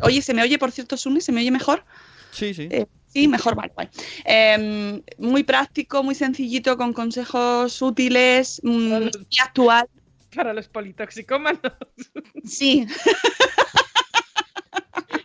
oye, 0.02 0.22
¿se 0.22 0.34
me 0.34 0.44
oye, 0.44 0.58
por 0.58 0.72
cierto, 0.72 0.96
Sune? 0.96 1.20
¿Se 1.20 1.32
me 1.34 1.42
oye 1.42 1.52
mejor? 1.52 1.84
Sí, 2.32 2.54
sí. 2.54 2.68
Eh, 2.72 2.86
sí, 3.16 3.28
mejor, 3.30 3.56
vale, 3.56 3.72
vale. 3.78 3.90
Eh, 4.26 5.02
muy 5.18 5.44
práctico, 5.44 6.04
muy 6.04 6.16
sencillito, 6.16 6.76
con 6.78 6.92
consejos 6.94 7.82
útiles, 7.82 8.60
mm, 8.64 8.70
muy 8.92 9.12
actual. 9.42 9.88
Para 10.36 10.54
los 10.54 10.68
politoxicómanos. 10.68 11.62
Sí, 12.44 12.86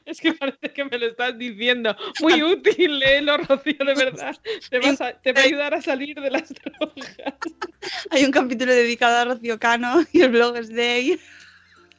Es 0.06 0.20
que 0.20 0.32
parece 0.34 0.72
que 0.74 0.84
me 0.84 0.98
lo 0.98 1.06
estás 1.06 1.38
diciendo. 1.38 1.96
Muy 2.20 2.42
útil, 2.42 2.98
léelo, 2.98 3.36
Rocío, 3.38 3.76
de 3.84 3.94
verdad. 3.94 4.36
Te, 4.68 4.78
vas 4.80 5.00
a- 5.00 5.12
te 5.12 5.32
va 5.32 5.40
a 5.42 5.44
ayudar 5.44 5.72
a 5.74 5.80
salir 5.82 6.20
de 6.20 6.30
las 6.30 6.52
drogas. 6.52 7.16
hay 8.10 8.24
un 8.24 8.32
capítulo 8.32 8.72
dedicado 8.74 9.16
a 9.18 9.24
Rocío 9.34 9.58
Cano 9.60 10.04
y 10.12 10.20
el 10.22 10.30
Bloggers 10.30 10.68
Day. 10.74 11.18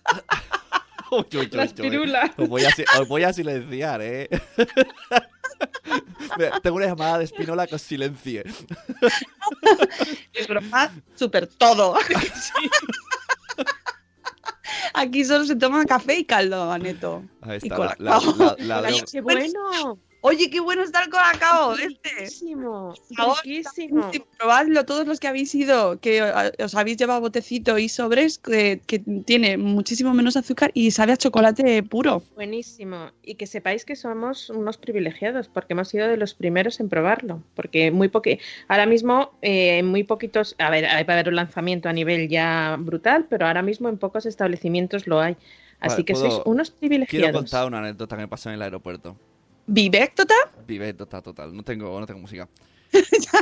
Uy, 1.12 1.26
uy, 1.34 1.40
uy, 1.40 1.50
Las 1.52 1.72
uy. 1.74 1.82
pirulas. 1.90 2.32
Os 2.38 2.48
voy 2.50 2.64
a, 2.66 2.72
si- 2.72 2.84
os 3.00 3.08
voy 3.08 3.24
a 3.24 3.32
silenciar, 3.34 4.02
¿eh? 4.02 4.30
Tengo 6.64 6.78
una 6.78 6.88
llamada 6.88 7.18
de 7.20 7.26
Espinola 7.26 7.68
que 7.68 7.76
os 7.76 7.82
silencie. 7.82 8.44
Es 10.34 10.48
broma, 10.48 10.92
súper 11.16 11.48
todo. 11.48 11.96
Aquí 14.94 15.24
solo 15.26 15.46
se 15.46 15.56
toma 15.56 15.86
café 15.86 16.20
y 16.20 16.26
caldo, 16.26 16.72
Aneto. 16.72 17.24
Ahí 17.42 17.60
Y 17.62 17.68
está, 17.68 17.96
la, 17.98 18.20
la. 18.60 18.90
¡Qué 19.12 19.22
bueno! 19.22 19.98
Oye, 20.24 20.52
qué 20.52 20.60
bueno 20.60 20.84
está 20.84 21.02
el 21.04 21.10
colacao 21.10 21.74
este. 21.76 22.10
Riquísimo. 22.20 22.94
favor, 23.16 23.38
Riquísimo. 23.44 24.12
Sí, 24.14 24.22
Probadlo 24.38 24.86
todos 24.86 25.08
los 25.08 25.20
que 25.20 25.28
habéis 25.28 25.54
ido, 25.56 26.00
que 26.00 26.20
eh, 26.20 26.64
os 26.64 26.76
habéis 26.76 26.98
llevado 26.98 27.22
botecito 27.22 27.78
y 27.80 27.90
sobres, 27.90 28.38
que, 28.38 28.82
que 28.86 29.00
tiene 29.26 29.58
muchísimo 29.58 30.14
menos 30.14 30.38
azúcar 30.38 30.70
y 30.76 30.92
sabe 30.92 31.14
a 31.14 31.18
chocolate 31.18 31.82
puro. 31.82 32.22
Buenísimo. 32.36 33.10
Y 33.24 33.34
que 33.36 33.48
sepáis 33.48 33.84
que 33.84 33.96
somos 33.96 34.52
unos 34.52 34.78
privilegiados 34.78 35.48
porque 35.48 35.74
hemos 35.74 35.90
sido 35.90 36.08
de 36.08 36.18
los 36.18 36.36
primeros 36.36 36.80
en 36.80 36.90
probarlo. 36.90 37.42
Porque 37.56 37.90
muy 37.90 38.08
poque... 38.08 38.40
ahora 38.68 38.86
mismo 38.86 39.32
eh, 39.42 39.80
en 39.80 39.88
muy 39.88 40.04
poquitos, 40.04 40.56
a 40.60 40.70
ver, 40.70 40.86
hay 40.86 41.04
para 41.04 41.20
haber 41.22 41.30
un 41.30 41.36
lanzamiento 41.38 41.90
a 41.90 41.94
nivel 41.94 42.30
ya 42.30 42.78
brutal, 42.80 43.26
pero 43.28 43.48
ahora 43.48 43.64
mismo 43.64 43.90
en 43.90 43.98
pocos 43.98 44.28
establecimientos 44.28 45.08
lo 45.08 45.20
hay. 45.20 45.36
Así 45.80 45.96
Vale, 45.96 46.06
que 46.06 46.14
puedo- 46.14 46.30
sois 46.30 46.42
unos 46.46 46.70
Quiero 46.70 46.80
privilegiados. 46.80 47.42
contar 47.42 47.66
una 47.66 47.80
anécdota 47.80 48.16
que 48.16 48.22
me 48.22 48.28
pasó 48.28 48.50
en 48.50 48.56
el 48.56 48.62
aeropuerto. 48.62 49.18
¿Vivéctota? 49.68 50.34
Vivécdota 50.68 51.22
total. 51.22 51.56
No 51.56 51.64
tengo, 51.64 52.00
no 52.00 52.06
tengo 52.06 52.20
música. 52.20 52.48
ya 52.92 53.00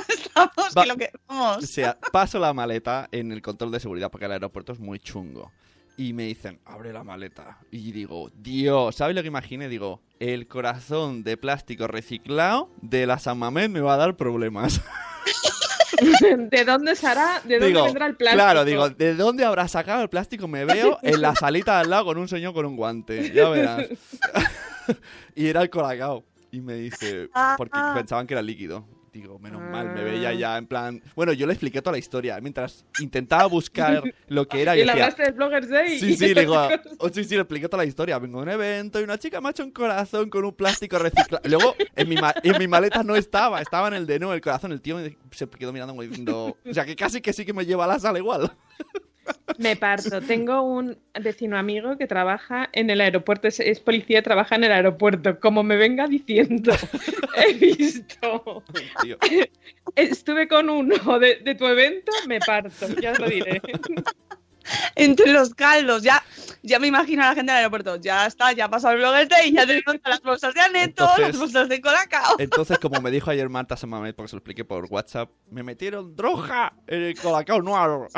estamos, 0.08 0.74
Va- 0.78 0.84
que 0.84 0.88
lo 0.88 0.96
que 0.98 1.12
O 1.28 1.34
vamos. 1.34 1.66
sea, 1.66 1.98
paso 2.12 2.38
la 2.40 2.54
maleta 2.54 3.08
en 3.12 3.32
el 3.32 3.42
control 3.42 3.72
de 3.72 3.80
seguridad 3.80 4.12
porque 4.12 4.26
el 4.26 4.32
aeropuerto 4.34 4.74
es 4.74 4.80
muy 4.80 5.00
chungo. 5.00 5.52
Y 5.98 6.14
me 6.14 6.24
dicen, 6.24 6.60
abre 6.66 6.94
la 6.94 7.04
maleta. 7.04 7.58
Y 7.72 7.92
digo, 7.92 8.32
Dios, 8.36 8.96
¿sabes 8.96 9.16
lo 9.16 9.22
que 9.22 9.28
imaginé? 9.28 9.68
Digo, 9.68 10.02
el 10.20 10.48
corazón 10.48 11.24
de 11.24 11.36
plástico 11.36 11.88
reciclado 11.88 12.70
de 12.82 13.06
la 13.06 13.20
San 13.20 13.38
Mamés 13.38 13.70
me 13.70 13.82
va 13.82 13.96
a 13.96 13.98
dar 13.98 14.16
problemas. 14.16 14.80
¿De 16.52 16.64
dónde 16.64 16.96
será? 16.96 17.42
¿De 17.44 17.56
dónde 17.56 17.68
digo, 17.68 17.84
vendrá 17.84 18.06
el 18.06 18.16
plástico? 18.16 18.42
claro, 18.44 18.64
digo, 18.64 18.90
¿de 18.90 19.16
dónde 19.16 19.44
habrá 19.44 19.68
sacado 19.68 20.02
el 20.02 20.08
plástico? 20.10 20.48
Me 20.48 20.64
veo 20.64 20.98
en 21.02 21.22
la 21.22 21.36
salita 21.36 21.80
al 21.82 21.90
lado 21.90 22.06
con 22.06 22.18
un 22.18 22.30
señor 22.30 22.54
con 22.54 22.66
un 22.66 22.78
guante. 22.78 23.34
Ya 23.34 23.50
verás. 23.50 23.86
y 25.36 25.48
era 25.48 25.62
el 25.62 25.70
colacao. 25.70 26.24
Y 26.52 26.62
me 26.62 26.74
dice, 26.76 27.30
porque 27.58 27.72
Ah. 27.78 27.94
pensaban 27.96 28.26
que 28.28 28.34
era 28.34 28.42
líquido. 28.42 28.88
Digo, 29.12 29.40
menos 29.40 29.60
mal, 29.60 29.92
me 29.94 30.04
veía 30.04 30.30
Ah. 30.30 30.34
ya 30.34 30.58
en 30.58 30.68
plan. 30.68 31.02
Bueno, 31.16 31.34
yo 31.34 31.48
le 31.48 31.54
expliqué 31.54 31.82
toda 31.82 31.94
la 31.94 31.98
historia. 31.98 32.40
Mientras 32.42 32.86
intentaba 33.00 33.48
buscar 33.48 34.04
lo 34.28 34.48
que 34.48 34.62
era, 34.62 34.76
Y 34.76 34.80
yo 34.80 34.86
le 34.86 34.92
hablaste 34.92 35.24
del 35.24 35.34
Bloggers 35.34 35.68
Day. 35.68 36.00
Sí, 36.00 36.16
sí, 36.16 36.34
le 36.34 36.42
digo, 36.42 36.56
oh, 37.00 37.10
sí, 37.10 37.24
sí, 37.24 37.34
le 37.36 37.42
expliqué 37.42 37.68
toda 37.68 37.84
la 37.84 37.88
historia. 37.90 38.20
Vengo 38.20 38.40
a 38.40 38.44
un 38.44 38.50
evento 38.50 39.00
y 39.00 39.04
una 39.04 39.18
chica 39.18 39.42
me 39.42 39.48
ha 39.48 39.52
hecho 39.52 39.64
un 39.64 39.72
corazón 39.72 40.30
con 40.30 40.46
un 40.46 40.54
plástico 40.54 41.00
reciclado. 41.00 41.42
Luego, 41.50 41.76
en 41.96 42.08
mi, 42.10 42.16
ma- 42.18 42.36
en 42.44 42.58
mi 42.60 42.68
maleta 42.68 43.02
no 43.04 43.16
estaba, 43.16 43.62
estaba 43.62 43.88
en 43.88 43.96
el 43.96 44.06
de 44.06 44.20
no, 44.20 44.32
el 44.32 44.42
corazón. 44.42 44.72
El 44.72 44.82
tío 44.82 44.96
me- 44.96 45.18
se 45.32 45.48
quedó 45.50 45.74
mirando 45.74 45.94
como 45.94 46.04
diciendo, 46.04 46.56
o 46.68 46.74
sea, 46.74 46.86
que 46.86 46.96
casi 46.96 47.20
que 47.20 47.34
sí 47.34 47.46
que 47.46 47.54
me 47.54 47.66
lleva 47.66 47.86
a 47.86 47.88
la 47.88 48.00
sala 48.00 48.20
igual. 48.20 48.52
Me 49.58 49.76
parto. 49.76 50.22
Tengo 50.22 50.62
un 50.62 50.98
vecino 51.22 51.58
amigo 51.58 51.98
que 51.98 52.08
trabaja 52.08 52.70
en 52.72 52.90
el 52.90 53.02
aeropuerto, 53.02 53.48
es, 53.48 53.60
es 53.60 53.80
policía, 53.80 54.22
trabaja 54.24 54.56
en 54.56 54.64
el 54.66 54.72
aeropuerto. 54.72 55.40
Como 55.40 55.64
me 55.64 55.76
venga 55.76 56.08
diciendo, 56.08 56.72
he 57.36 57.54
visto. 57.54 58.64
Tío. 59.02 59.18
Estuve 59.96 60.48
con 60.48 60.70
uno 60.70 61.20
de, 61.20 61.38
de 61.38 61.56
tu 61.56 61.66
evento, 61.68 62.12
me 62.28 62.40
parto, 62.40 62.88
ya 63.02 63.12
os 63.12 63.20
lo 63.20 63.28
diré. 63.28 63.62
Entre 64.96 65.34
los 65.34 65.56
caldos, 65.56 66.04
ya, 66.04 66.24
ya 66.62 66.78
me 66.78 66.86
imagino 66.88 67.24
a 67.24 67.30
la 67.30 67.36
gente 67.36 67.52
del 67.52 67.58
aeropuerto. 67.58 67.96
Ya 67.96 68.28
está, 68.28 68.52
ya 68.52 68.66
ha 68.66 68.70
pasado 68.70 68.94
el 68.94 69.00
Bloggers 69.00 69.28
Day, 69.30 69.52
ya 69.52 69.66
tenemos 69.66 69.96
las 70.06 70.22
bolsas 70.22 70.54
de 70.54 70.62
Aneto, 70.62 71.04
Entonces- 71.06 71.28
las 71.28 71.38
bolsas 71.40 71.70
de 71.70 71.82
colacao. 71.82 72.36
Entonces, 72.38 72.78
como 72.78 73.02
me 73.02 73.10
dijo 73.10 73.32
ayer 73.32 73.50
Marta 73.50 73.76
Samamet, 73.76 74.16
porque 74.16 74.30
se 74.30 74.36
lo 74.36 74.40
expliqué 74.40 74.64
por 74.66 74.86
WhatsApp, 74.86 75.32
me 75.50 75.64
metieron 75.64 76.16
droga 76.16 76.74
en 76.88 77.02
el 77.02 77.20
colacao 77.20 77.62
noir. 77.64 78.10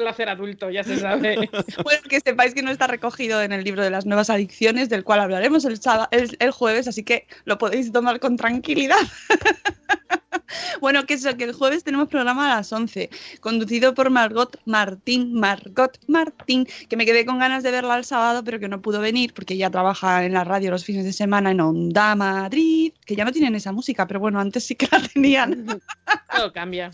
Placer 0.00 0.28
adulto, 0.30 0.70
ya 0.70 0.82
se 0.82 0.98
sabe. 0.98 1.50
Bueno, 1.84 2.02
que 2.08 2.20
sepáis 2.20 2.54
que 2.54 2.62
no 2.62 2.70
está 2.70 2.86
recogido 2.86 3.42
en 3.42 3.52
el 3.52 3.62
libro 3.64 3.82
de 3.82 3.90
las 3.90 4.06
nuevas 4.06 4.30
adicciones, 4.30 4.88
del 4.88 5.04
cual 5.04 5.20
hablaremos 5.20 5.64
el, 5.64 5.78
sába- 5.80 6.08
el, 6.10 6.36
el 6.40 6.50
jueves, 6.50 6.88
así 6.88 7.02
que 7.02 7.26
lo 7.44 7.58
podéis 7.58 7.92
tomar 7.92 8.18
con 8.20 8.36
tranquilidad. 8.36 8.96
bueno, 10.80 11.04
que 11.06 11.14
eso, 11.14 11.36
que 11.36 11.44
el 11.44 11.52
jueves 11.52 11.84
tenemos 11.84 12.08
programa 12.08 12.52
a 12.52 12.56
las 12.56 12.72
11, 12.72 13.10
conducido 13.40 13.94
por 13.94 14.10
Margot 14.10 14.58
Martín, 14.64 15.34
Margot 15.34 15.98
Martín, 16.08 16.66
que 16.88 16.96
me 16.96 17.04
quedé 17.06 17.24
con 17.24 17.38
ganas 17.38 17.62
de 17.62 17.70
verla 17.70 17.96
el 17.96 18.04
sábado, 18.04 18.42
pero 18.44 18.58
que 18.58 18.68
no 18.68 18.80
pudo 18.80 19.00
venir 19.00 19.32
porque 19.34 19.54
ella 19.54 19.70
trabaja 19.70 20.24
en 20.24 20.32
la 20.32 20.44
radio 20.44 20.70
los 20.70 20.84
fines 20.84 21.04
de 21.04 21.12
semana 21.12 21.50
en 21.50 21.60
Onda 21.60 22.14
Madrid, 22.14 22.92
que 23.06 23.16
ya 23.16 23.24
no 23.24 23.32
tienen 23.32 23.54
esa 23.54 23.72
música, 23.72 24.06
pero 24.06 24.20
bueno, 24.20 24.40
antes 24.40 24.64
sí 24.64 24.74
que 24.74 24.88
la 24.90 25.00
tenían 25.06 25.80
Todo 26.40 26.52
cambia. 26.52 26.90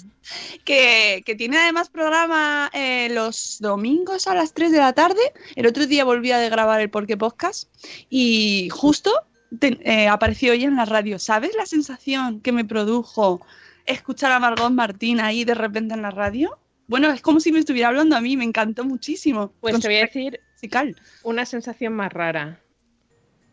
que, 0.65 1.23
que 1.25 1.35
tiene 1.35 1.59
además 1.59 1.89
programa 1.91 2.71
eh, 2.73 3.09
los 3.11 3.59
domingos 3.61 4.27
a 4.27 4.35
las 4.35 4.53
3 4.53 4.73
de 4.73 4.79
la 4.79 4.93
tarde. 4.93 5.21
El 5.55 5.67
otro 5.67 5.87
día 5.87 6.05
volví 6.05 6.33
a 6.33 6.49
grabar 6.49 6.81
el 6.81 6.91
Porque 6.91 7.17
Podcast 7.17 7.69
y 8.11 8.69
justo 8.71 9.13
te- 9.59 9.79
eh, 9.85 10.09
apareció 10.09 10.53
ella 10.53 10.67
en 10.69 10.77
la 10.77 10.85
radio. 10.85 11.19
¿Sabes 11.19 11.55
la 11.57 11.67
sensación 11.67 12.41
que 12.41 12.53
me 12.53 12.65
produjo 12.65 13.45
escuchar 13.85 14.33
a 14.33 14.41
Margot 14.41 14.73
Martín 14.73 15.21
ahí 15.21 15.45
de 15.45 15.55
repente 15.55 15.95
en 15.95 16.03
la 16.03 16.11
radio? 16.11 16.59
Bueno, 16.89 17.11
es 17.11 17.21
como 17.21 17.41
si 17.41 17.51
me 17.53 17.59
estuviera 17.59 17.89
hablando 17.89 18.17
a 18.17 18.21
mí, 18.21 18.37
me 18.37 18.45
encantó 18.45 18.85
muchísimo. 18.85 19.53
Pues 19.61 19.79
te 19.81 19.89
voy 19.89 19.97
a 19.97 20.01
decir 20.03 20.41
musical. 20.55 20.97
una 21.25 21.45
sensación 21.45 21.93
más 21.95 22.13
rara. 22.13 22.61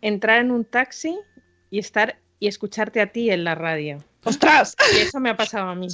Entrar 0.01 0.39
en 0.39 0.51
un 0.51 0.65
taxi 0.65 1.17
y 1.71 1.79
estar 1.79 2.19
y 2.39 2.47
escucharte 2.47 3.01
a 3.01 3.11
ti 3.11 3.29
en 3.31 3.43
la 3.43 3.55
radio. 3.55 4.03
¡Ostras! 4.23 4.75
Y 4.93 4.99
eso 4.99 5.19
me 5.19 5.29
ha 5.29 5.37
pasado 5.37 5.69
a 5.69 5.75
mí. 5.75 5.87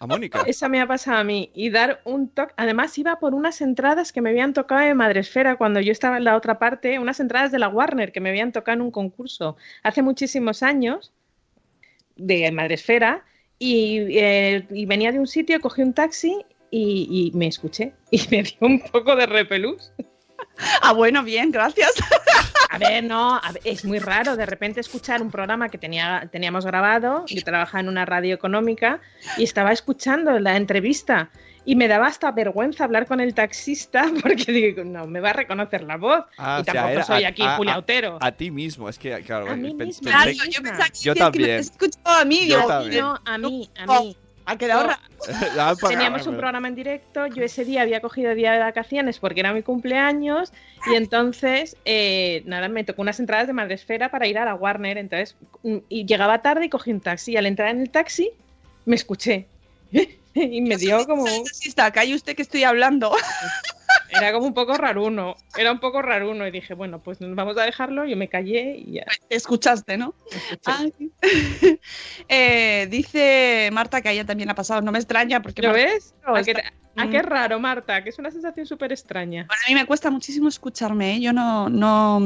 A 0.00 0.06
Mónica. 0.06 0.42
Eso 0.46 0.68
me 0.68 0.80
ha 0.80 0.86
pasado 0.86 1.18
a 1.18 1.24
mí. 1.24 1.50
Y 1.54 1.70
dar 1.70 2.00
un 2.04 2.28
toque. 2.28 2.54
Además, 2.56 2.96
iba 2.98 3.18
por 3.18 3.34
unas 3.34 3.60
entradas 3.60 4.12
que 4.12 4.20
me 4.20 4.30
habían 4.30 4.52
tocado 4.52 4.82
en 4.82 4.96
Madresfera 4.96 5.56
cuando 5.56 5.80
yo 5.80 5.92
estaba 5.92 6.18
en 6.18 6.24
la 6.24 6.36
otra 6.36 6.58
parte, 6.58 6.98
unas 6.98 7.20
entradas 7.20 7.50
de 7.52 7.58
la 7.58 7.68
Warner 7.68 8.12
que 8.12 8.20
me 8.20 8.28
habían 8.30 8.52
tocado 8.52 8.76
en 8.76 8.82
un 8.82 8.90
concurso 8.90 9.56
hace 9.82 10.02
muchísimos 10.02 10.62
años 10.62 11.12
de 12.16 12.50
Madresfera. 12.52 13.24
Y, 13.58 14.16
eh, 14.16 14.66
y 14.70 14.86
venía 14.86 15.10
de 15.10 15.18
un 15.18 15.26
sitio, 15.26 15.60
cogí 15.60 15.82
un 15.82 15.92
taxi 15.92 16.44
y, 16.70 17.32
y 17.32 17.36
me 17.36 17.48
escuché. 17.48 17.94
Y 18.10 18.20
me 18.30 18.42
dio 18.42 18.58
un 18.60 18.80
poco 18.80 19.16
de 19.16 19.26
repelús. 19.26 19.92
Ah, 20.82 20.92
bueno, 20.92 21.22
bien, 21.24 21.50
gracias. 21.50 21.92
A 22.70 22.78
ver, 22.78 23.04
no, 23.04 23.36
a 23.36 23.52
ver, 23.52 23.62
es 23.64 23.84
muy 23.84 23.98
raro 23.98 24.36
de 24.36 24.46
repente 24.46 24.80
escuchar 24.80 25.22
un 25.22 25.30
programa 25.30 25.68
que 25.68 25.78
tenía, 25.78 26.28
teníamos 26.30 26.64
grabado. 26.66 27.24
Yo 27.26 27.42
trabajaba 27.42 27.80
en 27.80 27.88
una 27.88 28.04
radio 28.04 28.34
económica 28.34 29.00
y 29.36 29.44
estaba 29.44 29.72
escuchando 29.72 30.38
la 30.38 30.56
entrevista 30.56 31.30
y 31.64 31.76
me 31.76 31.86
daba 31.88 32.06
hasta 32.06 32.30
vergüenza 32.32 32.84
hablar 32.84 33.06
con 33.06 33.20
el 33.20 33.34
taxista 33.34 34.04
porque 34.22 34.52
digo, 34.52 34.84
no, 34.84 35.06
me 35.06 35.20
va 35.20 35.30
a 35.30 35.32
reconocer 35.34 35.82
la 35.82 35.96
voz. 35.96 36.24
Ah, 36.38 36.58
y 36.58 36.62
o 36.62 36.64
sea, 36.64 36.72
tampoco 36.74 36.92
era 36.94 37.04
soy 37.04 37.24
aquí 37.24 37.42
a- 37.42 37.56
Julia 37.56 37.74
a- 37.74 37.78
Otero. 37.78 38.18
A 38.20 38.32
ti 38.32 38.50
mismo, 38.50 38.88
es 38.88 38.98
que, 38.98 39.20
claro, 39.22 39.50
A 39.50 39.56
mí 39.56 39.74
pen- 39.74 39.88
misma. 39.88 40.10
Claro, 40.10 40.30
pensé- 40.30 40.50
yo 40.50 40.62
pensaba 40.62 40.88
que, 40.88 40.98
Yo 41.00 41.14
que 41.14 41.20
me 41.20 41.24
también. 41.24 41.60
escuchado 41.60 42.20
a 42.20 42.24
mí. 42.24 42.46
Yo 42.46 42.56
digo, 42.56 42.68
también. 42.68 43.00
No, 43.02 43.18
a 43.24 43.38
mí, 43.38 43.70
a 43.78 43.86
mí. 44.00 44.16
Ha 44.48 44.56
quedado 44.56 44.82
raro. 44.82 45.76
Teníamos 45.88 46.26
un 46.26 46.38
programa 46.38 46.68
en 46.68 46.74
directo, 46.74 47.26
yo 47.26 47.44
ese 47.44 47.66
día 47.66 47.82
había 47.82 48.00
cogido 48.00 48.34
día 48.34 48.52
de 48.52 48.60
vacaciones 48.60 49.18
porque 49.18 49.40
era 49.40 49.52
mi 49.52 49.62
cumpleaños 49.62 50.54
y 50.90 50.94
entonces, 50.94 51.76
eh, 51.84 52.42
nada, 52.46 52.68
me 52.68 52.82
tocó 52.82 53.02
unas 53.02 53.20
entradas 53.20 53.46
de 53.46 53.52
Madresfera 53.52 54.10
para 54.10 54.26
ir 54.26 54.38
a 54.38 54.46
la 54.46 54.54
Warner, 54.54 54.96
entonces, 54.96 55.36
mm, 55.64 55.76
y 55.90 56.06
llegaba 56.06 56.40
tarde 56.40 56.64
y 56.64 56.68
cogí 56.70 56.92
un 56.92 57.02
taxi 57.02 57.32
y 57.32 57.36
al 57.36 57.44
entrar 57.44 57.68
en 57.68 57.82
el 57.82 57.90
taxi 57.90 58.30
me 58.86 58.96
escuché 58.96 59.48
y 60.34 60.62
me 60.62 60.78
dio 60.78 61.04
como, 61.04 61.26
Sí, 61.52 61.68
está, 61.68 61.90
calle 61.90 62.14
usted 62.14 62.34
que 62.34 62.42
estoy 62.42 62.64
hablando. 62.64 63.12
era 64.10 64.32
como 64.32 64.46
un 64.46 64.54
poco 64.54 64.74
raruno, 64.76 65.36
era 65.56 65.72
un 65.72 65.80
poco 65.80 66.02
raruno 66.02 66.46
y 66.46 66.50
dije, 66.50 66.74
bueno, 66.74 67.00
pues 67.02 67.18
vamos 67.20 67.56
a 67.58 67.62
dejarlo, 67.62 68.04
yo 68.04 68.16
me 68.16 68.28
callé 68.28 68.76
y 68.78 68.92
ya. 68.94 69.06
Escuchaste, 69.28 69.96
¿no? 69.96 70.14
escuché. 70.30 71.10
Eh, 72.28 72.86
dice 72.90 73.70
Marta 73.72 74.00
que 74.00 74.08
a 74.08 74.12
ella 74.12 74.24
también 74.26 74.50
ha 74.50 74.54
pasado. 74.54 74.80
No 74.82 74.92
me 74.92 74.98
extraña 74.98 75.40
porque 75.42 75.62
¿Lo 75.62 75.68
Marta- 75.68 75.84
ves? 75.84 76.14
no, 76.26 76.36
¿A 76.36 76.42
te- 76.42 76.62
Ah, 77.00 77.08
qué 77.08 77.22
raro, 77.22 77.60
Marta, 77.60 78.02
que 78.02 78.10
es 78.10 78.18
una 78.18 78.30
sensación 78.32 78.66
súper 78.66 78.90
extraña. 78.90 79.44
Bueno, 79.46 79.62
a 79.66 79.68
mí 79.68 79.74
me 79.76 79.86
cuesta 79.86 80.10
muchísimo 80.10 80.48
escucharme, 80.48 81.14
¿eh? 81.14 81.20
yo 81.20 81.32
no, 81.32 81.68
no, 81.68 82.18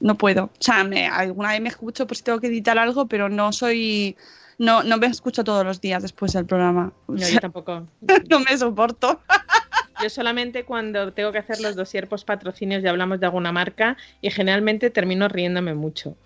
no 0.00 0.14
puedo. 0.16 0.44
O 0.44 0.50
sea, 0.58 0.84
me- 0.84 1.06
alguna 1.06 1.50
vez 1.50 1.60
me 1.60 1.68
escucho 1.68 2.06
por 2.06 2.16
si 2.16 2.22
tengo 2.22 2.40
que 2.40 2.46
editar 2.46 2.78
algo, 2.78 3.06
pero 3.06 3.28
no 3.28 3.52
soy. 3.52 4.16
No, 4.58 4.82
no 4.82 4.96
me 4.98 5.06
escucho 5.06 5.44
todos 5.44 5.64
los 5.64 5.80
días 5.82 6.02
después 6.02 6.32
del 6.32 6.46
programa. 6.46 6.92
No, 7.08 7.16
yo 7.28 7.40
tampoco. 7.40 7.86
no 8.30 8.40
me 8.40 8.56
soporto. 8.56 9.20
Yo 10.02 10.10
solamente 10.10 10.64
cuando 10.64 11.12
tengo 11.12 11.32
que 11.32 11.38
hacer 11.38 11.60
los 11.60 11.76
dosier 11.76 12.08
post 12.08 12.26
patrocinios 12.26 12.82
y 12.82 12.86
hablamos 12.86 13.20
de 13.20 13.26
alguna 13.26 13.52
marca 13.52 13.96
y 14.20 14.30
generalmente 14.30 14.90
termino 14.90 15.28
riéndome 15.28 15.74
mucho. 15.74 16.16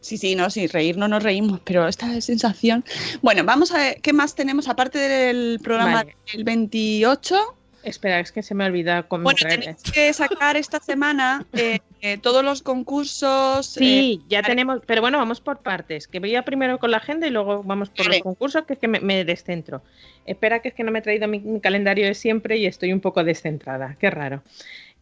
Sí, 0.00 0.18
sí, 0.18 0.34
no, 0.34 0.50
sí, 0.50 0.66
reír 0.66 0.98
no 0.98 1.08
nos 1.08 1.22
reímos, 1.22 1.60
pero 1.64 1.88
esta 1.88 2.20
sensación. 2.20 2.84
Bueno, 3.22 3.42
vamos 3.44 3.72
a 3.72 3.78
ver 3.78 4.00
qué 4.02 4.12
más 4.12 4.34
tenemos 4.34 4.68
aparte 4.68 4.98
del 4.98 5.60
programa 5.60 5.94
Vale. 5.94 6.16
del 6.30 6.44
28. 6.44 7.56
Espera, 7.84 8.20
es 8.20 8.32
que 8.32 8.42
se 8.42 8.54
me 8.54 8.64
ha 8.64 8.68
olvidado 8.68 9.04
Bueno, 9.10 9.34
tenéis 9.34 9.82
que 9.92 10.12
sacar 10.12 10.56
esta 10.56 10.80
semana 10.80 11.46
eh, 11.52 11.80
eh, 12.00 12.18
todos 12.18 12.42
los 12.42 12.62
concursos. 12.62 13.66
Sí, 13.66 14.20
eh, 14.22 14.26
ya 14.28 14.42
tenemos, 14.42 14.80
pero 14.86 15.02
bueno, 15.02 15.18
vamos 15.18 15.40
por 15.40 15.58
partes. 15.58 16.08
Que 16.08 16.18
voy 16.18 16.34
a 16.34 16.42
primero 16.42 16.78
con 16.78 16.90
la 16.90 16.96
agenda 16.96 17.26
y 17.26 17.30
luego 17.30 17.62
vamos 17.62 17.90
por 17.90 18.06
los 18.06 18.20
concursos, 18.20 18.64
que 18.64 18.74
es 18.74 18.78
que 18.78 18.88
me, 18.88 19.00
me 19.00 19.24
descentro. 19.24 19.82
Espera, 20.24 20.60
que 20.60 20.68
es 20.68 20.74
que 20.74 20.82
no 20.82 20.90
me 20.90 21.00
he 21.00 21.02
traído 21.02 21.28
mi, 21.28 21.40
mi 21.40 21.60
calendario 21.60 22.06
de 22.06 22.14
siempre 22.14 22.56
y 22.56 22.66
estoy 22.66 22.92
un 22.92 23.00
poco 23.00 23.22
descentrada. 23.22 23.96
Qué 24.00 24.10
raro. 24.10 24.42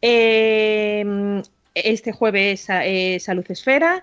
Este 0.00 2.12
jueves 2.12 2.66
Salud 3.22 3.44
Esfera. 3.48 4.02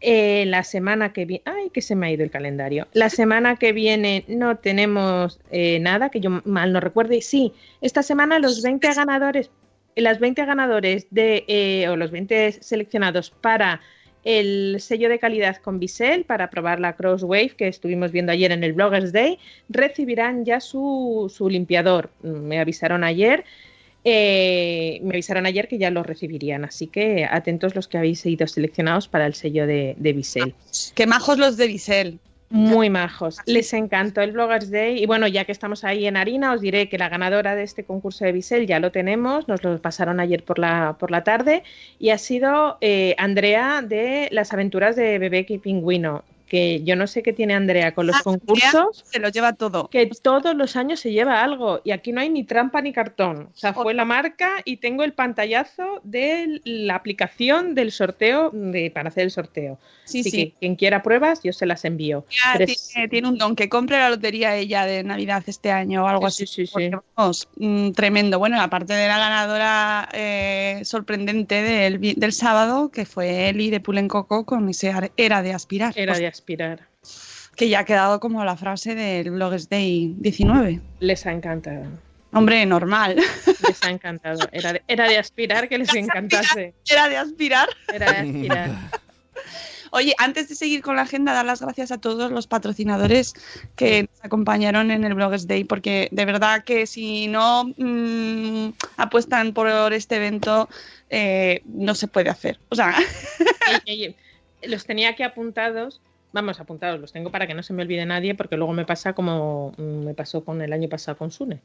Eh, 0.00 0.44
la 0.46 0.62
semana 0.62 1.12
que 1.12 1.24
viene. 1.24 1.42
Ay, 1.46 1.70
que 1.70 1.80
se 1.80 1.96
me 1.96 2.06
ha 2.06 2.10
ido 2.10 2.22
el 2.22 2.30
calendario. 2.30 2.86
La 2.92 3.08
semana 3.08 3.56
que 3.56 3.72
viene 3.72 4.24
no 4.28 4.56
tenemos 4.58 5.40
eh, 5.50 5.78
nada, 5.80 6.10
que 6.10 6.20
yo 6.20 6.42
mal 6.44 6.72
no 6.72 6.80
recuerde. 6.80 7.22
Sí, 7.22 7.52
esta 7.80 8.02
semana 8.02 8.38
los 8.38 8.62
20 8.62 8.92
ganadores, 8.92 9.50
las 9.94 10.18
20 10.20 10.44
ganadores 10.44 11.06
de, 11.10 11.44
eh, 11.48 11.88
o 11.88 11.96
los 11.96 12.10
20 12.10 12.52
seleccionados 12.52 13.30
para 13.30 13.80
el 14.22 14.76
sello 14.80 15.08
de 15.08 15.20
calidad 15.20 15.56
con 15.58 15.78
Bisel 15.78 16.24
para 16.24 16.50
probar 16.50 16.80
la 16.80 16.96
Crosswave 16.96 17.54
que 17.56 17.68
estuvimos 17.68 18.10
viendo 18.10 18.32
ayer 18.32 18.50
en 18.50 18.64
el 18.64 18.72
Bloggers 18.72 19.12
Day, 19.12 19.38
recibirán 19.68 20.44
ya 20.44 20.60
su, 20.60 21.32
su 21.34 21.48
limpiador. 21.48 22.10
Me 22.22 22.58
avisaron 22.58 23.04
ayer. 23.04 23.44
Eh, 24.08 25.00
me 25.02 25.14
avisaron 25.14 25.46
ayer 25.46 25.66
que 25.66 25.78
ya 25.78 25.90
lo 25.90 26.04
recibirían, 26.04 26.64
así 26.64 26.86
que 26.86 27.26
atentos 27.28 27.74
los 27.74 27.88
que 27.88 27.98
habéis 27.98 28.20
sido 28.20 28.46
seleccionados 28.46 29.08
para 29.08 29.26
el 29.26 29.34
sello 29.34 29.66
de, 29.66 29.96
de 29.98 30.12
Bisel. 30.12 30.54
Qué 30.94 31.08
majos 31.08 31.38
los 31.38 31.56
de 31.56 31.66
Bisel. 31.66 32.20
Muy 32.48 32.88
majos. 32.88 33.38
Les 33.46 33.72
encantó 33.72 34.20
el 34.20 34.30
Bloggers 34.30 34.70
Day. 34.70 35.02
Y 35.02 35.06
bueno, 35.06 35.26
ya 35.26 35.44
que 35.44 35.50
estamos 35.50 35.82
ahí 35.82 36.06
en 36.06 36.16
harina, 36.16 36.52
os 36.52 36.60
diré 36.60 36.88
que 36.88 36.98
la 36.98 37.08
ganadora 37.08 37.56
de 37.56 37.64
este 37.64 37.82
concurso 37.82 38.24
de 38.24 38.30
Bisel 38.30 38.68
ya 38.68 38.78
lo 38.78 38.92
tenemos. 38.92 39.48
Nos 39.48 39.64
lo 39.64 39.82
pasaron 39.82 40.20
ayer 40.20 40.44
por 40.44 40.60
la, 40.60 40.96
por 41.00 41.10
la 41.10 41.24
tarde. 41.24 41.64
Y 41.98 42.10
ha 42.10 42.18
sido 42.18 42.78
eh, 42.80 43.16
Andrea 43.18 43.82
de 43.82 44.28
las 44.30 44.52
aventuras 44.52 44.94
de 44.94 45.18
Bebé 45.18 45.44
y 45.48 45.58
Pingüino. 45.58 46.22
Que 46.48 46.82
yo 46.84 46.94
no 46.94 47.06
sé 47.08 47.22
qué 47.24 47.32
tiene 47.32 47.54
Andrea 47.54 47.92
con 47.94 48.06
los 48.06 48.16
Ah, 48.16 48.20
concursos. 48.22 49.04
Se 49.10 49.18
lo 49.18 49.28
lleva 49.30 49.54
todo. 49.54 49.88
Que 49.90 50.06
todos 50.22 50.54
los 50.54 50.76
años 50.76 51.00
se 51.00 51.10
lleva 51.10 51.42
algo. 51.42 51.80
Y 51.84 51.90
aquí 51.90 52.12
no 52.12 52.20
hay 52.20 52.28
ni 52.30 52.44
trampa 52.44 52.80
ni 52.82 52.92
cartón. 52.92 53.48
O 53.52 53.56
sea, 53.58 53.74
fue 53.74 53.94
la 53.94 54.04
marca 54.04 54.50
y 54.64 54.76
tengo 54.76 55.02
el 55.02 55.12
pantallazo 55.12 56.00
de 56.04 56.60
la 56.64 56.94
aplicación 56.94 57.74
del 57.74 57.90
sorteo 57.90 58.50
de, 58.52 58.90
para 58.92 59.08
hacer 59.08 59.24
el 59.24 59.30
sorteo. 59.32 59.78
Sí, 60.04 60.20
Así 60.20 60.30
sí. 60.30 60.36
que 60.36 60.52
quien 60.60 60.76
quiera 60.76 61.02
pruebas, 61.02 61.40
yo 61.42 61.52
se 61.52 61.66
las 61.66 61.84
envío. 61.84 62.24
Ya 62.30 62.52
Pero 62.58 62.70
es- 62.72 62.92
tiene, 63.10 63.28
un 63.28 63.38
don 63.38 63.56
que 63.56 63.68
compre 63.68 63.98
la 63.98 64.08
lotería 64.08 64.54
ella 64.54 64.86
de 64.86 65.02
Navidad 65.02 65.42
este 65.48 65.72
año 65.72 66.04
o 66.04 66.06
algo 66.06 66.30
Sí, 66.30 66.44
así. 66.44 66.66
sí, 66.66 66.72
sí, 66.72 66.90
vamos, 67.16 67.48
mm, 67.56 67.90
tremendo. 67.90 68.38
Bueno, 68.38 68.60
aparte 68.60 68.92
de 68.94 69.08
la 69.08 69.18
ganadora 69.18 70.08
eh, 70.12 70.80
sorprendente 70.84 71.60
del, 71.60 71.98
del 72.00 72.32
sábado, 72.32 72.90
que 72.92 73.04
fue 73.04 73.48
Eli 73.48 73.70
de 73.70 73.80
Pulencoco 73.80 74.46
con 74.46 74.68
ese 74.68 74.92
era 75.16 75.42
de 75.42 75.52
aspirar. 75.52 75.92
Era 75.96 76.12
Pues, 76.12 76.20
de 76.20 76.26
aspirar. 76.28 76.35
Que 77.56 77.68
ya 77.68 77.80
ha 77.80 77.84
quedado 77.84 78.20
como 78.20 78.44
la 78.44 78.56
frase 78.56 78.94
del 78.94 79.30
Bloggers 79.30 79.68
Day 79.68 80.14
19. 80.18 80.80
Les 81.00 81.26
ha 81.26 81.32
encantado. 81.32 81.86
Hombre, 82.32 82.66
normal. 82.66 83.16
Les 83.16 83.82
ha 83.82 83.90
encantado. 83.90 84.46
Era 84.52 84.74
de, 84.74 84.82
era 84.88 85.08
de 85.08 85.16
aspirar 85.16 85.68
que 85.68 85.78
les 85.78 85.94
encantase. 85.94 86.74
Era 86.88 87.08
de 87.08 87.16
aspirar. 87.16 87.68
Era 87.92 88.12
de 88.12 88.18
aspirar. 88.18 88.70
Oye, 89.92 90.14
antes 90.18 90.48
de 90.48 90.54
seguir 90.54 90.82
con 90.82 90.96
la 90.96 91.02
agenda, 91.02 91.32
dar 91.32 91.46
las 91.46 91.62
gracias 91.62 91.90
a 91.90 91.98
todos 91.98 92.30
los 92.30 92.46
patrocinadores 92.46 93.34
que 93.76 94.02
nos 94.02 94.24
acompañaron 94.24 94.90
en 94.90 95.04
el 95.04 95.14
Bloggers 95.14 95.46
Day, 95.46 95.64
porque 95.64 96.08
de 96.10 96.24
verdad 96.26 96.64
que 96.64 96.86
si 96.86 97.28
no 97.28 97.72
mm, 97.76 98.74
apuestan 98.98 99.54
por 99.54 99.92
este 99.94 100.16
evento, 100.16 100.68
eh, 101.08 101.62
no 101.64 101.94
se 101.94 102.08
puede 102.08 102.28
hacer. 102.28 102.58
O 102.68 102.74
sea, 102.74 102.94
los 104.64 104.84
tenía 104.84 105.10
aquí 105.10 105.22
apuntados. 105.22 106.02
Vamos, 106.36 106.60
apuntados, 106.60 107.00
los 107.00 107.12
tengo 107.12 107.30
para 107.30 107.46
que 107.46 107.54
no 107.54 107.62
se 107.62 107.72
me 107.72 107.82
olvide 107.82 108.04
nadie, 108.04 108.34
porque 108.34 108.58
luego 108.58 108.74
me 108.74 108.84
pasa 108.84 109.14
como 109.14 109.72
me 109.78 110.12
pasó 110.12 110.44
con 110.44 110.60
el 110.60 110.70
año 110.70 110.86
pasado 110.86 111.16
con 111.16 111.30
Sune, 111.30 111.62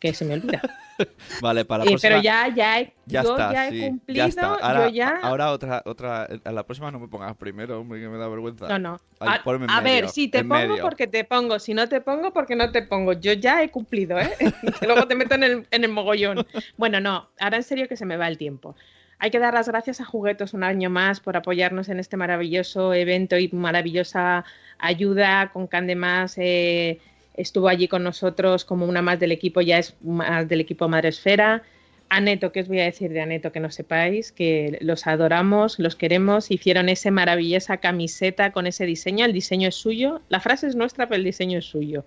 que 0.00 0.12
se 0.12 0.24
me 0.24 0.34
olvida. 0.34 0.60
Vale, 1.40 1.64
para 1.64 1.84
la 1.84 1.90
Eh, 1.90 1.92
próxima. 1.92 2.10
pero 2.10 2.20
ya, 2.22 2.48
ya 2.52 2.80
he, 2.80 2.92
Ya 3.06 3.22
yo 3.22 3.30
está, 3.30 3.52
ya 3.52 3.68
he 3.68 3.70
sí, 3.70 3.80
cumplido, 3.80 4.18
ya 4.18 4.26
está. 4.26 4.46
Ahora, 4.54 4.88
yo 4.88 4.94
ya. 4.94 5.18
ahora 5.22 5.52
otra, 5.52 5.82
otra, 5.84 6.24
a 6.44 6.50
la 6.50 6.64
próxima 6.66 6.90
no 6.90 6.98
me 6.98 7.06
pongas 7.06 7.36
primero, 7.36 7.78
hombre, 7.80 8.00
que 8.00 8.08
me 8.08 8.18
da 8.18 8.26
vergüenza. 8.26 8.66
No, 8.66 8.78
no. 8.80 9.00
Ay, 9.20 9.38
A, 9.68 9.80
ver, 9.82 10.08
si 10.08 10.26
te 10.26 10.40
pongo 10.42 10.54
medio. 10.66 10.82
porque 10.82 11.06
te 11.06 11.22
pongo, 11.22 11.60
si 11.60 11.72
no 11.72 11.88
te 11.88 12.00
pongo 12.00 12.32
porque 12.32 12.56
no 12.56 12.72
te 12.72 12.82
pongo. 12.82 13.12
Yo 13.12 13.34
ya 13.34 13.62
he 13.62 13.70
cumplido, 13.70 14.18
¿eh? 14.18 14.30
que 14.80 14.86
luego 14.86 15.06
te 15.06 15.14
meto 15.14 15.36
en 15.36 15.44
el, 15.44 15.66
en 15.70 15.84
el 15.84 15.90
mogollón. 15.92 16.44
Bueno, 16.76 16.98
no, 17.00 17.28
ahora 17.38 17.58
en 17.58 17.62
serio 17.62 17.86
que 17.86 17.96
se 17.96 18.04
me 18.04 18.16
va 18.16 18.26
el 18.26 18.36
tiempo. 18.36 18.74
Hay 19.20 19.30
que 19.30 19.40
dar 19.40 19.52
las 19.52 19.68
gracias 19.68 20.00
a 20.00 20.04
Juguetos 20.04 20.54
un 20.54 20.62
año 20.62 20.90
más 20.90 21.18
por 21.18 21.36
apoyarnos 21.36 21.88
en 21.88 21.98
este 21.98 22.16
maravilloso 22.16 22.94
evento 22.94 23.36
y 23.36 23.48
maravillosa 23.48 24.44
ayuda. 24.78 25.50
Con 25.52 25.66
Candemás 25.66 26.34
eh, 26.38 27.00
estuvo 27.34 27.68
allí 27.68 27.88
con 27.88 28.04
nosotros 28.04 28.64
como 28.64 28.86
una 28.86 29.02
más 29.02 29.18
del 29.18 29.32
equipo, 29.32 29.60
ya 29.60 29.78
es 29.78 29.96
más 30.02 30.48
del 30.48 30.60
equipo 30.60 30.88
Madre 30.88 31.08
Esfera. 31.08 31.64
Aneto, 32.10 32.52
¿qué 32.52 32.60
os 32.60 32.68
voy 32.68 32.80
a 32.80 32.84
decir 32.84 33.12
de 33.12 33.20
Aneto 33.20 33.52
que 33.52 33.60
no 33.60 33.70
sepáis? 33.70 34.32
Que 34.32 34.78
los 34.80 35.06
adoramos, 35.06 35.78
los 35.78 35.94
queremos. 35.94 36.50
Hicieron 36.50 36.88
esa 36.88 37.10
maravillosa 37.10 37.76
camiseta 37.78 38.50
con 38.52 38.66
ese 38.66 38.86
diseño. 38.86 39.26
El 39.26 39.32
diseño 39.32 39.68
es 39.68 39.74
suyo. 39.74 40.22
La 40.28 40.40
frase 40.40 40.68
es 40.68 40.74
nuestra, 40.74 41.06
pero 41.06 41.16
el 41.16 41.24
diseño 41.24 41.58
es 41.58 41.66
suyo. 41.66 42.04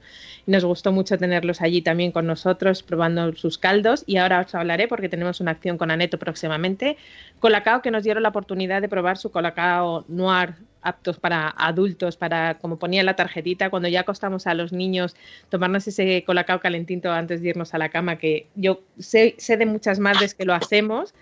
Nos 0.47 0.65
gustó 0.65 0.91
mucho 0.91 1.17
tenerlos 1.17 1.61
allí 1.61 1.81
también 1.81 2.11
con 2.11 2.25
nosotros, 2.25 2.81
probando 2.81 3.35
sus 3.35 3.59
caldos. 3.59 4.03
Y 4.07 4.17
ahora 4.17 4.41
os 4.41 4.55
hablaré, 4.55 4.87
porque 4.87 5.09
tenemos 5.09 5.39
una 5.39 5.51
acción 5.51 5.77
con 5.77 5.91
Aneto 5.91 6.17
próximamente. 6.17 6.97
Colacao, 7.39 7.81
que 7.81 7.91
nos 7.91 8.03
dieron 8.03 8.23
la 8.23 8.29
oportunidad 8.29 8.81
de 8.81 8.89
probar 8.89 9.17
su 9.17 9.29
Colacao 9.31 10.05
Noir 10.07 10.55
aptos 10.81 11.19
para 11.19 11.49
adultos, 11.57 12.17
para, 12.17 12.57
como 12.59 12.77
ponía 12.79 12.99
en 13.01 13.05
la 13.05 13.15
tarjetita, 13.15 13.69
cuando 13.69 13.87
ya 13.87 14.01
acostamos 14.01 14.47
a 14.47 14.53
los 14.53 14.71
niños, 14.73 15.15
tomarnos 15.49 15.87
ese 15.87 16.23
colacao 16.25 16.59
calentito 16.59 17.11
antes 17.11 17.41
de 17.41 17.49
irnos 17.49 17.73
a 17.73 17.77
la 17.77 17.89
cama, 17.89 18.17
que 18.17 18.47
yo 18.55 18.81
sé, 18.99 19.35
sé 19.37 19.57
de 19.57 19.65
muchas 19.65 19.99
madres 19.99 20.33
que 20.33 20.45
lo 20.45 20.53
hacemos, 20.53 21.13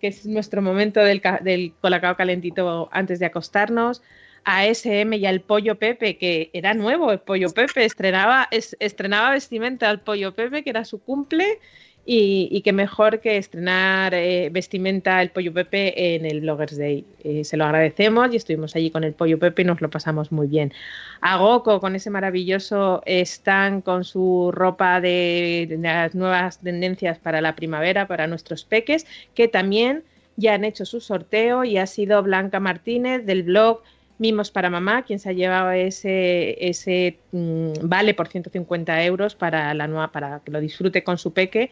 que 0.00 0.08
es 0.08 0.26
nuestro 0.26 0.62
momento 0.62 1.00
del, 1.00 1.20
del 1.42 1.74
colacao 1.80 2.16
calentito 2.16 2.88
antes 2.92 3.18
de 3.18 3.26
acostarnos. 3.26 4.02
A 4.42 4.64
SM 4.64 5.18
y 5.18 5.26
al 5.26 5.42
Pollo 5.42 5.78
Pepe, 5.78 6.16
que 6.16 6.48
era 6.54 6.72
nuevo 6.72 7.12
el 7.12 7.18
Pollo 7.18 7.50
Pepe, 7.50 7.84
estrenaba, 7.84 8.48
es- 8.50 8.74
estrenaba 8.80 9.32
vestimenta 9.32 9.90
al 9.90 10.00
Pollo 10.00 10.32
Pepe, 10.34 10.62
que 10.64 10.70
era 10.70 10.86
su 10.86 11.02
cumple, 11.02 11.58
y, 12.06 12.48
y 12.50 12.62
que 12.62 12.72
mejor 12.72 13.20
que 13.20 13.36
estrenar 13.36 14.14
eh, 14.14 14.48
vestimenta 14.50 15.20
el 15.22 15.30
Pollo 15.30 15.52
Pepe 15.52 16.14
en 16.14 16.24
el 16.24 16.40
Bloggers 16.40 16.76
Day. 16.76 17.04
Eh, 17.22 17.44
se 17.44 17.56
lo 17.56 17.64
agradecemos 17.64 18.32
y 18.32 18.36
estuvimos 18.36 18.74
allí 18.74 18.90
con 18.90 19.04
el 19.04 19.12
Pollo 19.12 19.38
Pepe 19.38 19.62
y 19.62 19.64
nos 19.66 19.80
lo 19.80 19.90
pasamos 19.90 20.32
muy 20.32 20.46
bien. 20.46 20.72
A 21.20 21.36
Goku 21.36 21.78
con 21.80 21.94
ese 21.94 22.10
maravilloso 22.10 23.02
stand 23.06 23.82
con 23.82 24.04
su 24.04 24.50
ropa 24.52 25.00
de 25.00 25.78
las 25.80 26.14
nuevas 26.14 26.58
tendencias 26.58 27.18
para 27.18 27.40
la 27.40 27.54
primavera, 27.54 28.06
para 28.08 28.26
nuestros 28.26 28.64
peques, 28.64 29.06
que 29.34 29.48
también 29.48 30.02
ya 30.36 30.54
han 30.54 30.64
hecho 30.64 30.86
su 30.86 31.00
sorteo 31.00 31.64
y 31.64 31.76
ha 31.76 31.86
sido 31.86 32.22
Blanca 32.22 32.60
Martínez 32.60 33.26
del 33.26 33.42
blog 33.42 33.82
Mimos 34.20 34.50
para 34.50 34.68
Mamá, 34.68 35.02
quien 35.02 35.18
se 35.18 35.30
ha 35.30 35.32
llevado 35.32 35.70
ese, 35.70 36.54
ese 36.68 37.16
mm, 37.32 37.72
vale 37.88 38.12
por 38.12 38.28
150 38.28 39.02
euros 39.02 39.34
para, 39.34 39.72
la 39.72 39.86
nueva, 39.86 40.12
para 40.12 40.40
que 40.44 40.50
lo 40.50 40.60
disfrute 40.60 41.02
con 41.02 41.16
su 41.16 41.32
peque. 41.32 41.70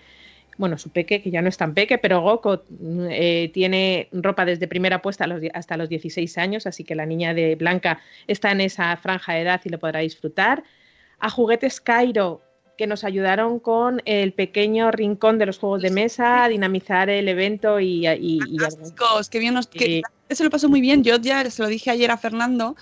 Bueno, 0.57 0.79
su 0.79 0.89
peque, 0.89 1.21
que 1.21 1.31
ya 1.31 1.43
no 1.43 1.51
es 1.51 1.59
tan 1.59 1.75
peque, 1.75 1.99
pero 1.99 2.23
Goko 2.23 2.63
mm, 2.71 3.07
eh, 3.11 3.51
tiene 3.53 4.09
ropa 4.13 4.47
desde 4.47 4.67
primera 4.67 5.03
puesta 5.03 5.29
hasta 5.53 5.77
los 5.77 5.91
16 5.91 6.39
años, 6.39 6.67
así 6.67 6.85
que 6.85 6.95
la 6.95 7.05
niña 7.05 7.35
de 7.35 7.55
Blanca 7.55 8.01
está 8.27 8.51
en 8.51 8.63
esa 8.63 8.97
franja 8.97 9.35
de 9.35 9.43
edad 9.43 9.61
y 9.65 9.69
lo 9.69 9.79
podrá 9.79 10.01
disfrutar. 10.01 10.65
A 11.19 11.29
Juguetes 11.29 11.83
Cairo, 11.83 12.41
que 12.79 12.87
nos 12.87 13.05
ayudaron 13.05 13.61
con 13.61 14.01
el 14.07 14.33
pequeño 14.33 14.91
rincón 14.91 15.39
de 15.39 15.45
los 15.45 15.59
juegos 15.59 15.83
de 15.83 15.91
mesa, 15.91 16.45
a 16.45 16.49
dinamizar 16.49 17.11
el 17.11 17.29
evento 17.29 17.79
y, 17.79 18.07
y- 18.07 18.57
qué 19.29 19.39
bien 19.39 19.55
nos, 19.55 19.71
Sí. 19.85 20.03
Se 20.31 20.45
lo 20.45 20.51
pasó 20.51 20.69
muy 20.69 20.81
bien. 20.81 21.03
Yo 21.05 21.17
ya 21.17 21.49
se 21.51 21.63
lo 21.63 21.69
dije 21.69 21.91
ayer 21.91 22.11
a 22.11 22.19
Fernando 22.19 22.77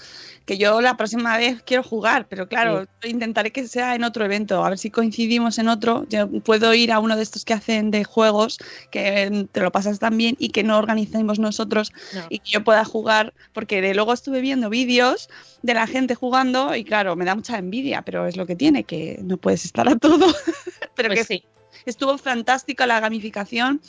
que 0.47 0.59
yo 0.59 0.81
la 0.81 0.97
próxima 0.97 1.37
vez 1.37 1.61
quiero 1.63 1.83
jugar, 1.83 2.29
pero 2.29 2.49
claro, 2.49 2.87
intentaré 3.03 3.51
que 3.51 3.67
sea 3.67 3.97
en 3.97 4.05
otro 4.05 4.25
evento, 4.25 4.65
a 4.65 4.69
ver 4.69 4.79
si 4.79 4.91
coincidimos 4.91 5.59
en 5.59 5.67
otro. 5.67 6.07
Yo 6.09 6.31
puedo 6.43 6.73
ir 6.73 6.93
a 6.93 7.01
uno 7.01 7.17
de 7.17 7.25
estos 7.25 7.45
que 7.45 7.53
hacen 7.53 7.91
de 7.91 8.05
juegos, 8.05 8.59
que 8.93 9.49
te 9.51 9.61
lo 9.61 9.73
pasas 9.73 9.99
también 9.99 10.37
y 10.39 10.51
que 10.51 10.63
no 10.63 10.79
organicemos 10.79 11.41
nosotros 11.41 11.93
y 12.31 12.39
que 12.39 12.51
yo 12.53 12.63
pueda 12.63 12.85
jugar, 12.85 13.35
porque 13.53 13.93
luego 13.93 14.13
estuve 14.13 14.41
viendo 14.41 14.71
vídeos 14.71 15.29
de 15.63 15.75
la 15.75 15.89
gente 15.89 16.15
jugando 16.15 16.77
y 16.77 16.85
claro, 16.85 17.17
me 17.17 17.25
da 17.25 17.35
mucha 17.35 17.59
envidia, 17.59 18.03
pero 18.03 18.27
es 18.27 18.37
lo 18.37 18.47
que 18.47 18.55
tiene, 18.55 18.85
que 18.85 19.19
no 19.25 19.39
puedes 19.39 19.65
estar 19.65 19.89
a 19.89 19.97
todo. 19.97 20.27
pero 20.95 21.09
Pues 21.09 21.21
que 21.21 21.25
sí. 21.25 21.45
Estuvo 21.85 22.17
fantástica 22.19 22.87
la 22.87 23.01
gamificación, 23.01 23.81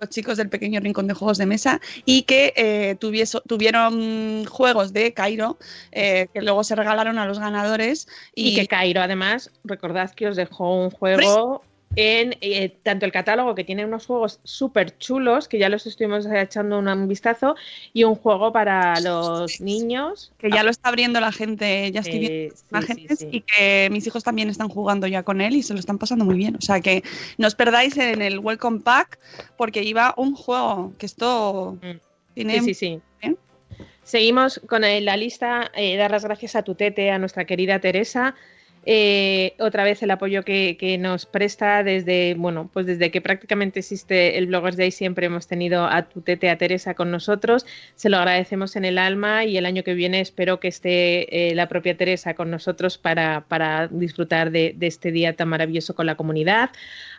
los 0.00 0.10
chicos 0.10 0.36
del 0.36 0.48
pequeño 0.48 0.80
rincón 0.80 1.06
de 1.06 1.14
juegos 1.14 1.38
de 1.38 1.46
mesa, 1.46 1.80
y 2.04 2.22
que 2.22 2.52
eh, 2.56 2.96
tuvieso- 3.00 3.42
tuvieron 3.46 4.44
juegos 4.46 4.92
de 4.92 5.12
Cairo 5.14 5.58
eh, 5.92 6.28
que 6.34 6.42
luego 6.42 6.64
se 6.64 6.74
regalaron 6.74 7.18
a 7.18 7.26
los 7.26 7.38
ganadores. 7.38 8.08
Y, 8.34 8.48
Y, 8.48 8.54
que 8.56 8.66
Cairo, 8.66 9.00
además, 9.00 9.50
recordad 9.64 10.10
que 10.10 10.28
os 10.28 10.36
dejó 10.36 10.84
un 10.84 10.90
juego 10.90 11.62
en 11.96 12.36
eh, 12.40 12.76
tanto 12.82 13.06
el 13.06 13.12
catálogo, 13.12 13.54
que 13.54 13.64
tiene 13.64 13.84
unos 13.84 14.06
juegos 14.06 14.40
súper 14.44 14.96
chulos, 14.98 15.48
que 15.48 15.58
ya 15.58 15.68
los 15.68 15.86
estuvimos 15.86 16.26
echando 16.26 16.78
un, 16.78 17.08
vistazo, 17.08 17.54
y 17.92 18.04
un 18.04 18.14
juego 18.14 18.52
para 18.52 19.00
los 19.00 19.60
niños. 19.60 20.32
que 20.38 20.50
ya 20.50 20.62
lo 20.62 20.70
está 20.70 20.88
abriendo 20.88 21.20
la 21.20 21.32
gente, 21.32 21.90
ya 21.92 22.00
estoy 22.00 22.18
viendo 22.18 22.32
Eh, 22.34 22.52
sí, 22.54 22.64
imágenes 22.70 23.06
sí, 23.08 23.16
sí. 23.16 23.28
y 23.30 23.40
que 23.42 23.88
mis 23.90 24.06
hijos 24.06 24.24
también 24.24 24.48
están 24.48 24.68
jugando 24.68 25.06
ya 25.06 25.22
con 25.22 25.40
él 25.40 25.54
y 25.56 25.62
se 25.62 25.74
lo 25.74 25.80
están 25.80 25.98
pasando 25.98 26.24
muy 26.24 26.36
bien. 26.36 26.56
O 26.56 26.60
sea 26.60 26.80
que 26.80 27.02
no 27.38 27.46
os 27.46 27.54
perdáis 27.54 27.96
en 27.96 28.22
el 28.22 28.38
Welcome 28.38 28.80
Pack 28.80 29.18
porque 29.56 29.82
iba 29.82 30.14
un 30.16 30.34
juego 30.34 30.92
que 30.98 31.06
esto 31.06 31.78
Mm. 31.82 31.98
tiene 32.34 32.60
Sí, 32.60 32.74
sí, 32.74 32.74
sí. 32.74 33.00
¿eh? 33.22 33.34
Seguimos 34.02 34.60
con 34.68 34.84
eh, 34.84 35.00
la 35.00 35.16
lista. 35.16 35.70
eh, 35.74 35.96
dar 35.96 36.10
las 36.10 36.24
gracias 36.24 36.56
a 36.56 36.62
Tutete, 36.62 37.10
a 37.10 37.18
nuestra 37.18 37.44
querida 37.44 37.78
Teresa. 37.80 38.34
Eh, 38.84 39.54
otra 39.60 39.84
vez 39.84 40.02
el 40.02 40.10
apoyo 40.10 40.42
que, 40.42 40.96
nos 40.98 41.26
presta 41.26 41.82
desde, 41.84 42.34
bueno, 42.34 42.68
pues 42.72 42.86
desde 42.86 43.10
que 43.10 43.20
prácticamente 43.20 43.80
existe 43.80 44.38
el 44.38 44.46
Bloggers 44.46 44.76
Day 44.76 44.90
siempre 44.90 45.26
hemos 45.26 45.46
tenido 45.46 45.84
a 45.84 46.02
Tutete, 46.02 46.50
a 46.50 46.58
Teresa 46.58 46.94
con 46.94 47.10
nosotros. 47.10 47.64
Se 47.94 48.08
lo 48.08 48.18
agradecemos 48.18 48.76
en 48.76 48.84
el 48.84 48.98
alma 48.98 49.44
y 49.44 49.56
el 49.56 49.66
año 49.66 49.84
que 49.84 49.94
viene 49.94 50.20
espero 50.20 50.58
que 50.58 50.68
esté 50.68 51.50
eh, 51.50 51.54
la 51.54 51.68
propia 51.68 51.96
Teresa 51.96 52.34
con 52.34 52.50
nosotros 52.50 52.98
para, 52.98 53.44
para 53.46 53.88
disfrutar 53.88 54.50
de, 54.50 54.76
este 54.80 55.12
día 55.12 55.34
tan 55.34 55.48
maravilloso 55.48 55.94
con 55.94 56.06
la 56.06 56.16
comunidad. 56.16 56.70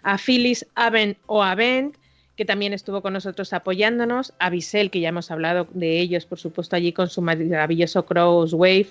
A 0.01 0.17
Phyllis 0.17 0.65
Aven 0.75 1.17
o 1.27 1.43
Avent, 1.43 1.95
que 2.35 2.45
también 2.45 2.73
estuvo 2.73 3.01
con 3.01 3.13
nosotros 3.13 3.53
apoyándonos, 3.53 4.33
a 4.39 4.49
Bisel, 4.49 4.89
que 4.89 4.99
ya 4.99 5.09
hemos 5.09 5.31
hablado 5.31 5.67
de 5.73 5.99
ellos, 5.99 6.25
por 6.25 6.39
supuesto, 6.39 6.75
allí 6.75 6.91
con 6.91 7.09
su 7.09 7.21
maravilloso 7.21 8.05
Cross 8.05 8.53
Wave, 8.53 8.87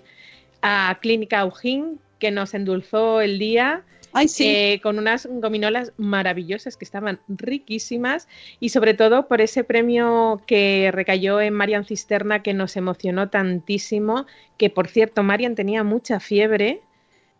a 0.62 0.96
Clínica 1.00 1.40
Aujín, 1.40 1.98
que 2.22 2.30
nos 2.30 2.54
endulzó 2.54 3.20
el 3.20 3.40
día. 3.40 3.82
Ay, 4.12 4.28
sí. 4.28 4.46
eh, 4.46 4.80
con 4.80 4.98
unas 4.98 5.26
gominolas 5.28 5.92
maravillosas 5.96 6.76
que 6.76 6.84
estaban 6.84 7.18
riquísimas 7.26 8.28
y 8.60 8.68
sobre 8.68 8.94
todo 8.94 9.26
por 9.26 9.40
ese 9.40 9.64
premio 9.64 10.40
que 10.46 10.90
recayó 10.92 11.40
en 11.40 11.54
Marian 11.54 11.84
Cisterna 11.84 12.42
que 12.44 12.54
nos 12.54 12.76
emocionó 12.76 13.28
tantísimo, 13.28 14.26
que 14.56 14.70
por 14.70 14.86
cierto 14.86 15.24
Marian 15.24 15.56
tenía 15.56 15.82
mucha 15.82 16.20
fiebre 16.20 16.82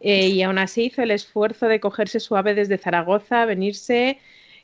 eh, 0.01 0.29
y 0.29 0.43
aún 0.43 0.59
así 0.59 0.87
hizo 0.87 1.03
el 1.03 1.13
esfuerzo 1.13 1.69
de 1.69 1.79
cogerse 1.79 2.19
suave 2.19 2.55
desde 2.55 2.77
Zaragoza, 2.79 3.45
venirse 3.45 4.19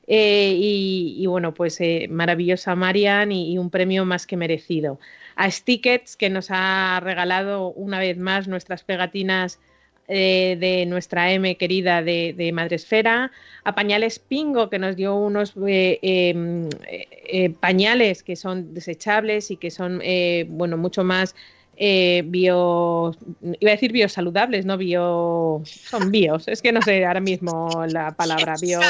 eh, 0.08 0.54
y, 0.56 1.14
y, 1.18 1.26
bueno, 1.26 1.54
pues 1.54 1.78
maravillosa 2.08 2.74
Marian 2.74 3.30
y, 3.30 3.52
y, 3.52 3.58
un 3.58 3.70
premio 3.70 4.04
más 4.04 4.26
que 4.26 4.36
merecido. 4.36 4.98
A 5.36 5.48
Stickets, 5.48 6.16
que 6.16 6.30
nos 6.30 6.48
ha 6.50 6.98
regalado 7.04 7.68
una 7.68 8.00
vez 8.00 8.18
más 8.18 8.48
nuestras 8.48 8.82
pegatinas 8.82 9.60
eh, 10.08 10.56
de 10.58 10.86
nuestra 10.86 11.32
M 11.32 11.56
querida 11.56 12.02
de, 12.02 12.34
de, 12.36 12.52
Madresfera, 12.52 13.30
a 13.64 13.74
Pañales 13.74 14.18
Pingo, 14.18 14.70
que 14.70 14.78
nos 14.78 14.96
dio 14.96 15.14
unos 15.14 15.54
eh, 15.66 15.98
eh, 16.02 17.50
pañales 17.60 18.22
que 18.22 18.34
son 18.34 18.72
desechables 18.72 19.50
y 19.50 19.58
que 19.58 19.70
son, 19.70 20.00
eh, 20.02 20.46
bueno, 20.48 20.78
mucho 20.78 21.04
más 21.04 21.34
eh, 21.76 22.22
bio, 22.26 23.14
iba 23.60 23.70
a 23.70 23.74
decir 23.74 23.92
biosaludables, 23.92 24.64
no 24.64 24.76
bio, 24.76 25.62
son 25.64 26.10
bios, 26.10 26.48
es 26.48 26.60
que 26.60 26.72
no 26.72 26.82
sé 26.82 27.04
ahora 27.04 27.20
mismo 27.20 27.84
la 27.86 28.10
palabra 28.12 28.56
bio. 28.60 28.80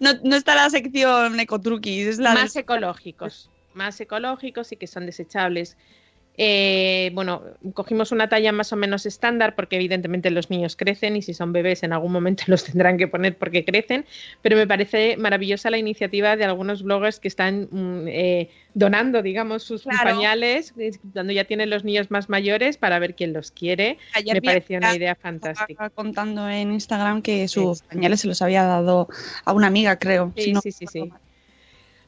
No, 0.00 0.10
no 0.22 0.36
está 0.36 0.54
la 0.54 0.68
sección 0.68 1.40
ecotruquis, 1.40 2.06
es 2.06 2.18
la 2.18 2.34
más 2.34 2.52
de... 2.52 2.60
ecológicos, 2.60 3.48
más 3.72 3.98
ecológicos 4.00 4.72
y 4.72 4.76
que 4.76 4.86
son 4.86 5.06
desechables. 5.06 5.76
Eh, 6.36 7.10
bueno, 7.14 7.42
cogimos 7.74 8.10
una 8.10 8.28
talla 8.28 8.50
más 8.50 8.72
o 8.72 8.76
menos 8.76 9.06
estándar 9.06 9.54
porque 9.54 9.76
evidentemente 9.76 10.30
los 10.30 10.50
niños 10.50 10.74
crecen 10.74 11.14
y 11.16 11.22
si 11.22 11.32
son 11.32 11.52
bebés 11.52 11.84
en 11.84 11.92
algún 11.92 12.10
momento 12.10 12.44
los 12.48 12.64
tendrán 12.64 12.98
que 12.98 13.06
poner 13.06 13.38
porque 13.38 13.64
crecen, 13.64 14.04
pero 14.42 14.56
me 14.56 14.66
parece 14.66 15.16
maravillosa 15.16 15.70
la 15.70 15.78
iniciativa 15.78 16.36
de 16.36 16.44
algunos 16.44 16.82
bloggers 16.82 17.20
que 17.20 17.28
están 17.28 17.68
mm, 17.70 18.08
eh, 18.08 18.50
donando, 18.74 19.22
digamos, 19.22 19.62
sus 19.62 19.82
claro. 19.84 20.10
pañales 20.10 20.74
cuando 21.12 21.32
ya 21.32 21.44
tienen 21.44 21.70
los 21.70 21.84
niños 21.84 22.10
más 22.10 22.28
mayores 22.28 22.76
para 22.78 22.98
ver 22.98 23.14
quién 23.14 23.32
los 23.32 23.52
quiere. 23.52 23.98
Ayer 24.14 24.34
me 24.34 24.42
pareció 24.42 24.78
una 24.78 24.94
idea 24.94 25.14
fantástica. 25.14 25.90
contando 25.90 26.48
en 26.48 26.72
Instagram 26.72 27.22
que 27.22 27.46
sus 27.46 27.78
sí. 27.78 27.84
pañales 27.88 28.20
se 28.20 28.26
los 28.26 28.42
había 28.42 28.64
dado 28.64 29.08
a 29.44 29.52
una 29.52 29.68
amiga, 29.68 29.98
creo. 29.98 30.32
Sí, 30.36 30.42
si 30.44 30.52
no, 30.52 30.60
sí, 30.60 30.72
sí, 30.72 30.86
sí. 30.86 31.12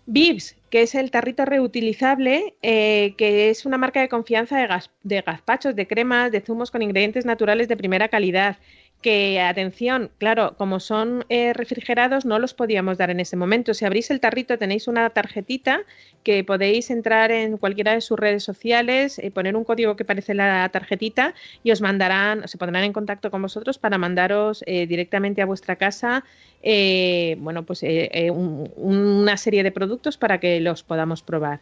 Bibs, 0.07 0.57
que 0.71 0.83
es 0.83 0.95
el 0.95 1.11
tarrito 1.11 1.45
reutilizable, 1.45 2.55
eh, 2.63 3.15
que 3.19 3.51
es 3.51 3.67
una 3.67 3.77
marca 3.77 4.01
de 4.01 4.09
confianza 4.09 4.57
de, 4.59 4.69
de 5.03 5.21
gazpachos, 5.21 5.75
de 5.75 5.87
cremas, 5.87 6.31
de 6.31 6.41
zumos 6.41 6.71
con 6.71 6.83
ingredientes 6.83 7.27
naturales 7.27 7.67
de 7.69 7.77
primera 7.77 8.09
calidad. 8.09 8.59
Que, 9.03 9.41
atención, 9.41 10.11
claro, 10.19 10.57
como 10.57 10.81
son 10.81 11.25
eh, 11.29 11.53
refrigerados, 11.53 12.25
no 12.25 12.39
los 12.39 12.55
podíamos 12.55 12.99
dar 12.99 13.11
en 13.11 13.21
ese 13.21 13.37
momento. 13.37 13.73
Si 13.73 13.85
abrís 13.85 14.11
el 14.11 14.21
tarrito, 14.21 14.59
tenéis 14.59 14.89
una 14.89 15.11
tarjetita 15.11 15.83
que 16.25 16.43
podéis 16.43 16.91
entrar 16.91 17.31
en 17.31 17.57
cualquiera 17.57 17.93
de 17.93 18.01
sus 18.01 18.19
redes 18.19 18.43
sociales, 18.43 19.21
eh, 19.21 19.31
poner 19.31 19.55
un 19.55 19.63
código 19.63 19.95
que 19.95 20.05
parece 20.05 20.35
la 20.35 20.69
tarjetita 20.71 21.35
y 21.63 21.71
os 21.71 21.81
mandarán, 21.81 22.49
se 22.49 22.59
pondrán 22.59 22.83
en 22.83 22.93
contacto 22.93 23.31
con 23.31 23.43
vosotros 23.43 23.79
para 23.79 23.97
mandaros 23.97 24.65
eh, 24.67 24.89
directamente 24.89 25.41
a 25.41 25.47
vuestra 25.47 25.77
casa, 25.77 26.25
eh, 26.63 27.37
bueno, 27.39 27.65
pues 27.65 27.83
un, 27.83 28.73
una 28.77 29.37
serie 29.37 29.63
de 29.63 29.71
productos 29.71 30.17
para 30.17 30.41
que 30.41 30.59
los 30.61 30.83
podamos 30.83 31.23
probar. 31.23 31.61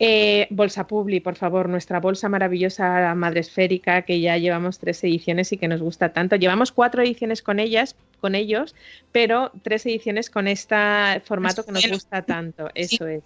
Eh, 0.00 0.46
bolsa 0.50 0.86
Publi, 0.86 1.20
por 1.20 1.34
favor, 1.34 1.68
nuestra 1.68 1.98
bolsa 1.98 2.28
maravillosa 2.28 3.14
madre 3.16 3.40
esférica 3.40 4.02
que 4.02 4.20
ya 4.20 4.36
llevamos 4.36 4.78
tres 4.78 5.02
ediciones 5.02 5.52
y 5.52 5.56
que 5.56 5.66
nos 5.66 5.80
gusta 5.80 6.12
tanto. 6.12 6.36
Llevamos 6.36 6.70
cuatro 6.70 7.02
ediciones 7.02 7.42
con 7.42 7.58
ellas, 7.58 7.96
con 8.20 8.34
ellos, 8.34 8.76
pero 9.10 9.50
tres 9.62 9.86
ediciones 9.86 10.30
con 10.30 10.46
este 10.46 10.76
formato 11.24 11.64
que 11.64 11.72
nos 11.72 11.88
gusta 11.88 12.22
tanto. 12.22 12.70
Eso 12.74 13.06
sí. 13.06 13.14
es. 13.14 13.22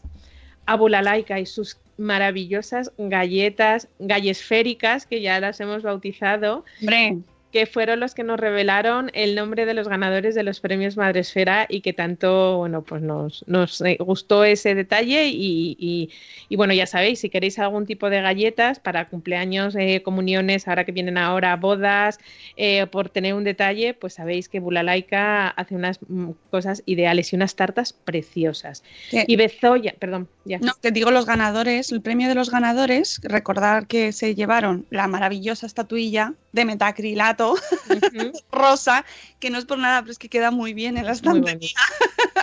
Abulalaika 0.64 1.40
y 1.40 1.46
sus 1.46 1.76
maravillosas 1.98 2.92
galletas 2.96 3.88
gallesféricas 3.98 5.06
que 5.06 5.20
ya 5.20 5.40
las 5.40 5.60
hemos 5.60 5.82
bautizado. 5.82 6.64
Hombre 6.80 7.18
que 7.52 7.66
fueron 7.66 8.00
los 8.00 8.14
que 8.14 8.24
nos 8.24 8.40
revelaron 8.40 9.10
el 9.12 9.34
nombre 9.34 9.66
de 9.66 9.74
los 9.74 9.86
ganadores 9.86 10.34
de 10.34 10.42
los 10.42 10.60
premios 10.60 10.96
Madresfera 10.96 11.66
y 11.68 11.82
que 11.82 11.92
tanto, 11.92 12.56
bueno, 12.56 12.82
pues 12.82 13.02
nos, 13.02 13.44
nos 13.46 13.82
gustó 13.98 14.44
ese 14.44 14.74
detalle 14.74 15.26
y, 15.26 15.76
y, 15.78 16.10
y, 16.48 16.56
bueno, 16.56 16.72
ya 16.72 16.86
sabéis, 16.86 17.20
si 17.20 17.28
queréis 17.28 17.58
algún 17.58 17.84
tipo 17.84 18.08
de 18.08 18.22
galletas 18.22 18.80
para 18.80 19.08
cumpleaños, 19.08 19.76
eh, 19.76 20.02
comuniones, 20.02 20.66
ahora 20.66 20.84
que 20.84 20.92
vienen 20.92 21.18
ahora 21.18 21.54
bodas, 21.56 22.18
eh, 22.56 22.86
por 22.86 23.10
tener 23.10 23.34
un 23.34 23.44
detalle, 23.44 23.92
pues 23.92 24.14
sabéis 24.14 24.48
que 24.48 24.58
Bulalaika 24.58 25.48
hace 25.48 25.74
unas 25.74 26.00
mm, 26.08 26.30
cosas 26.50 26.82
ideales 26.86 27.32
y 27.32 27.36
unas 27.36 27.54
tartas 27.54 27.92
preciosas. 27.92 28.82
¿Qué? 29.10 29.24
Y 29.28 29.36
Bezoya, 29.36 29.94
perdón, 29.98 30.26
ya. 30.46 30.58
No, 30.58 30.72
te 30.80 30.90
digo 30.90 31.10
los 31.10 31.26
ganadores, 31.26 31.92
el 31.92 32.00
premio 32.00 32.28
de 32.28 32.34
los 32.34 32.50
ganadores, 32.50 33.20
recordar 33.22 33.86
que 33.86 34.12
se 34.12 34.34
llevaron 34.34 34.86
la 34.88 35.06
maravillosa 35.06 35.66
estatuilla 35.66 36.34
de 36.52 36.64
metacrilato 36.64 37.52
uh 37.52 37.56
-huh. 37.88 38.42
rosa, 38.52 39.04
que 39.40 39.50
no 39.50 39.58
es 39.58 39.64
por 39.64 39.78
nada, 39.78 40.00
pero 40.02 40.12
es 40.12 40.18
que 40.18 40.28
queda 40.28 40.50
muy 40.50 40.74
bien 40.74 40.96
en 40.96 41.06
la 41.06 41.12
estantería. 41.12 41.70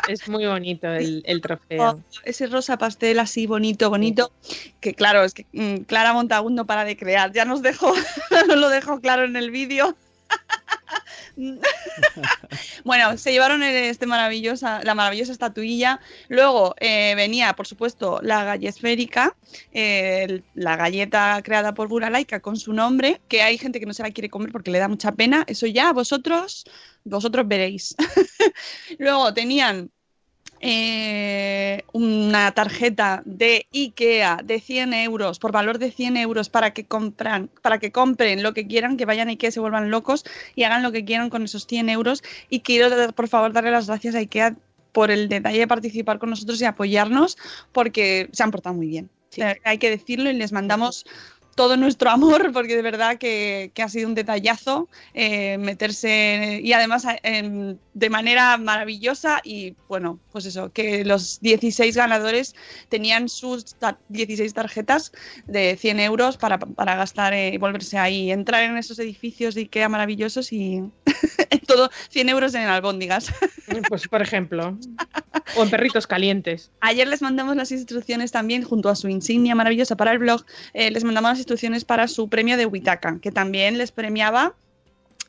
Es 0.07 0.27
muy 0.27 0.45
bonito 0.45 0.87
el, 0.93 1.21
el 1.25 1.41
trofeo. 1.41 1.91
Oh, 1.91 1.99
ese 2.23 2.47
rosa 2.47 2.77
pastel 2.77 3.19
así 3.19 3.47
bonito, 3.47 3.89
bonito, 3.89 4.31
sí. 4.41 4.73
que 4.81 4.93
claro, 4.93 5.23
es 5.23 5.33
que 5.33 5.45
mmm, 5.53 5.83
Clara 5.83 6.13
Montagundo 6.13 6.63
no 6.63 6.65
para 6.65 6.83
de 6.83 6.97
crear, 6.97 7.31
ya 7.31 7.45
nos 7.45 7.61
dejó, 7.61 7.93
nos 8.47 8.57
lo 8.57 8.69
dejó 8.69 8.99
claro 8.99 9.23
en 9.23 9.35
el 9.35 9.51
vídeo. 9.51 9.95
bueno, 12.83 13.17
se 13.17 13.31
llevaron 13.31 13.63
este 13.63 14.05
maravillosa, 14.05 14.81
la 14.83 14.95
maravillosa 14.95 15.31
estatuilla. 15.31 15.99
Luego 16.27 16.75
eh, 16.79 17.13
venía, 17.15 17.53
por 17.53 17.67
supuesto, 17.67 18.19
la 18.21 18.43
gallesférica, 18.43 19.35
eh, 19.71 20.41
la 20.53 20.75
galleta 20.75 21.41
creada 21.43 21.73
por 21.73 21.87
Buralaika 21.87 22.39
con 22.41 22.57
su 22.57 22.73
nombre, 22.73 23.21
que 23.27 23.41
hay 23.41 23.57
gente 23.57 23.79
que 23.79 23.85
no 23.85 23.93
se 23.93 24.03
la 24.03 24.11
quiere 24.11 24.29
comer 24.29 24.51
porque 24.51 24.71
le 24.71 24.79
da 24.79 24.87
mucha 24.87 25.11
pena. 25.13 25.43
Eso 25.47 25.67
ya 25.67 25.93
vosotros, 25.93 26.65
vosotros 27.03 27.47
veréis. 27.47 27.95
Luego 28.97 29.33
tenían 29.33 29.91
eh, 30.61 31.83
una 31.93 32.51
tarjeta 32.51 33.21
de 33.25 33.67
IKEA 33.73 34.41
de 34.43 34.59
100 34.59 34.93
euros, 34.93 35.39
por 35.39 35.51
valor 35.51 35.79
de 35.79 35.91
100 35.91 36.17
euros, 36.17 36.49
para 36.49 36.71
que, 36.73 36.85
compran, 36.85 37.49
para 37.61 37.79
que 37.79 37.91
compren 37.91 38.43
lo 38.43 38.53
que 38.53 38.67
quieran, 38.67 38.97
que 38.97 39.05
vayan 39.05 39.27
a 39.29 39.31
IKEA, 39.31 39.51
se 39.51 39.59
vuelvan 39.59 39.89
locos 39.91 40.25
y 40.55 40.63
hagan 40.63 40.83
lo 40.83 40.91
que 40.91 41.05
quieran 41.05 41.29
con 41.29 41.43
esos 41.43 41.65
100 41.65 41.89
euros. 41.89 42.23
Y 42.49 42.59
quiero, 42.61 43.11
por 43.13 43.27
favor, 43.27 43.53
darle 43.53 43.71
las 43.71 43.87
gracias 43.87 44.15
a 44.15 44.19
IKEA 44.19 44.55
por 44.91 45.11
el 45.11 45.29
detalle 45.29 45.59
de 45.59 45.67
participar 45.67 46.19
con 46.19 46.29
nosotros 46.29 46.61
y 46.61 46.65
apoyarnos, 46.65 47.37
porque 47.71 48.29
se 48.31 48.43
han 48.43 48.51
portado 48.51 48.75
muy 48.75 48.87
bien. 48.87 49.09
Hay 49.63 49.77
que 49.77 49.89
decirlo 49.89 50.29
y 50.29 50.33
les 50.33 50.51
mandamos 50.51 51.05
todo 51.59 51.75
nuestro 51.75 52.09
amor, 52.09 52.53
porque 52.53 52.77
de 52.77 52.81
verdad 52.81 53.17
que, 53.17 53.73
ha 53.83 53.89
sido 53.89 54.07
un 54.07 54.15
detallazo 54.15 54.87
eh, 55.13 55.57
meterse 55.57 56.61
y 56.63 56.71
además 56.71 57.05
eh, 57.21 57.75
de 57.93 58.09
manera 58.09 58.57
maravillosa 58.57 59.41
y 59.43 59.75
bueno, 59.89 60.21
pues 60.31 60.45
eso, 60.45 60.71
que 60.71 61.03
los 61.03 61.41
16 61.41 61.97
ganadores 61.97 62.55
tenían 62.87 63.27
sus 63.27 63.75
16 64.07 64.53
tarjetas 64.53 65.11
de 65.47 65.75
100 65.75 65.99
euros 65.99 66.37
para, 66.37 66.59
gastar 66.95 67.33
y 67.33 67.57
volverse 67.57 67.97
ahí, 67.97 68.31
entrar 68.31 68.63
en 68.63 68.77
esos 68.77 68.97
edificios 68.97 69.53
de 69.53 69.61
Ikea 69.63 69.89
maravillosos 69.89 70.53
y 70.53 70.81
todo 71.67 71.89
100 72.09 72.29
euros 72.29 72.53
en 72.55 72.63
albóndigas. 72.63 73.33
Pues 73.87 74.07
por 74.07 74.21
ejemplo. 74.21 74.77
O 75.55 75.63
en 75.63 75.69
perritos 75.69 76.07
calientes. 76.07 76.71
Ayer 76.81 77.07
les 77.07 77.21
mandamos 77.21 77.55
las 77.55 77.71
instrucciones 77.71 78.31
también, 78.31 78.63
junto 78.63 78.89
a 78.89 78.95
su 78.95 79.09
insignia 79.09 79.55
maravillosa 79.55 79.95
para 79.95 80.11
el 80.11 80.19
blog, 80.19 80.45
eh, 80.73 80.91
les 80.91 81.03
mandamos 81.03 81.31
las 81.31 81.39
para 81.85 82.07
su 82.07 82.29
premio 82.29 82.57
de 82.57 82.65
Huitaca, 82.65 83.19
que 83.19 83.31
también 83.31 83.77
les 83.77 83.91
premiaba 83.91 84.53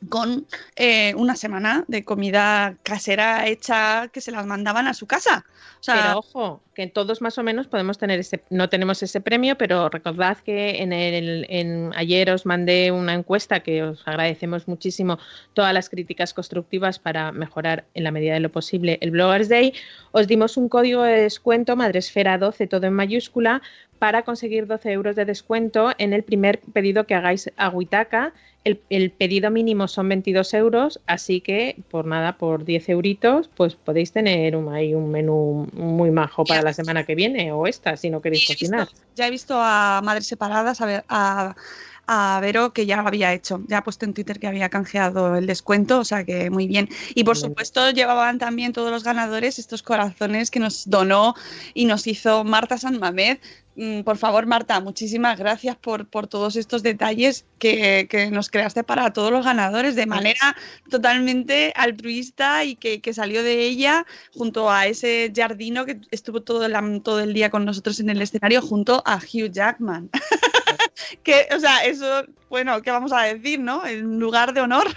con 0.09 0.47
eh, 0.75 1.13
una 1.15 1.35
semana 1.35 1.85
de 1.87 2.03
comida 2.03 2.75
casera 2.83 3.47
hecha 3.47 4.07
que 4.07 4.21
se 4.21 4.31
las 4.31 4.45
mandaban 4.45 4.87
a 4.87 4.93
su 4.93 5.05
casa. 5.05 5.45
pero 5.85 6.19
ojo, 6.19 6.61
que 6.81 6.87
todos 6.87 7.21
más 7.21 7.37
o 7.37 7.43
menos 7.43 7.67
podemos 7.67 7.99
tener 7.99 8.19
ese, 8.19 8.41
no 8.49 8.67
tenemos 8.67 9.03
ese 9.03 9.21
premio, 9.21 9.55
pero 9.55 9.87
recordad 9.89 10.39
que 10.39 10.81
en 10.81 10.91
el, 10.91 11.45
en, 11.47 11.91
ayer 11.95 12.31
os 12.31 12.47
mandé 12.47 12.91
una 12.91 13.13
encuesta 13.13 13.59
que 13.59 13.83
os 13.83 14.01
agradecemos 14.07 14.67
muchísimo 14.67 15.19
todas 15.53 15.75
las 15.75 15.89
críticas 15.89 16.33
constructivas 16.33 16.97
para 16.97 17.31
mejorar 17.31 17.85
en 17.93 18.03
la 18.03 18.11
medida 18.11 18.33
de 18.33 18.39
lo 18.39 18.49
posible 18.49 18.97
el 19.01 19.11
Bloggers 19.11 19.47
Day. 19.47 19.73
Os 20.11 20.27
dimos 20.27 20.57
un 20.57 20.69
código 20.69 21.03
de 21.03 21.21
descuento 21.21 21.75
Madresfera 21.75 22.39
12, 22.39 22.65
todo 22.65 22.87
en 22.87 22.93
mayúscula, 22.93 23.61
para 23.99 24.23
conseguir 24.23 24.65
12 24.65 24.91
euros 24.91 25.15
de 25.15 25.25
descuento 25.25 25.91
en 25.99 26.13
el 26.13 26.23
primer 26.23 26.61
pedido 26.73 27.05
que 27.05 27.13
hagáis 27.13 27.51
a 27.57 27.69
Huitaca 27.69 28.33
el, 28.63 29.11
pedido 29.11 29.49
mínimo 29.49 29.87
son 29.87 30.09
22 30.09 30.53
euros, 30.53 30.99
así 31.07 31.41
que 31.41 31.77
por 31.89 32.05
nada, 32.05 32.37
por 32.37 32.63
10 32.63 32.89
euritos, 32.89 33.49
pues 33.55 33.75
podéis 33.75 34.11
tener 34.11 34.55
un, 34.55 34.71
ahí 34.71 34.93
un 34.93 35.09
menú 35.09 35.67
muy 35.73 36.11
majo 36.11 36.43
para 36.43 36.61
la 36.61 36.70
semana 36.73 37.05
que 37.05 37.15
viene 37.15 37.51
o 37.51 37.67
esta, 37.67 37.97
si 37.97 38.09
no 38.09 38.21
queréis 38.21 38.45
cocinar. 38.47 38.87
ya 39.15 39.27
he 39.27 39.31
visto 39.31 39.55
a 39.57 40.01
madres 40.03 40.27
separadas 40.27 40.81
a, 40.81 40.85
ver, 40.85 41.05
a, 41.07 41.55
a 42.13 42.41
Vero 42.41 42.73
que 42.73 42.85
ya 42.85 43.01
lo 43.01 43.07
había 43.07 43.33
hecho. 43.33 43.61
Ya 43.67 43.77
ha 43.77 43.83
puesto 43.85 44.03
en 44.03 44.13
Twitter 44.13 44.37
que 44.37 44.47
había 44.47 44.67
canjeado 44.67 45.37
el 45.37 45.47
descuento, 45.47 45.99
o 45.99 46.03
sea 46.03 46.25
que 46.25 46.49
muy 46.49 46.67
bien. 46.67 46.89
Y 47.15 47.23
por 47.23 47.37
supuesto 47.37 47.89
llevaban 47.91 48.37
también 48.37 48.73
todos 48.73 48.91
los 48.91 49.05
ganadores 49.05 49.59
estos 49.59 49.81
corazones 49.81 50.51
que 50.51 50.59
nos 50.59 50.89
donó 50.89 51.35
y 51.73 51.85
nos 51.85 52.07
hizo 52.07 52.43
Marta 52.43 52.77
San 52.77 52.99
Mamed. 52.99 53.37
Mm, 53.77 54.01
por 54.01 54.17
favor, 54.17 54.45
Marta, 54.45 54.81
muchísimas 54.81 55.39
gracias 55.39 55.77
por, 55.77 56.05
por 56.05 56.27
todos 56.27 56.57
estos 56.57 56.83
detalles 56.83 57.45
que, 57.59 58.07
que, 58.09 58.29
nos 58.29 58.49
creaste 58.49 58.83
para 58.83 59.13
todos 59.13 59.31
los 59.31 59.45
ganadores 59.45 59.95
de 59.95 60.05
manera 60.05 60.57
totalmente 60.89 61.71
altruista 61.77 62.65
y 62.65 62.75
que, 62.75 62.99
que, 62.99 63.13
salió 63.13 63.41
de 63.41 63.61
ella 63.61 64.05
junto 64.33 64.69
a 64.69 64.87
ese 64.87 65.31
jardino 65.33 65.85
que 65.85 66.01
estuvo 66.11 66.41
todo 66.41 66.65
el, 66.65 67.01
todo 67.03 67.21
el 67.21 67.33
día 67.33 67.49
con 67.49 67.63
nosotros 67.63 68.01
en 68.01 68.09
el 68.09 68.21
escenario 68.21 68.61
junto 68.61 69.01
a 69.05 69.15
Hugh 69.15 69.49
Jackman. 69.49 70.09
que, 71.23 71.47
o 71.55 71.59
sea, 71.59 71.85
eso, 71.85 72.25
bueno, 72.49 72.81
¿qué 72.81 72.91
vamos 72.91 73.11
a 73.11 73.23
decir, 73.23 73.59
no? 73.59 73.85
En 73.85 74.19
lugar 74.19 74.53
de 74.53 74.61
honor. 74.61 74.87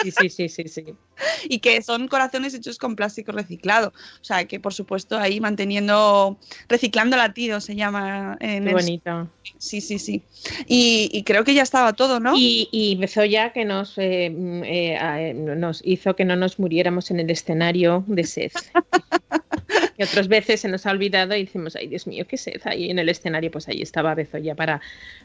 Sí, 0.00 0.10
sí, 0.10 0.28
sí, 0.30 0.48
sí, 0.48 0.64
sí. 0.68 0.84
y 1.48 1.58
que 1.58 1.82
son 1.82 2.08
corazones 2.08 2.54
hechos 2.54 2.78
con 2.78 2.96
plástico 2.96 3.32
reciclado. 3.32 3.92
O 4.20 4.24
sea, 4.24 4.44
que 4.46 4.60
por 4.60 4.74
supuesto 4.74 5.18
ahí 5.18 5.40
manteniendo, 5.40 6.38
reciclando 6.68 7.16
latido 7.16 7.60
se 7.60 7.76
llama. 7.76 8.36
En 8.40 8.64
Qué 8.64 8.72
bonito. 8.72 9.28
Sí, 9.58 9.80
sí, 9.80 9.98
sí. 9.98 10.22
Y, 10.66 11.22
creo 11.24 11.44
que 11.44 11.54
ya 11.54 11.62
estaba 11.62 11.92
todo, 11.92 12.20
¿no? 12.20 12.34
Y, 12.36 12.68
y 12.70 12.96
Bezoya 12.96 13.52
que 13.52 13.64
nos, 13.64 13.96
eh, 13.98 14.30
mm, 14.30 14.62
eh, 14.64 15.34
nos 15.34 15.80
hizo 15.84 16.14
que 16.14 16.24
no 16.24 16.36
nos 16.36 16.58
muriéramos 16.58 17.10
en 17.10 17.20
el 17.20 17.30
escenario 17.30 18.04
de 18.06 18.24
sed. 18.24 18.52
y 19.98 20.02
otras 20.02 20.28
veces 20.28 20.60
se 20.60 20.68
nos 20.68 20.86
ha 20.86 20.90
olvidado 20.90 21.34
y 21.34 21.44
decimos, 21.44 21.76
ay 21.76 21.86
Dios 21.88 22.06
mío, 22.06 22.26
qué 22.28 22.36
sed. 22.36 22.60
Ahí 22.64 22.90
en 22.90 22.98
el 22.98 23.08
escenario, 23.08 23.50
pues 23.50 23.68
ahí 23.68 23.82
estaba 23.82 24.14
Bezoya 24.14 24.54
para 24.54 24.80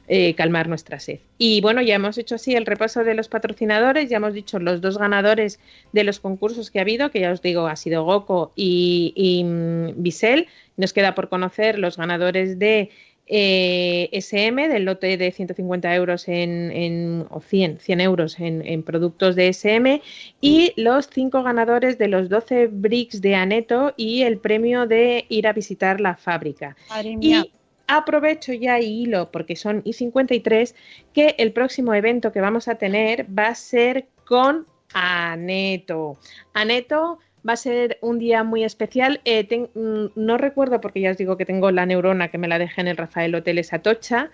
eh, 0.08 0.34
calmar 0.36 0.68
nuestra 0.68 1.00
sed. 1.00 1.20
Y 1.38 1.62
bueno, 1.62 1.82
ya 1.82 1.96
hemos 1.96 2.18
hecho 2.18 2.36
así 2.36 2.56
el 2.56 2.66
repaso 2.66 3.04
de 3.04 3.14
los 3.14 3.28
patrocinadores, 3.28 4.10
ya 4.10 4.18
hemos 4.18 4.34
dicho 4.34 4.60
los 4.60 4.82
dos 4.82 4.98
ganadores 4.98 5.60
de 5.92 6.04
los 6.04 6.20
concursos 6.20 6.72
que 6.72 6.80
ha 6.80 6.84
habido, 6.84 7.12
que 7.12 7.20
ya 7.20 7.32
os 7.32 7.42
digo, 7.42 7.68
ha 7.68 7.76
sido 7.76 8.04
Goco 8.04 8.52
y, 8.56 9.14
y 9.16 9.44
mm, 9.44 10.02
Bisel. 10.02 10.48
Nos 10.78 10.94
queda 10.94 11.16
por 11.16 11.30
conocer 11.30 11.78
los 11.78 11.98
ganadores 11.98 12.58
de 12.60 12.90
eh, 13.34 14.10
SM, 14.12 14.68
del 14.68 14.84
lote 14.84 15.16
de 15.16 15.32
150 15.32 15.96
euros 15.96 16.28
en, 16.28 17.26
o 17.30 17.40
100, 17.40 17.80
100 17.80 18.02
euros 18.02 18.38
en, 18.40 18.84
productos 18.84 19.38
de 19.38 19.48
SM, 19.48 20.02
y 20.42 20.74
los 20.76 21.08
cinco 21.08 21.42
ganadores 21.42 21.98
de 21.98 22.10
los 22.10 22.28
12 22.28 22.68
bricks 22.68 23.22
de 23.22 23.36
Aneto 23.36 23.94
y 23.96 24.24
el 24.24 24.38
premio 24.38 24.86
de 24.86 25.26
ir 25.30 25.48
a 25.48 25.54
visitar 25.54 26.02
la 26.02 26.18
fábrica. 26.18 26.76
Y 27.22 27.54
aprovecho 27.88 28.52
ya 28.52 28.82
y 28.82 29.04
hilo, 29.04 29.32
porque 29.32 29.56
son 29.56 29.82
y 29.86 29.94
53, 29.94 30.76
que 31.14 31.36
el 31.38 31.54
próximo 31.54 31.94
evento 31.94 32.34
que 32.34 32.42
vamos 32.42 32.68
a 32.68 32.76
tener 32.76 33.28
va 33.28 33.48
a 33.48 33.56
ser 33.56 34.08
con 34.26 34.66
Aneto. 34.94 36.18
Aneto 36.54 37.20
va 37.48 37.54
a 37.54 37.58
ser 37.58 37.98
un 38.02 38.20
día 38.20 38.44
muy 38.44 38.64
especial. 38.64 39.22
Eh, 39.26 39.68
mm, 39.74 40.06
no 40.16 40.38
recuerdo, 40.38 40.82
porque 40.82 41.02
ya 41.02 41.12
os 41.12 41.18
digo 41.18 41.38
que 41.38 41.46
tengo 41.46 41.72
la 41.72 41.86
neurona 41.86 42.30
que 42.30 42.38
me 42.38 42.48
la 42.48 42.60
dejé 42.60 42.82
en 42.82 42.88
el 42.88 42.98
Rafael 42.98 43.36
Hotel 43.36 43.66
Atocha. 43.72 44.30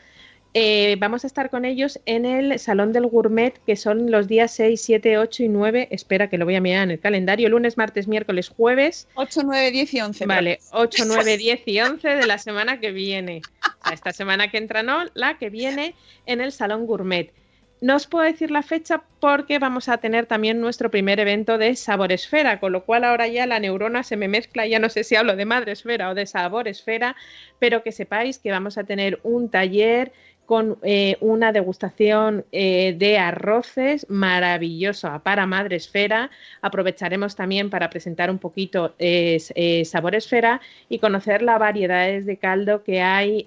Eh, 0.54 0.96
vamos 0.98 1.24
a 1.24 1.28
estar 1.28 1.50
con 1.50 1.66
ellos 1.66 2.00
en 2.06 2.26
el 2.26 2.58
Salón 2.58 2.92
del 2.92 3.06
Gourmet, 3.06 3.54
que 3.66 3.76
son 3.76 4.10
los 4.10 4.28
días 4.28 4.52
6, 4.56 4.82
7, 4.82 5.18
8 5.20 5.44
y 5.44 5.50
9. 5.50 5.90
Espera 5.92 6.30
que 6.30 6.38
lo 6.38 6.46
voy 6.46 6.56
a 6.56 6.62
mirar 6.62 6.84
en 6.84 6.92
el 6.92 7.00
calendario. 7.00 7.50
Lunes, 7.50 7.78
martes, 7.78 8.08
miércoles, 8.08 8.50
jueves. 8.50 9.08
8, 9.16 9.42
9, 9.44 9.72
10 9.72 9.94
y 9.94 10.02
11. 10.02 10.26
Vale, 10.26 10.60
8, 10.72 11.04
9, 11.06 11.38
10 11.38 11.62
y 11.68 11.82
11 11.82 12.08
de 12.08 12.26
la 12.26 12.38
semana 12.38 12.80
que 12.80 12.92
viene. 12.92 13.42
esta 13.92 14.12
semana 14.14 14.50
que 14.50 14.58
entra, 14.58 14.84
no, 14.84 15.04
la 15.14 15.38
que 15.38 15.50
viene 15.50 15.94
en 16.26 16.42
el 16.42 16.52
Salón 16.52 16.88
Gourmet. 16.88 17.32
No 17.80 17.96
os 17.96 18.08
puedo 18.08 18.26
decir 18.26 18.50
la 18.50 18.64
fecha 18.64 19.04
porque 19.20 19.60
vamos 19.60 19.88
a 19.88 20.00
tener 20.00 20.26
también 20.26 20.60
nuestro 20.60 20.90
primer 20.90 21.20
evento 21.20 21.60
de 21.60 21.76
Sabor 21.76 22.12
Esfera, 22.12 22.60
con 22.60 22.72
lo 22.72 22.84
cual 22.86 23.04
ahora 23.04 23.28
ya 23.28 23.46
la 23.46 23.60
neurona 23.60 24.02
se 24.02 24.18
me 24.18 24.28
mezcla, 24.28 24.66
ya 24.66 24.80
no 24.80 24.90
sé 24.90 25.04
si 25.04 25.16
hablo 25.16 25.36
de 25.36 25.46
Madre 25.46 25.74
Esfera 25.74 26.10
o 26.10 26.16
de 26.16 26.26
Sabor 26.26 26.68
Esfera, 26.68 27.16
pero 27.60 27.84
que 27.84 27.92
sepáis 27.92 28.40
que 28.40 28.50
vamos 28.50 28.80
a 28.80 28.84
tener 28.84 29.20
un 29.22 29.50
taller 29.52 30.12
con 30.48 30.78
eh, 30.82 31.18
una 31.20 31.52
degustación 31.52 32.46
eh, 32.54 32.96
de 32.98 33.18
arroces 33.18 34.06
maravillosa 34.10 35.20
para 35.20 35.46
Madre 35.46 35.76
Esfera. 35.76 36.32
Aprovecharemos 36.62 37.36
también 37.36 37.70
para 37.70 37.90
presentar 37.90 38.32
un 38.32 38.40
poquito 38.40 38.96
eh, 38.98 39.40
Sabor 39.86 40.16
Esfera 40.16 40.62
y 40.88 41.00
conocer 41.00 41.42
las 41.42 41.60
variedades 41.60 42.26
de 42.26 42.38
caldo 42.38 42.82
que 42.84 43.02
hay, 43.02 43.46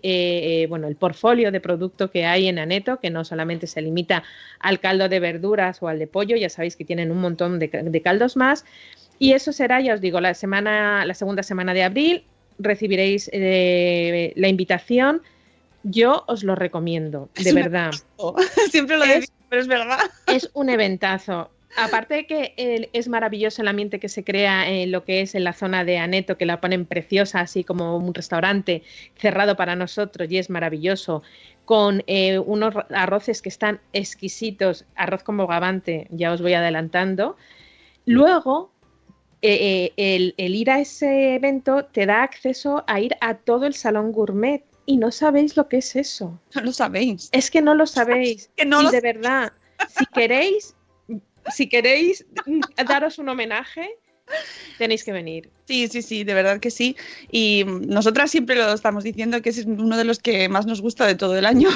bueno, 0.69 0.89
el 0.89 0.97
portfolio 0.97 1.51
de 1.51 1.61
producto 1.61 2.11
que 2.11 2.27
hay 2.27 2.49
en 2.49 2.59
Aneto, 2.59 3.01
que 3.01 3.09
no 3.09 3.25
solamente 3.25 3.67
se 3.67 3.81
limita 3.81 4.23
al 4.59 4.79
caldo 4.79 5.09
de 5.09 5.21
verduras 5.21 5.83
o 5.83 5.89
al 5.89 5.99
de 5.99 6.07
pollo, 6.07 6.37
ya 6.37 6.51
sabéis 6.51 6.77
que 6.77 6.85
tienen 6.85 7.11
un 7.11 7.19
montón 7.19 7.59
de, 7.59 7.69
de 7.69 8.03
caldos 8.03 8.37
más. 8.37 8.67
Y 9.19 9.33
eso 9.33 9.55
será, 9.55 9.81
ya 9.81 9.95
os 9.95 10.03
digo, 10.03 10.21
la 10.21 10.35
semana, 10.35 11.07
la 11.07 11.15
segunda 11.15 11.43
semana 11.43 11.73
de 11.73 11.83
abril. 11.83 12.25
Recibiréis 12.59 13.31
la 13.33 14.49
invitación 14.49 15.23
yo 15.83 16.25
os 16.27 16.43
lo 16.45 16.55
recomiendo, 16.55 17.29
de 17.35 17.53
verdad. 17.53 17.91
Siempre 18.71 18.97
lo 18.97 19.05
digo, 19.05 19.27
pero 19.49 19.63
es 19.63 19.69
verdad. 19.69 19.99
Es 20.27 20.51
un 20.55 20.69
eventazo. 20.69 21.51
Aparte 21.77 22.15
de 22.15 22.27
que 22.27 22.91
es 22.93 23.09
maravilloso 23.09 23.63
el 23.63 23.69
ambiente 23.69 24.01
que 24.01 24.09
se 24.09 24.25
crea 24.25 24.69
en 24.69 24.91
lo 24.91 25.05
que 25.05 25.21
es 25.21 25.37
en 25.37 25.45
la 25.45 25.53
zona 25.53 25.85
de 25.85 25.99
Aneto, 25.99 26.37
que 26.37 26.45
la 26.45 26.61
ponen 26.61 26.85
preciosa, 26.85 27.41
así 27.41 27.63
como 27.63 27.97
un 27.97 28.13
restaurante 28.13 28.83
cerrado 29.17 29.57
para 29.57 29.77
nosotros 29.77 30.29
y 30.31 30.39
es 30.39 30.51
maravilloso, 30.51 31.23
con 31.65 32.03
eh, 32.09 32.41
unos 32.41 32.75
arroces 32.91 33.41
que 33.41 33.49
están 33.49 33.81
exquisitos, 33.93 34.85
arroz 34.97 35.23
con 35.23 35.37
bogavante, 35.37 36.09
ya 36.11 36.33
os 36.33 36.43
voy 36.43 36.55
adelantando. 36.55 37.37
Luego, 38.05 38.73
eh, 39.41 39.93
eh, 39.97 40.35
el 40.37 40.55
ir 40.57 40.71
a 40.73 40.81
ese 40.81 41.37
evento 41.37 41.85
te 41.85 42.05
da 42.05 42.25
acceso 42.25 42.83
a 42.89 42.99
ir 42.99 43.17
a 43.21 43.35
todo 43.35 43.67
el 43.67 43.75
salón 43.75 44.11
gourmet 44.11 44.65
y 44.91 44.97
no 44.97 45.13
sabéis 45.13 45.57
lo 45.57 45.69
que 45.69 45.79
es 45.79 45.95
eso. 45.95 46.41
No 46.55 46.63
lo 46.63 46.73
sabéis. 46.73 47.29
Es 47.33 47.51
que 47.51 47.63
no 47.63 47.75
lo 47.75 47.87
sabéis. 47.99 48.51
que 48.57 48.67
no 48.67 48.83
y 48.83 48.91
de 48.91 49.01
verdad, 49.01 49.53
si 49.97 50.05
queréis, 50.07 50.75
si 51.55 51.69
queréis 51.69 52.27
daros 52.87 53.19
un 53.19 53.29
homenaje, 53.29 53.89
Tenéis 54.79 55.03
que 55.03 55.11
venir. 55.11 55.51
Sí, 55.65 55.89
sí, 55.89 56.03
sí, 56.03 56.23
de 56.23 56.35
verdad 56.35 56.61
que 56.61 56.71
sí. 56.71 56.97
Y 57.33 57.65
nosotras 57.67 58.31
siempre 58.31 58.55
lo 58.55 58.73
estamos 58.73 59.03
diciendo 59.03 59.43
que 59.43 59.51
es 59.51 59.67
uno 59.67 59.97
de 59.97 60.05
los 60.05 60.21
que 60.21 60.49
más 60.49 60.67
nos 60.67 60.81
gusta 60.81 61.05
de 61.05 61.17
todo 61.17 61.37
el 61.37 61.45
año. 61.45 61.69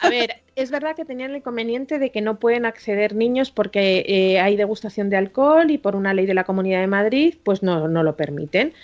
A 0.00 0.08
ver, 0.08 0.42
es 0.54 0.70
verdad 0.70 0.94
que 0.94 1.04
tenían 1.04 1.32
el 1.32 1.38
inconveniente 1.38 1.98
de 1.98 2.12
que 2.12 2.20
no 2.20 2.38
pueden 2.38 2.66
acceder 2.66 3.16
niños 3.16 3.50
porque 3.50 4.04
eh, 4.06 4.38
hay 4.38 4.54
degustación 4.54 5.10
de 5.10 5.16
alcohol 5.16 5.72
y 5.72 5.78
por 5.78 5.96
una 5.96 6.14
ley 6.14 6.26
de 6.26 6.34
la 6.34 6.44
Comunidad 6.44 6.80
de 6.80 6.86
Madrid, 6.86 7.34
pues 7.42 7.64
no, 7.64 7.88
no 7.88 8.04
lo 8.04 8.16
permiten. 8.16 8.74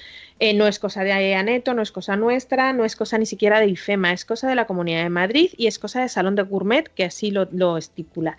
Eh, 0.40 0.52
no 0.52 0.66
es 0.66 0.78
cosa 0.78 1.04
de 1.04 1.34
Aneto, 1.34 1.74
no 1.74 1.82
es 1.82 1.92
cosa 1.92 2.16
nuestra, 2.16 2.72
no 2.72 2.84
es 2.84 2.96
cosa 2.96 3.18
ni 3.18 3.26
siquiera 3.26 3.60
de 3.60 3.68
IFEMA, 3.68 4.12
es 4.12 4.24
cosa 4.24 4.48
de 4.48 4.56
la 4.56 4.66
Comunidad 4.66 5.04
de 5.04 5.10
Madrid 5.10 5.50
y 5.56 5.68
es 5.68 5.78
cosa 5.78 6.02
de 6.02 6.08
Salón 6.08 6.34
de 6.34 6.42
Gourmet 6.42 6.88
que 6.88 7.04
así 7.04 7.30
lo, 7.30 7.48
lo 7.52 7.76
estipula. 7.76 8.36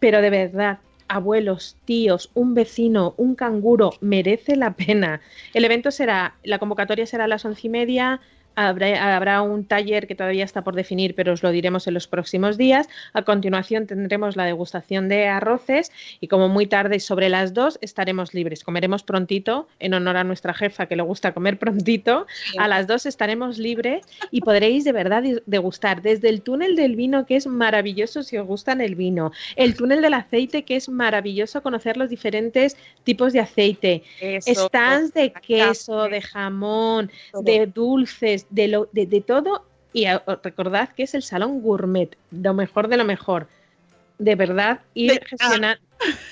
Pero 0.00 0.20
de 0.20 0.30
verdad, 0.30 0.78
abuelos, 1.08 1.76
tíos, 1.84 2.30
un 2.34 2.54
vecino, 2.54 3.14
un 3.16 3.34
canguro, 3.34 3.92
merece 4.00 4.56
la 4.56 4.74
pena. 4.74 5.20
El 5.54 5.64
evento 5.64 5.90
será, 5.90 6.34
la 6.42 6.58
convocatoria 6.58 7.06
será 7.06 7.24
a 7.24 7.28
las 7.28 7.44
once 7.44 7.66
y 7.66 7.70
media, 7.70 8.20
Habrá, 8.56 9.14
habrá, 9.14 9.42
un 9.42 9.64
taller 9.64 10.06
que 10.06 10.14
todavía 10.14 10.44
está 10.44 10.64
por 10.64 10.74
definir, 10.74 11.14
pero 11.14 11.32
os 11.32 11.42
lo 11.42 11.50
diremos 11.50 11.86
en 11.86 11.94
los 11.94 12.08
próximos 12.08 12.56
días. 12.56 12.88
A 13.12 13.22
continuación 13.22 13.86
tendremos 13.86 14.34
la 14.36 14.44
degustación 14.44 15.08
de 15.08 15.28
arroces 15.28 15.92
y 16.20 16.28
como 16.28 16.48
muy 16.48 16.66
tarde, 16.66 16.98
sobre 17.00 17.28
las 17.28 17.54
dos, 17.54 17.78
estaremos 17.82 18.34
libres. 18.34 18.64
Comeremos 18.64 19.02
prontito, 19.02 19.68
en 19.78 19.94
honor 19.94 20.16
a 20.16 20.24
nuestra 20.24 20.54
jefa 20.54 20.86
que 20.86 20.96
le 20.96 21.02
gusta 21.02 21.32
comer 21.32 21.58
prontito. 21.58 22.26
A 22.58 22.68
las 22.68 22.86
dos 22.86 23.06
estaremos 23.06 23.58
libres 23.58 24.04
y 24.30 24.40
podréis 24.40 24.84
de 24.84 24.92
verdad 24.92 25.22
degustar 25.46 26.02
desde 26.02 26.28
el 26.28 26.42
túnel 26.42 26.76
del 26.76 26.96
vino, 26.96 27.26
que 27.26 27.36
es 27.36 27.46
maravilloso 27.46 28.22
si 28.22 28.36
os 28.36 28.46
gustan 28.46 28.80
el 28.80 28.94
vino, 28.94 29.32
el 29.56 29.76
túnel 29.76 30.02
del 30.02 30.14
aceite, 30.14 30.64
que 30.64 30.76
es 30.76 30.88
maravilloso 30.88 31.62
conocer 31.62 31.96
los 31.96 32.08
diferentes 32.08 32.76
tipos 33.04 33.32
de 33.32 33.40
aceite, 33.40 34.02
Eso, 34.20 34.66
stands 34.66 35.12
de 35.12 35.32
queso, 35.32 36.04
de 36.04 36.20
jamón, 36.20 37.10
de 37.42 37.66
dulces, 37.66 38.45
de, 38.50 38.68
lo, 38.68 38.88
de, 38.92 39.06
de 39.06 39.20
todo 39.20 39.64
y 39.92 40.04
a, 40.04 40.22
recordad 40.42 40.90
que 40.90 41.04
es 41.04 41.14
el 41.14 41.22
salón 41.22 41.62
gourmet, 41.62 42.16
lo 42.30 42.52
mejor 42.52 42.88
de 42.88 42.98
lo 42.98 43.04
mejor. 43.04 43.48
De 44.18 44.34
verdad, 44.34 44.80
ir, 44.94 45.22
gestiona, 45.24 45.80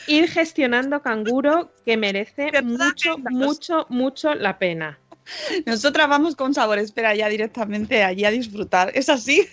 ir 0.07 0.29
gestionando 0.29 1.01
canguro 1.01 1.71
que 1.85 1.97
merece 1.97 2.51
mucho, 2.63 3.17
mucho, 3.19 3.87
mucho 3.89 4.35
la 4.35 4.59
pena. 4.59 4.99
Nosotras 5.65 6.09
vamos 6.09 6.37
con 6.37 6.53
sabor, 6.53 6.79
espera 6.79 7.15
ya 7.15 7.29
directamente 7.29 8.03
allí 8.03 8.27
a 8.27 8.31
disfrutar. 8.31 8.91
¿Es 8.95 9.09
así? 9.09 9.47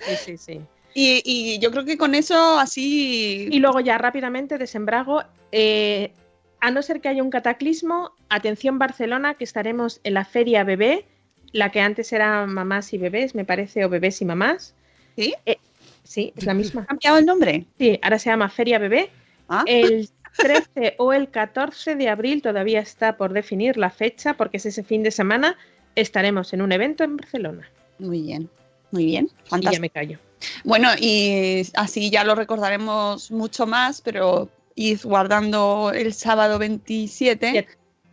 Sí, 0.00 0.16
sí, 0.24 0.36
sí. 0.36 0.60
Y, 0.94 1.22
y, 1.24 1.58
yo 1.58 1.70
creo 1.70 1.84
que 1.84 1.96
con 1.96 2.14
eso 2.14 2.58
así... 2.58 3.48
Y 3.50 3.58
luego 3.58 3.80
ya 3.80 3.98
rápidamente 3.98 4.58
desembrago. 4.58 5.24
Eh, 5.50 6.12
a 6.60 6.70
no 6.70 6.82
ser 6.82 7.00
que 7.00 7.08
haya 7.08 7.22
un 7.22 7.30
cataclismo, 7.30 8.12
atención 8.28 8.78
Barcelona, 8.78 9.34
que 9.34 9.44
estaremos 9.44 10.00
en 10.04 10.14
la 10.14 10.24
Feria 10.24 10.62
Bebé, 10.62 11.06
la 11.52 11.70
que 11.70 11.80
antes 11.80 12.12
era 12.12 12.46
mamás 12.46 12.92
y 12.92 12.98
bebés, 12.98 13.34
me 13.34 13.44
parece, 13.44 13.84
o 13.84 13.88
bebés 13.88 14.20
y 14.22 14.24
mamás. 14.24 14.74
¿Sí? 15.16 15.34
Eh, 15.46 15.58
sí, 16.02 16.32
es 16.36 16.44
la 16.44 16.54
misma. 16.54 16.82
¿Ha 16.82 16.86
cambiado 16.86 17.18
el 17.18 17.26
nombre? 17.26 17.66
Sí, 17.78 17.98
ahora 18.02 18.18
se 18.18 18.30
llama 18.30 18.48
Feria 18.48 18.78
Bebé. 18.78 19.10
¿Ah? 19.48 19.64
El 19.66 20.08
13 20.36 20.94
o 20.98 21.12
el 21.12 21.28
14 21.30 21.94
de 21.94 22.08
abril 22.08 22.42
todavía 22.42 22.80
está 22.80 23.16
por 23.16 23.32
definir 23.32 23.76
la 23.76 23.90
fecha, 23.90 24.34
porque 24.34 24.56
es 24.56 24.66
ese 24.66 24.82
fin 24.82 25.02
de 25.02 25.10
semana. 25.10 25.56
Estaremos 25.94 26.52
en 26.54 26.62
un 26.62 26.72
evento 26.72 27.04
en 27.04 27.18
Barcelona. 27.18 27.68
Muy 27.98 28.22
bien, 28.22 28.48
muy 28.90 29.04
bien. 29.04 29.28
Y 29.54 29.60
ya 29.60 29.78
me 29.78 29.90
callo. 29.90 30.18
Bueno, 30.64 30.88
y 30.98 31.62
así 31.74 32.10
ya 32.10 32.24
lo 32.24 32.34
recordaremos 32.34 33.30
mucho 33.30 33.66
más, 33.66 34.00
pero 34.00 34.48
id 34.74 35.00
guardando 35.04 35.92
el 35.94 36.14
sábado 36.14 36.58
27. 36.58 37.66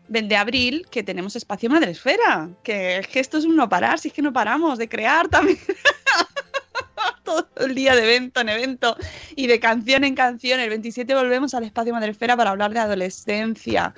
De 0.09 0.35
abril 0.35 0.87
que 0.89 1.03
tenemos 1.03 1.35
espacio 1.35 1.69
Madresfera, 1.69 2.49
que 2.63 3.05
que 3.11 3.19
esto 3.19 3.37
es 3.37 3.45
un 3.45 3.55
no 3.55 3.69
parar, 3.69 3.99
si 3.99 4.07
es 4.07 4.13
que 4.13 4.23
no 4.23 4.33
paramos 4.33 4.79
de 4.79 4.89
crear 4.89 5.27
también. 5.27 5.59
Todo 7.23 7.47
el 7.57 7.75
día 7.75 7.95
de 7.95 8.03
evento 8.03 8.41
en 8.41 8.49
evento 8.49 8.97
y 9.35 9.45
de 9.45 9.59
canción 9.59 10.03
en 10.03 10.15
canción. 10.15 10.59
El 10.59 10.69
27 10.69 11.13
volvemos 11.13 11.53
al 11.53 11.63
espacio 11.63 11.93
Madresfera 11.93 12.35
para 12.35 12.49
hablar 12.49 12.73
de 12.73 12.79
adolescencia. 12.79 13.93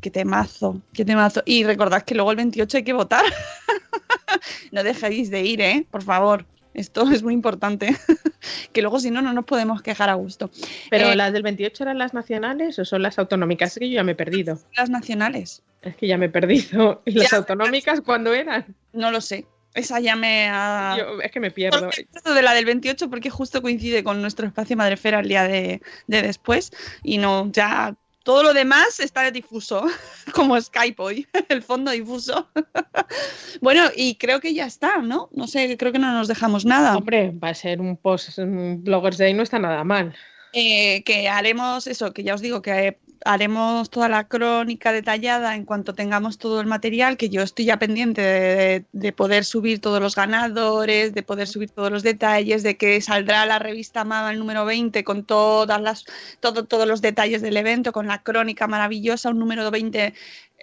Qué 0.00 0.10
temazo, 0.10 0.82
qué 0.92 1.04
temazo. 1.04 1.42
Y 1.46 1.64
recordad 1.64 2.02
que 2.02 2.16
luego 2.16 2.32
el 2.32 2.36
28 2.36 2.78
hay 2.78 2.84
que 2.84 2.92
votar. 2.92 3.24
no 4.72 4.82
dejéis 4.82 5.30
de 5.30 5.42
ir, 5.42 5.60
¿eh? 5.60 5.86
Por 5.90 6.02
favor. 6.02 6.44
Esto 6.76 7.10
es 7.10 7.22
muy 7.22 7.32
importante. 7.32 7.96
que 8.72 8.82
luego, 8.82 9.00
si 9.00 9.10
no, 9.10 9.22
no 9.22 9.32
nos 9.32 9.46
podemos 9.46 9.80
quejar 9.80 10.10
a 10.10 10.14
gusto. 10.14 10.50
¿Pero 10.90 11.10
eh, 11.10 11.16
las 11.16 11.32
del 11.32 11.42
28 11.42 11.84
eran 11.84 11.98
las 11.98 12.12
nacionales 12.12 12.78
o 12.78 12.84
son 12.84 13.02
las 13.02 13.18
autonómicas? 13.18 13.72
Es 13.72 13.80
que 13.80 13.88
yo 13.88 13.94
ya 13.94 14.04
me 14.04 14.12
he 14.12 14.14
perdido. 14.14 14.58
Las 14.76 14.90
nacionales. 14.90 15.62
Es 15.80 15.96
que 15.96 16.06
ya 16.06 16.18
me 16.18 16.26
he 16.26 16.28
perdido. 16.28 17.00
¿Y 17.06 17.12
las 17.12 17.30
ya, 17.30 17.38
autonómicas 17.38 18.02
cuándo 18.02 18.34
eran? 18.34 18.66
No 18.92 19.10
lo 19.10 19.22
sé. 19.22 19.46
Esa 19.72 20.00
ya 20.00 20.16
me 20.16 20.48
ha... 20.50 20.96
Yo, 20.98 21.20
es 21.22 21.32
que 21.32 21.40
me 21.40 21.50
pierdo. 21.50 21.88
De 22.24 22.42
la 22.42 22.52
del 22.52 22.66
28 22.66 23.08
porque 23.08 23.30
justo 23.30 23.62
coincide 23.62 24.04
con 24.04 24.20
nuestro 24.20 24.46
espacio 24.46 24.76
Madrefera 24.76 25.20
el 25.20 25.28
día 25.28 25.44
de, 25.44 25.80
de 26.06 26.22
después 26.22 26.72
y 27.02 27.16
no, 27.16 27.50
ya 27.52 27.96
todo 28.26 28.42
lo 28.42 28.52
demás 28.52 28.98
está 28.98 29.30
difuso, 29.30 29.86
como 30.34 30.60
Skype 30.60 31.00
hoy, 31.00 31.28
el 31.48 31.62
fondo 31.62 31.92
difuso. 31.92 32.50
bueno, 33.60 33.84
y 33.94 34.16
creo 34.16 34.40
que 34.40 34.52
ya 34.52 34.66
está, 34.66 34.96
¿no? 34.96 35.28
No 35.32 35.46
sé, 35.46 35.76
creo 35.78 35.92
que 35.92 36.00
no 36.00 36.12
nos 36.12 36.26
dejamos 36.26 36.64
nada. 36.64 36.96
Hombre, 36.96 37.30
va 37.30 37.50
a 37.50 37.54
ser 37.54 37.80
un 37.80 37.96
post, 37.96 38.36
un 38.38 38.82
Bloggers 38.82 39.18
Day 39.18 39.32
no 39.32 39.44
está 39.44 39.60
nada 39.60 39.84
mal. 39.84 40.12
Eh, 40.52 41.04
que 41.04 41.28
haremos 41.28 41.86
eso, 41.86 42.12
que 42.12 42.24
ya 42.24 42.34
os 42.34 42.40
digo 42.40 42.62
que 42.62 42.98
haremos 43.24 43.90
toda 43.90 44.08
la 44.08 44.28
crónica 44.28 44.92
detallada 44.92 45.54
en 45.54 45.64
cuanto 45.64 45.94
tengamos 45.94 46.38
todo 46.38 46.60
el 46.60 46.66
material, 46.66 47.16
que 47.16 47.28
yo 47.28 47.42
estoy 47.42 47.66
ya 47.66 47.78
pendiente 47.78 48.20
de, 48.20 48.84
de, 48.92 49.12
poder 49.12 49.44
subir 49.44 49.80
todos 49.80 50.00
los 50.00 50.14
ganadores, 50.14 51.14
de 51.14 51.22
poder 51.22 51.48
subir 51.48 51.70
todos 51.70 51.90
los 51.90 52.02
detalles, 52.02 52.62
de 52.62 52.76
que 52.76 53.00
saldrá 53.00 53.46
la 53.46 53.58
revista 53.58 54.04
Mama 54.04 54.30
el 54.32 54.38
número 54.38 54.64
20 54.64 55.04
con 55.04 55.24
todas 55.24 55.80
las, 55.80 56.04
todo, 56.40 56.64
todos 56.64 56.86
los 56.86 57.02
detalles 57.02 57.42
del 57.42 57.56
evento, 57.56 57.92
con 57.92 58.06
la 58.06 58.22
crónica 58.22 58.66
maravillosa, 58.66 59.30
un 59.30 59.38
número 59.38 59.70
20 59.70 60.14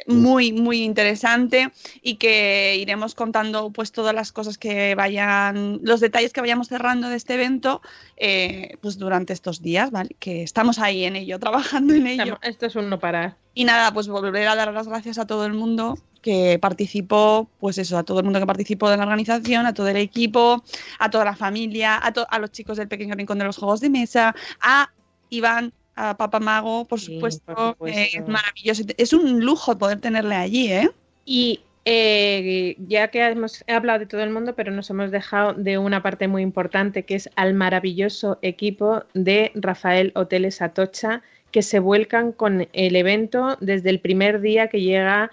muy, 0.08 0.52
muy 0.52 0.84
interesante 0.84 1.72
y 2.02 2.16
que 2.16 2.78
iremos 2.78 3.16
contando 3.16 3.72
pues 3.72 3.92
todas 3.92 4.14
las 4.14 4.32
cosas 4.32 4.58
que 4.58 4.96
vayan, 4.96 5.80
los 5.84 6.00
detalles 6.00 6.34
que 6.34 6.42
vayamos 6.42 6.68
cerrando 6.68 7.10
de 7.10 7.16
este 7.16 7.36
evento 7.36 7.82
eh, 8.18 8.78
pues 8.82 8.98
durante 8.98 9.34
estos 9.34 9.62
días, 9.62 9.92
¿vale? 9.92 10.16
Que 10.20 10.44
estamos 10.44 10.80
ahí 10.80 11.04
en 11.06 11.16
ello, 11.16 11.40
trabajando 11.40 11.94
en 11.94 12.08
ello. 12.08 12.40
Esto 12.42 12.66
es 12.66 12.76
un 12.76 12.90
no 12.90 13.00
parar. 13.00 13.38
Y 13.54 13.66
nada, 13.66 13.94
pues 13.94 14.08
volver 14.08 14.48
a 14.48 14.56
dar 14.56 14.74
las 14.74 14.88
gracias 14.88 15.18
a 15.20 15.28
todo 15.28 15.46
el 15.46 15.54
mundo 15.54 15.98
que 16.22 16.58
participó, 16.60 17.50
pues 17.60 17.78
eso, 17.78 17.98
a 17.98 18.04
todo 18.04 18.20
el 18.20 18.24
mundo 18.24 18.40
que 18.40 18.48
participó 18.48 18.90
de 18.90 18.98
la 18.98 19.04
organización, 19.04 19.66
a 19.66 19.74
todo 19.74 19.90
el 19.90 19.98
equipo, 19.98 20.64
a 20.98 21.10
toda 21.10 21.26
la 21.26 21.36
familia, 21.36 21.96
a, 21.98 22.08
a 22.08 22.40
los 22.40 22.52
chicos 22.52 22.78
del 22.78 22.88
pequeño 22.88 23.14
rincón 23.14 23.38
de 23.38 23.46
los 23.46 23.58
juegos 23.58 23.82
de 23.82 23.90
mesa, 23.90 24.34
a 24.62 24.90
Iván, 25.30 25.74
a 25.96 26.18
Papá 26.18 26.40
Mago, 26.40 26.86
por 26.86 27.00
supuesto, 27.00 27.44
sí, 27.48 27.56
por 27.56 27.70
supuesto. 27.70 28.00
Eh, 28.00 28.10
es 28.14 28.28
maravilloso. 28.28 28.84
Es 28.98 29.14
un 29.14 29.44
lujo 29.44 29.78
poder 29.78 30.00
tenerle 30.00 30.36
allí, 30.36 30.72
¿eh? 30.72 30.90
Y 31.26 31.62
eh, 31.86 32.76
ya 32.88 33.10
que 33.10 33.26
hemos 33.26 33.64
he 33.68 33.74
hablado 33.74 34.00
de 34.00 34.06
todo 34.06 34.22
el 34.22 34.30
mundo, 34.30 34.56
pero 34.56 34.72
nos 34.72 34.90
hemos 34.90 35.12
dejado 35.12 35.54
de 35.54 35.78
una 35.78 36.02
parte 36.02 36.28
muy 36.28 36.42
importante, 36.42 37.04
que 37.04 37.16
es 37.16 37.30
al 37.36 37.54
maravilloso 37.54 38.40
equipo 38.42 39.04
de 39.14 39.52
Rafael 39.56 40.12
Hoteles 40.16 40.62
Atocha, 40.62 41.22
que 41.52 41.62
se 41.62 41.80
vuelcan 41.80 42.32
con 42.32 42.68
el 42.72 42.96
evento 42.96 43.58
desde 43.60 43.90
el 43.90 44.00
primer 44.00 44.42
día 44.42 44.70
que 44.70 44.82
llega 44.82 45.30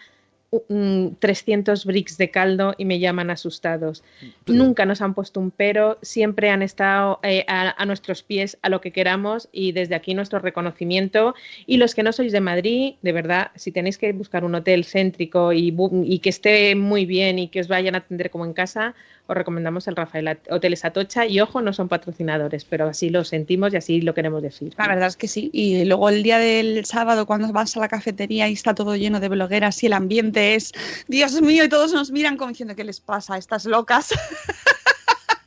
300 0.50 1.84
bricks 1.84 2.18
de 2.18 2.30
caldo 2.30 2.74
y 2.76 2.84
me 2.84 2.98
llaman 2.98 3.30
asustados. 3.30 4.02
Pero... 4.44 4.58
Nunca 4.58 4.84
nos 4.84 5.00
han 5.00 5.14
puesto 5.14 5.38
un 5.38 5.50
pero, 5.50 5.98
siempre 6.02 6.50
han 6.50 6.62
estado 6.62 7.20
eh, 7.22 7.44
a, 7.46 7.80
a, 7.80 7.86
nuestros 7.86 8.22
pies 8.22 8.58
a 8.62 8.68
lo 8.68 8.80
que 8.80 8.90
queramos 8.90 9.48
y 9.52 9.72
desde 9.72 9.94
aquí 9.94 10.14
nuestro 10.14 10.40
reconocimiento. 10.40 11.34
Y 11.66 11.76
los 11.76 11.94
que 11.94 12.02
no 12.02 12.12
sois 12.12 12.32
de 12.32 12.40
Madrid, 12.40 12.94
de 13.02 13.12
verdad, 13.12 13.52
si 13.54 13.70
tenéis 13.70 13.96
que 13.96 14.12
buscar 14.12 14.44
un 14.44 14.54
hotel 14.56 14.84
céntrico 14.84 15.52
y, 15.52 15.74
y 16.04 16.18
que 16.18 16.30
esté 16.30 16.74
muy 16.74 17.06
bien 17.06 17.38
y 17.38 17.48
que 17.48 17.60
os 17.60 17.68
vayan 17.68 17.94
a 17.94 17.98
atender 17.98 18.30
como 18.30 18.44
en 18.44 18.52
casa, 18.52 18.94
os 19.30 19.36
recomendamos 19.36 19.86
el 19.86 19.94
Rafael 19.94 20.40
Hoteles 20.50 20.84
Atocha 20.84 21.24
y 21.24 21.38
ojo, 21.40 21.62
no 21.62 21.72
son 21.72 21.88
patrocinadores, 21.88 22.64
pero 22.64 22.88
así 22.88 23.10
lo 23.10 23.22
sentimos 23.22 23.72
y 23.72 23.76
así 23.76 24.00
lo 24.00 24.12
queremos 24.12 24.42
decir. 24.42 24.74
La 24.76 24.88
verdad 24.88 25.06
es 25.06 25.16
que 25.16 25.28
sí. 25.28 25.50
Y 25.52 25.84
luego 25.84 26.08
el 26.08 26.24
día 26.24 26.38
del 26.40 26.84
sábado, 26.84 27.26
cuando 27.26 27.52
vas 27.52 27.76
a 27.76 27.80
la 27.80 27.86
cafetería 27.86 28.48
y 28.48 28.54
está 28.54 28.74
todo 28.74 28.96
lleno 28.96 29.20
de 29.20 29.28
blogueras 29.28 29.80
y 29.84 29.86
el 29.86 29.92
ambiente 29.92 30.56
es, 30.56 30.72
Dios 31.06 31.40
mío, 31.42 31.62
y 31.62 31.68
todos 31.68 31.92
nos 31.92 32.10
miran 32.10 32.36
como 32.36 32.48
diciendo, 32.48 32.74
¿qué 32.74 32.82
les 32.82 33.00
pasa 33.00 33.34
a 33.34 33.38
estas 33.38 33.66
locas? 33.66 34.12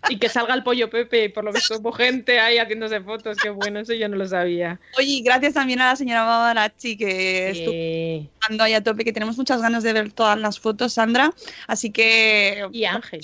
Y 0.10 0.18
que 0.18 0.28
salga 0.28 0.54
el 0.54 0.64
pollo 0.64 0.90
Pepe, 0.90 1.30
por 1.30 1.46
lo 1.46 1.54
visto 1.54 1.78
hubo 1.80 1.94
gente 1.94 2.38
ahí 2.38 2.58
haciéndose 2.58 3.00
fotos, 3.02 3.38
qué 3.42 3.50
bueno, 3.50 3.80
eso 3.80 3.94
yo 3.94 4.10
no 4.10 4.18
lo 4.18 4.28
sabía. 4.28 4.78
Oye, 4.98 5.22
gracias 5.24 5.54
también 5.54 5.80
a 5.80 5.88
la 5.92 5.96
señora 5.96 6.26
Mavarachi 6.26 6.98
que 6.98 7.50
estuvo 7.50 8.62
ahí 8.62 8.74
a 8.74 8.84
tope, 8.84 9.06
que 9.06 9.14
tenemos 9.14 9.38
muchas 9.38 9.62
ganas 9.62 9.82
de 9.82 9.94
ver 9.94 10.12
todas 10.12 10.38
las 10.38 10.60
fotos, 10.60 10.94
Sandra, 10.94 11.34
así 11.68 11.90
que... 11.90 12.68
Y 12.74 12.84
Ángel. 12.84 13.22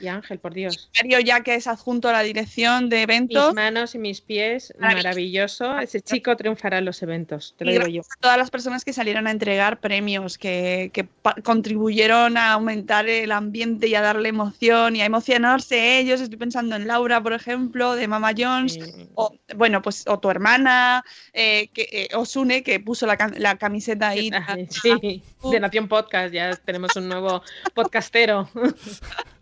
Y 0.00 0.08
Ángel, 0.08 0.38
por 0.38 0.54
Dios. 0.54 0.90
Mario 0.98 1.20
ya 1.20 1.42
que 1.42 1.54
es 1.54 1.66
adjunto 1.66 2.08
a 2.08 2.12
la 2.12 2.22
dirección 2.22 2.88
de 2.88 2.96
Mis 2.96 3.04
eventos. 3.04 3.54
manos 3.54 3.94
y 3.94 3.98
mis 3.98 4.20
pies, 4.20 4.72
Maravilloso. 4.78 5.78
Ese 5.78 6.00
chico 6.00 6.36
triunfará 6.36 6.78
en 6.78 6.86
los 6.86 7.02
eventos, 7.02 7.54
te 7.58 7.64
lo 7.64 7.70
Y 7.70 7.74
digo 7.74 7.86
yo. 7.86 8.00
a 8.02 8.20
todas 8.20 8.38
las 8.38 8.50
personas 8.50 8.84
que 8.84 8.92
salieron 8.92 9.26
a 9.26 9.30
entregar 9.30 9.80
premios, 9.80 10.38
que, 10.38 10.90
contribuyeron 11.44 12.36
a 12.36 12.52
aumentar 12.52 13.08
el 13.08 13.32
ambiente 13.32 13.88
y 13.88 13.94
a 13.94 14.00
darle 14.00 14.30
emoción 14.30 14.96
y 14.96 15.02
a 15.02 15.04
emocionarse 15.04 15.98
ellos. 15.98 16.20
Estoy 16.20 16.38
pensando 16.38 16.76
en 16.76 16.86
Laura, 16.86 17.22
por 17.22 17.32
ejemplo, 17.32 17.94
de 17.94 18.08
Mama 18.08 18.32
Jones. 18.36 18.78
O, 19.14 19.34
bueno, 19.56 19.82
pues 19.82 20.04
o 20.06 20.18
tu 20.18 20.30
hermana, 20.30 21.04
eh, 21.32 21.68
que, 21.74 21.88
eh, 21.92 22.08
Osune, 22.14 22.62
que 22.62 22.80
puso 22.80 23.06
la, 23.06 23.16
la 23.36 23.58
camiseta 23.58 24.08
ahí. 24.08 24.30
sí, 24.70 25.22
de 25.50 25.60
Nación 25.60 25.88
Podcast, 25.88 26.32
ya 26.32 26.56
tenemos 26.56 26.96
un 26.96 27.08
nuevo 27.08 27.42
podcastero. 27.74 28.48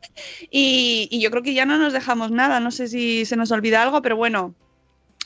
Y, 0.50 1.08
y 1.10 1.20
yo 1.20 1.30
creo 1.30 1.42
que 1.42 1.54
ya 1.54 1.64
no 1.66 1.78
nos 1.78 1.92
dejamos 1.92 2.30
nada. 2.30 2.60
No 2.60 2.70
sé 2.70 2.88
si 2.88 3.24
se 3.24 3.36
nos 3.36 3.50
olvida 3.50 3.82
algo, 3.82 4.02
pero 4.02 4.16
bueno, 4.16 4.54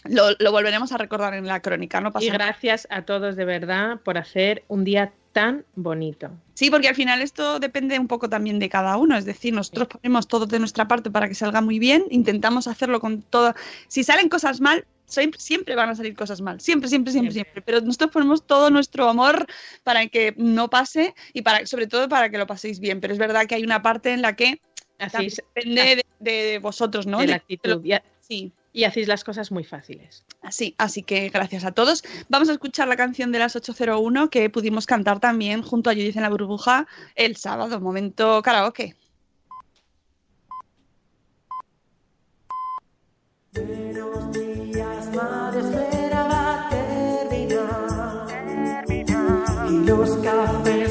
lo, 0.04 0.30
lo 0.38 0.52
volveremos 0.52 0.92
a 0.92 0.98
recordar 0.98 1.34
en 1.34 1.46
la 1.46 1.60
crónica. 1.60 2.00
No 2.00 2.12
pasa 2.12 2.24
Y 2.26 2.30
nada. 2.30 2.46
gracias 2.46 2.86
a 2.90 3.02
todos 3.02 3.36
de 3.36 3.44
verdad 3.44 4.00
por 4.04 4.18
hacer 4.18 4.64
un 4.68 4.84
día 4.84 5.12
tan 5.32 5.64
bonito. 5.76 6.30
Sí, 6.54 6.70
porque 6.70 6.88
al 6.88 6.94
final 6.94 7.22
esto 7.22 7.58
depende 7.58 7.98
un 7.98 8.06
poco 8.08 8.28
también 8.28 8.58
de 8.58 8.68
cada 8.68 8.96
uno. 8.98 9.16
Es 9.16 9.24
decir, 9.24 9.54
nosotros 9.54 9.88
ponemos 9.88 10.28
todo 10.28 10.44
de 10.46 10.58
nuestra 10.58 10.86
parte 10.88 11.10
para 11.10 11.26
que 11.28 11.34
salga 11.34 11.60
muy 11.62 11.78
bien. 11.78 12.04
Intentamos 12.10 12.66
hacerlo 12.68 13.00
con 13.00 13.22
todo. 13.22 13.54
Si 13.88 14.04
salen 14.04 14.28
cosas 14.28 14.60
mal, 14.60 14.84
siempre, 15.06 15.40
siempre 15.40 15.74
van 15.74 15.88
a 15.88 15.94
salir 15.94 16.14
cosas 16.14 16.42
mal. 16.42 16.60
Siempre, 16.60 16.88
siempre, 16.90 17.12
siempre, 17.12 17.32
Siempre. 17.32 17.50
siempre. 17.50 17.62
Pero 17.62 17.80
nosotros 17.80 18.10
ponemos 18.10 18.46
todo 18.46 18.68
nuestro 18.68 19.08
amor 19.08 19.46
para 19.84 20.06
que 20.08 20.34
no 20.36 20.68
pase 20.68 21.14
y 21.32 21.40
para, 21.40 21.64
sobre 21.64 21.86
todo 21.86 22.10
para 22.10 22.28
que 22.28 22.36
lo 22.36 22.46
paséis 22.46 22.78
bien. 22.78 23.00
Pero 23.00 23.14
es 23.14 23.18
verdad 23.18 23.46
que 23.46 23.54
hay 23.54 23.64
una 23.64 23.80
parte 23.80 24.12
en 24.12 24.20
la 24.20 24.36
que 24.36 24.60
Así 25.02 25.12
también 25.12 25.28
es, 25.32 25.36
depende 25.54 26.04
de, 26.20 26.30
de 26.30 26.58
vosotros, 26.58 27.06
¿no? 27.06 27.18
de 27.18 27.26
la 27.26 27.32
De- 27.32 27.36
actitud. 27.36 27.82
Sí. 28.20 28.52
y 28.72 28.84
hacéis 28.84 29.08
las 29.08 29.24
cosas 29.24 29.50
muy 29.52 29.64
fáciles. 29.64 30.24
Así, 30.40 30.74
así 30.78 31.02
que 31.02 31.28
gracias 31.28 31.64
a 31.64 31.72
todos. 31.72 32.02
Vamos 32.28 32.48
a 32.48 32.52
escuchar 32.52 32.88
la 32.88 32.96
canción 32.96 33.30
de 33.32 33.38
las 33.40 33.54
801 33.56 34.30
que 34.30 34.48
pudimos 34.48 34.86
cantar 34.86 35.20
también 35.20 35.62
junto 35.62 35.90
a 35.90 35.92
Judith 35.92 36.16
en 36.16 36.22
la 36.22 36.30
burbuja 36.30 36.86
el 37.14 37.36
sábado, 37.36 37.80
momento 37.80 38.40
karaoke. 38.42 38.96
Y 49.68 49.84
los 49.86 50.16
cafés 50.18 50.81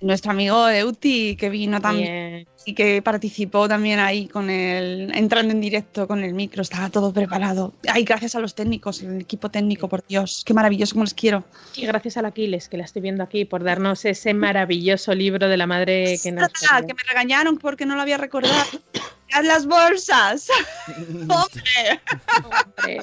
Nuestro 0.00 0.30
amigo 0.30 0.68
Euti, 0.68 1.34
que 1.36 1.50
vino 1.50 1.80
también 1.80 2.30
Bien. 2.30 2.48
y 2.66 2.74
que 2.74 3.02
participó 3.02 3.68
también 3.68 3.98
ahí 3.98 4.28
con 4.28 4.48
el, 4.48 5.10
entrando 5.14 5.52
en 5.52 5.60
directo 5.60 6.06
con 6.06 6.22
el 6.22 6.34
micro, 6.34 6.62
estaba 6.62 6.88
todo 6.88 7.12
preparado. 7.12 7.74
Ay, 7.88 8.04
gracias 8.04 8.36
a 8.36 8.40
los 8.40 8.54
técnicos, 8.54 9.02
el 9.02 9.20
equipo 9.20 9.50
técnico, 9.50 9.88
por 9.88 10.06
Dios, 10.06 10.42
qué 10.46 10.54
maravilloso, 10.54 10.94
como 10.94 11.04
les 11.04 11.14
quiero. 11.14 11.44
Y 11.74 11.86
gracias 11.86 12.16
a 12.16 12.22
la 12.22 12.28
Aquiles, 12.28 12.68
que 12.68 12.76
la 12.76 12.84
estoy 12.84 13.02
viendo 13.02 13.24
aquí, 13.24 13.44
por 13.44 13.64
darnos 13.64 14.04
ese 14.04 14.34
maravilloso 14.34 15.14
libro 15.14 15.48
de 15.48 15.56
la 15.56 15.66
madre 15.66 16.18
que 16.22 16.30
nos 16.30 16.48
parió. 16.48 16.86
que 16.86 16.94
me 16.94 17.02
regañaron 17.08 17.58
porque 17.58 17.84
no 17.84 17.96
lo 17.96 18.02
había 18.02 18.18
recordado. 18.18 18.64
Las 19.42 19.66
bolsas. 19.66 20.48
Hombre, 20.88 22.00
Hombre, 22.44 23.00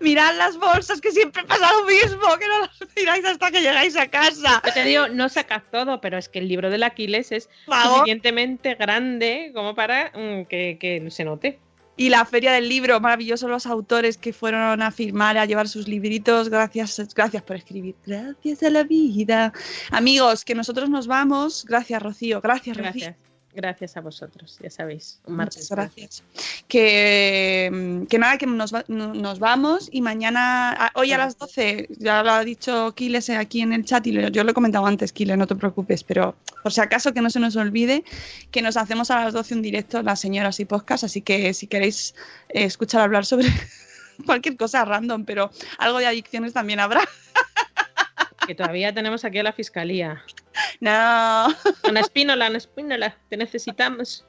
mirad 0.00 0.36
las 0.36 0.56
bolsas, 0.56 1.00
que 1.00 1.12
siempre 1.12 1.44
pasa 1.44 1.72
lo 1.72 1.84
mismo, 1.84 2.20
que 2.38 2.46
no 2.46 2.60
las 2.60 2.70
miráis 2.96 3.24
hasta 3.24 3.50
que 3.50 3.60
llegáis 3.60 3.96
a 3.96 4.08
casa. 4.08 4.62
Yo 4.64 4.72
te 4.72 4.84
digo, 4.84 5.08
no 5.08 5.28
sacas 5.28 5.62
todo, 5.70 6.00
pero 6.00 6.18
es 6.18 6.28
que 6.28 6.38
el 6.38 6.48
libro 6.48 6.70
del 6.70 6.82
Aquiles 6.82 7.32
es 7.32 7.48
favor. 7.66 7.98
suficientemente 7.98 8.74
grande 8.74 9.50
como 9.54 9.74
para 9.74 10.12
mm, 10.14 10.44
que, 10.44 10.78
que 10.80 11.10
se 11.10 11.24
note. 11.24 11.58
Y 11.96 12.10
la 12.10 12.24
feria 12.24 12.52
del 12.52 12.68
libro, 12.68 13.00
maravillosos 13.00 13.50
los 13.50 13.66
autores 13.66 14.16
que 14.16 14.32
fueron 14.32 14.80
a 14.82 14.90
firmar, 14.92 15.36
a 15.36 15.46
llevar 15.46 15.66
sus 15.66 15.88
libritos. 15.88 16.48
Gracias, 16.48 17.12
gracias 17.12 17.42
por 17.42 17.56
escribir. 17.56 17.96
Gracias 18.06 18.62
a 18.62 18.70
la 18.70 18.84
vida. 18.84 19.52
Amigos, 19.90 20.44
que 20.44 20.54
nosotros 20.54 20.88
nos 20.88 21.08
vamos. 21.08 21.64
Gracias, 21.64 22.00
Rocío. 22.00 22.40
Gracias, 22.40 22.76
Rocío. 22.76 23.27
Gracias. 23.60 23.96
A 23.96 24.00
vosotros, 24.00 24.56
ya 24.62 24.70
sabéis. 24.70 25.18
Un 25.26 25.34
martes. 25.34 25.68
Muchas 25.68 25.76
gracias. 25.76 26.22
Que, 26.68 28.06
que 28.08 28.18
nada, 28.20 28.38
que 28.38 28.46
nos, 28.46 28.72
va- 28.72 28.84
no- 28.86 29.12
nos 29.14 29.40
vamos 29.40 29.88
y 29.90 30.00
mañana, 30.00 30.92
hoy 30.94 31.10
a 31.12 31.18
las 31.18 31.36
12, 31.38 31.88
ya 31.98 32.22
lo 32.22 32.30
ha 32.30 32.44
dicho 32.44 32.94
Kiles 32.94 33.30
aquí 33.30 33.60
en 33.62 33.72
el 33.72 33.84
chat 33.84 34.06
y 34.06 34.12
lo- 34.12 34.28
yo 34.28 34.44
lo 34.44 34.52
he 34.52 34.54
comentado 34.54 34.86
antes, 34.86 35.12
Kiles, 35.12 35.36
no 35.36 35.48
te 35.48 35.56
preocupes, 35.56 36.04
pero 36.04 36.36
por 36.62 36.72
si 36.72 36.80
acaso 36.80 37.12
que 37.12 37.20
no 37.20 37.30
se 37.30 37.40
nos 37.40 37.56
olvide 37.56 38.04
que 38.52 38.62
nos 38.62 38.76
hacemos 38.76 39.10
a 39.10 39.24
las 39.24 39.34
12 39.34 39.54
un 39.56 39.62
directo 39.62 40.02
las 40.04 40.20
señoras 40.20 40.60
y 40.60 40.64
podcast, 40.64 41.02
así 41.02 41.20
que 41.20 41.52
si 41.52 41.66
queréis 41.66 42.14
eh, 42.50 42.62
escuchar 42.62 43.00
hablar 43.00 43.26
sobre 43.26 43.48
cualquier 44.24 44.56
cosa 44.56 44.84
random, 44.84 45.24
pero 45.24 45.50
algo 45.78 45.98
de 45.98 46.06
adicciones 46.06 46.52
también 46.52 46.78
habrá. 46.78 47.00
Que 48.48 48.54
todavía 48.54 48.94
tenemos 48.94 49.26
aquí 49.26 49.38
a 49.38 49.42
la 49.42 49.52
fiscalía. 49.52 50.24
No. 50.80 50.90
Ana 50.90 52.00
Espínola, 52.00 52.46
Ana 52.46 52.56
Espínola, 52.56 53.14
te 53.28 53.36
necesitamos. 53.36 54.24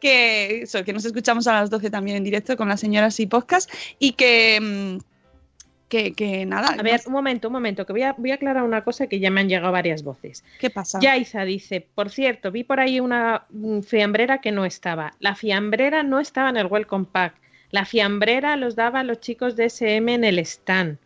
que 0.00 0.62
eso, 0.62 0.82
que 0.82 0.94
nos 0.94 1.04
escuchamos 1.04 1.46
a 1.46 1.52
las 1.52 1.68
12 1.68 1.90
también 1.90 2.16
en 2.16 2.24
directo 2.24 2.56
con 2.56 2.70
las 2.70 2.80
señoras 2.80 3.20
y 3.20 3.26
podcast 3.26 3.70
y 3.98 4.12
que, 4.12 4.58
mm, 4.62 4.98
que, 5.90 6.14
que 6.14 6.46
nada. 6.46 6.68
A 6.68 6.82
ver, 6.82 7.02
un 7.04 7.12
momento, 7.12 7.48
un 7.48 7.52
momento, 7.52 7.84
que 7.84 7.92
voy 7.92 8.02
a, 8.02 8.14
voy 8.14 8.30
a 8.30 8.36
aclarar 8.36 8.62
una 8.62 8.82
cosa 8.82 9.06
que 9.06 9.20
ya 9.20 9.30
me 9.30 9.42
han 9.42 9.48
llegado 9.50 9.72
varias 9.72 10.02
voces. 10.02 10.42
¿qué 10.58 10.70
pasa? 10.70 10.98
Yaiza 10.98 11.44
dice, 11.44 11.86
por 11.94 12.08
cierto, 12.08 12.50
vi 12.50 12.64
por 12.64 12.80
ahí 12.80 12.98
una 12.98 13.44
mm, 13.50 13.80
fiambrera 13.80 14.40
que 14.40 14.52
no 14.52 14.64
estaba. 14.64 15.12
La 15.20 15.34
fiambrera 15.34 16.02
no 16.02 16.18
estaba 16.18 16.48
en 16.48 16.56
el 16.56 16.66
Welcome 16.66 17.08
Pack. 17.12 17.34
La 17.70 17.84
fiambrera 17.84 18.56
los 18.56 18.74
daba 18.74 19.04
los 19.04 19.20
chicos 19.20 19.54
de 19.54 19.66
SM 19.66 20.14
en 20.14 20.24
el 20.24 20.38
stand. 20.38 20.96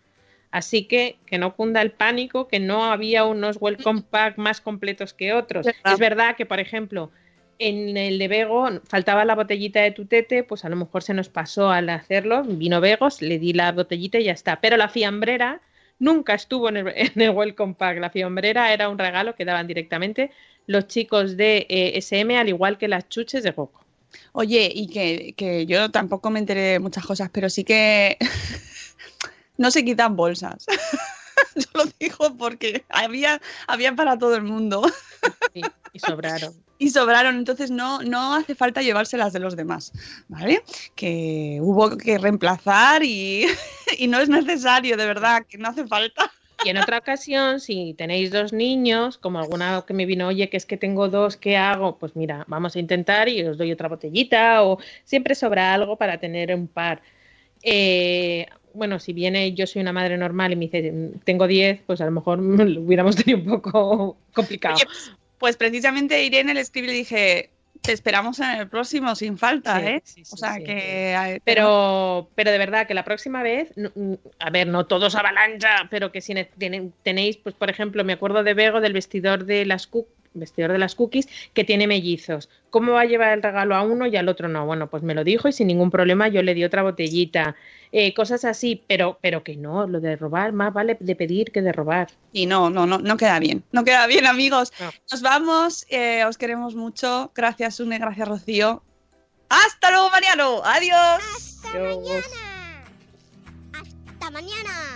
Así 0.56 0.84
que 0.84 1.18
que 1.26 1.36
no 1.36 1.54
cunda 1.54 1.82
el 1.82 1.90
pánico, 1.90 2.48
que 2.48 2.60
no 2.60 2.84
había 2.84 3.26
unos 3.26 3.58
Welcome 3.60 4.04
Pack 4.08 4.38
más 4.38 4.62
completos 4.62 5.12
que 5.12 5.34
otros. 5.34 5.66
Es 5.66 5.98
verdad 5.98 6.34
que, 6.34 6.46
por 6.46 6.60
ejemplo, 6.60 7.10
en 7.58 7.94
el 7.98 8.18
de 8.18 8.26
Vego 8.26 8.66
faltaba 8.88 9.26
la 9.26 9.34
botellita 9.34 9.82
de 9.82 9.90
tutete, 9.90 10.44
pues 10.44 10.64
a 10.64 10.70
lo 10.70 10.76
mejor 10.76 11.02
se 11.02 11.12
nos 11.12 11.28
pasó 11.28 11.68
al 11.68 11.90
hacerlo. 11.90 12.42
Vino 12.42 12.80
Vegos, 12.80 13.20
le 13.20 13.38
di 13.38 13.52
la 13.52 13.70
botellita 13.72 14.18
y 14.18 14.24
ya 14.24 14.32
está. 14.32 14.62
Pero 14.62 14.78
la 14.78 14.88
fiambrera 14.88 15.60
nunca 15.98 16.32
estuvo 16.32 16.70
en 16.70 16.78
el, 16.78 16.88
en 16.96 17.20
el 17.20 17.30
Welcome 17.32 17.74
Pack. 17.74 17.98
La 17.98 18.08
fiambrera 18.08 18.72
era 18.72 18.88
un 18.88 18.96
regalo 18.96 19.34
que 19.34 19.44
daban 19.44 19.66
directamente 19.66 20.30
los 20.66 20.86
chicos 20.86 21.36
de 21.36 21.66
eh, 21.68 21.98
SM, 21.98 22.34
al 22.38 22.48
igual 22.48 22.78
que 22.78 22.88
las 22.88 23.10
chuches 23.10 23.42
de 23.42 23.50
Goku. 23.50 23.80
Oye, 24.32 24.72
y 24.74 24.88
que, 24.88 25.34
que 25.36 25.66
yo 25.66 25.90
tampoco 25.90 26.30
me 26.30 26.38
enteré 26.38 26.62
de 26.62 26.78
muchas 26.78 27.04
cosas, 27.04 27.28
pero 27.30 27.50
sí 27.50 27.62
que 27.62 28.16
no 29.56 29.70
se 29.70 29.84
quitan 29.84 30.16
bolsas. 30.16 30.66
yo 31.56 31.66
lo 31.74 31.84
digo 31.98 32.36
porque 32.36 32.84
había, 32.88 33.40
había 33.66 33.94
para 33.94 34.18
todo 34.18 34.36
el 34.36 34.42
mundo. 34.42 34.82
Sí, 35.54 35.62
y 35.92 35.98
sobraron. 35.98 36.54
y 36.78 36.90
sobraron, 36.90 37.36
entonces 37.36 37.70
no, 37.70 38.02
no 38.02 38.34
hace 38.34 38.54
falta 38.54 38.82
llevárselas 38.82 39.32
de 39.32 39.40
los 39.40 39.56
demás, 39.56 39.92
¿vale? 40.28 40.62
Que 40.94 41.58
hubo 41.60 41.96
que 41.96 42.18
reemplazar 42.18 43.02
y, 43.02 43.46
y 43.98 44.06
no 44.08 44.18
es 44.18 44.28
necesario, 44.28 44.96
de 44.96 45.06
verdad, 45.06 45.46
que 45.46 45.58
no 45.58 45.68
hace 45.68 45.86
falta. 45.86 46.30
Y 46.64 46.70
en 46.70 46.78
otra 46.78 46.98
ocasión, 46.98 47.60
si 47.60 47.94
tenéis 47.94 48.30
dos 48.30 48.52
niños, 48.52 49.18
como 49.18 49.38
alguna 49.38 49.84
que 49.86 49.92
me 49.92 50.06
vino, 50.06 50.28
oye, 50.28 50.48
que 50.48 50.56
es 50.56 50.64
que 50.64 50.78
tengo 50.78 51.08
dos, 51.08 51.36
¿qué 51.36 51.56
hago? 51.56 51.98
Pues 51.98 52.16
mira, 52.16 52.44
vamos 52.48 52.76
a 52.76 52.78
intentar 52.78 53.28
y 53.28 53.42
os 53.44 53.58
doy 53.58 53.72
otra 53.72 53.88
botellita 53.88 54.62
o 54.62 54.78
siempre 55.04 55.34
sobra 55.34 55.74
algo 55.74 55.96
para 55.96 56.18
tener 56.18 56.54
un 56.54 56.66
par. 56.66 57.02
Eh, 57.62 58.46
bueno, 58.76 58.98
si 59.00 59.12
viene 59.12 59.52
yo 59.54 59.66
soy 59.66 59.82
una 59.82 59.92
madre 59.92 60.16
normal 60.16 60.52
y 60.52 60.56
me 60.56 60.66
dice, 60.66 60.92
tengo 61.24 61.46
10, 61.46 61.80
pues 61.86 62.00
a 62.00 62.04
lo 62.04 62.10
mejor 62.12 62.38
lo 62.40 62.80
hubiéramos 62.80 63.16
tenido 63.16 63.38
un 63.38 63.60
poco 63.60 64.16
complicado. 64.34 64.76
Oye, 64.76 64.86
pues 65.38 65.56
precisamente 65.56 66.24
Irene 66.24 66.54
le 66.54 66.60
escribí 66.60 66.86
y 66.86 66.90
le 66.90 66.96
dije, 66.96 67.50
te 67.82 67.92
esperamos 67.92 68.40
en 68.40 68.50
el 68.60 68.68
próximo 68.68 69.14
sin 69.14 69.36
falta, 69.38 69.78
Sí, 69.80 69.86
¿eh? 69.86 70.02
sí, 70.04 70.24
sí, 70.24 70.34
o 70.34 70.36
sea 70.36 70.58
que... 70.58 71.14
eh, 71.14 71.40
Pero, 71.44 72.28
pero 72.34 72.50
de 72.50 72.58
verdad 72.58 72.86
que 72.86 72.94
la 72.94 73.04
próxima 73.04 73.42
vez, 73.42 73.70
n- 73.76 74.18
a 74.38 74.50
ver, 74.50 74.66
no 74.66 74.86
todos 74.86 75.14
avalancha, 75.14 75.86
pero 75.90 76.10
que 76.10 76.20
si 76.20 76.34
tenéis, 77.02 77.36
pues 77.36 77.54
por 77.54 77.70
ejemplo, 77.70 78.02
me 78.04 78.14
acuerdo 78.14 78.42
de 78.42 78.54
Bego 78.54 78.80
del 78.80 78.92
vestidor 78.92 79.44
de 79.44 79.66
las 79.66 79.90
cook- 79.90 80.08
vestidor 80.36 80.72
de 80.72 80.78
las 80.78 80.94
cookies 80.94 81.28
que 81.54 81.64
tiene 81.64 81.86
mellizos. 81.86 82.48
¿Cómo 82.70 82.92
va 82.92 83.02
a 83.02 83.04
llevar 83.06 83.32
el 83.32 83.42
regalo 83.42 83.74
a 83.74 83.82
uno 83.82 84.06
y 84.06 84.16
al 84.16 84.28
otro 84.28 84.48
no? 84.48 84.66
Bueno, 84.66 84.88
pues 84.88 85.02
me 85.02 85.14
lo 85.14 85.24
dijo 85.24 85.48
y 85.48 85.52
sin 85.52 85.66
ningún 85.66 85.90
problema 85.90 86.28
yo 86.28 86.42
le 86.42 86.54
di 86.54 86.64
otra 86.64 86.82
botellita. 86.82 87.56
Eh, 87.92 88.12
cosas 88.14 88.44
así, 88.44 88.84
pero, 88.86 89.18
pero 89.22 89.42
que 89.42 89.56
no, 89.56 89.86
lo 89.86 90.00
de 90.00 90.16
robar, 90.16 90.52
más 90.52 90.72
vale 90.72 90.96
de 91.00 91.16
pedir 91.16 91.52
que 91.52 91.62
de 91.62 91.72
robar. 91.72 92.08
Y 92.32 92.46
no, 92.46 92.68
no, 92.68 92.86
no, 92.86 92.98
no 92.98 93.16
queda 93.16 93.38
bien. 93.38 93.64
No 93.72 93.84
queda 93.84 94.06
bien, 94.06 94.26
amigos. 94.26 94.72
No. 94.80 94.90
Nos 95.10 95.22
vamos, 95.22 95.86
eh, 95.88 96.24
os 96.24 96.36
queremos 96.36 96.74
mucho. 96.74 97.32
Gracias, 97.34 97.80
Une, 97.80 97.98
gracias, 97.98 98.28
Rocío. 98.28 98.82
Hasta 99.48 99.90
luego, 99.90 100.10
Mariano. 100.10 100.62
Adiós. 100.64 101.22
Hasta 101.36 101.70
Adiós. 101.70 102.02
mañana. 102.02 102.84
Hasta 103.72 104.30
mañana. 104.30 104.95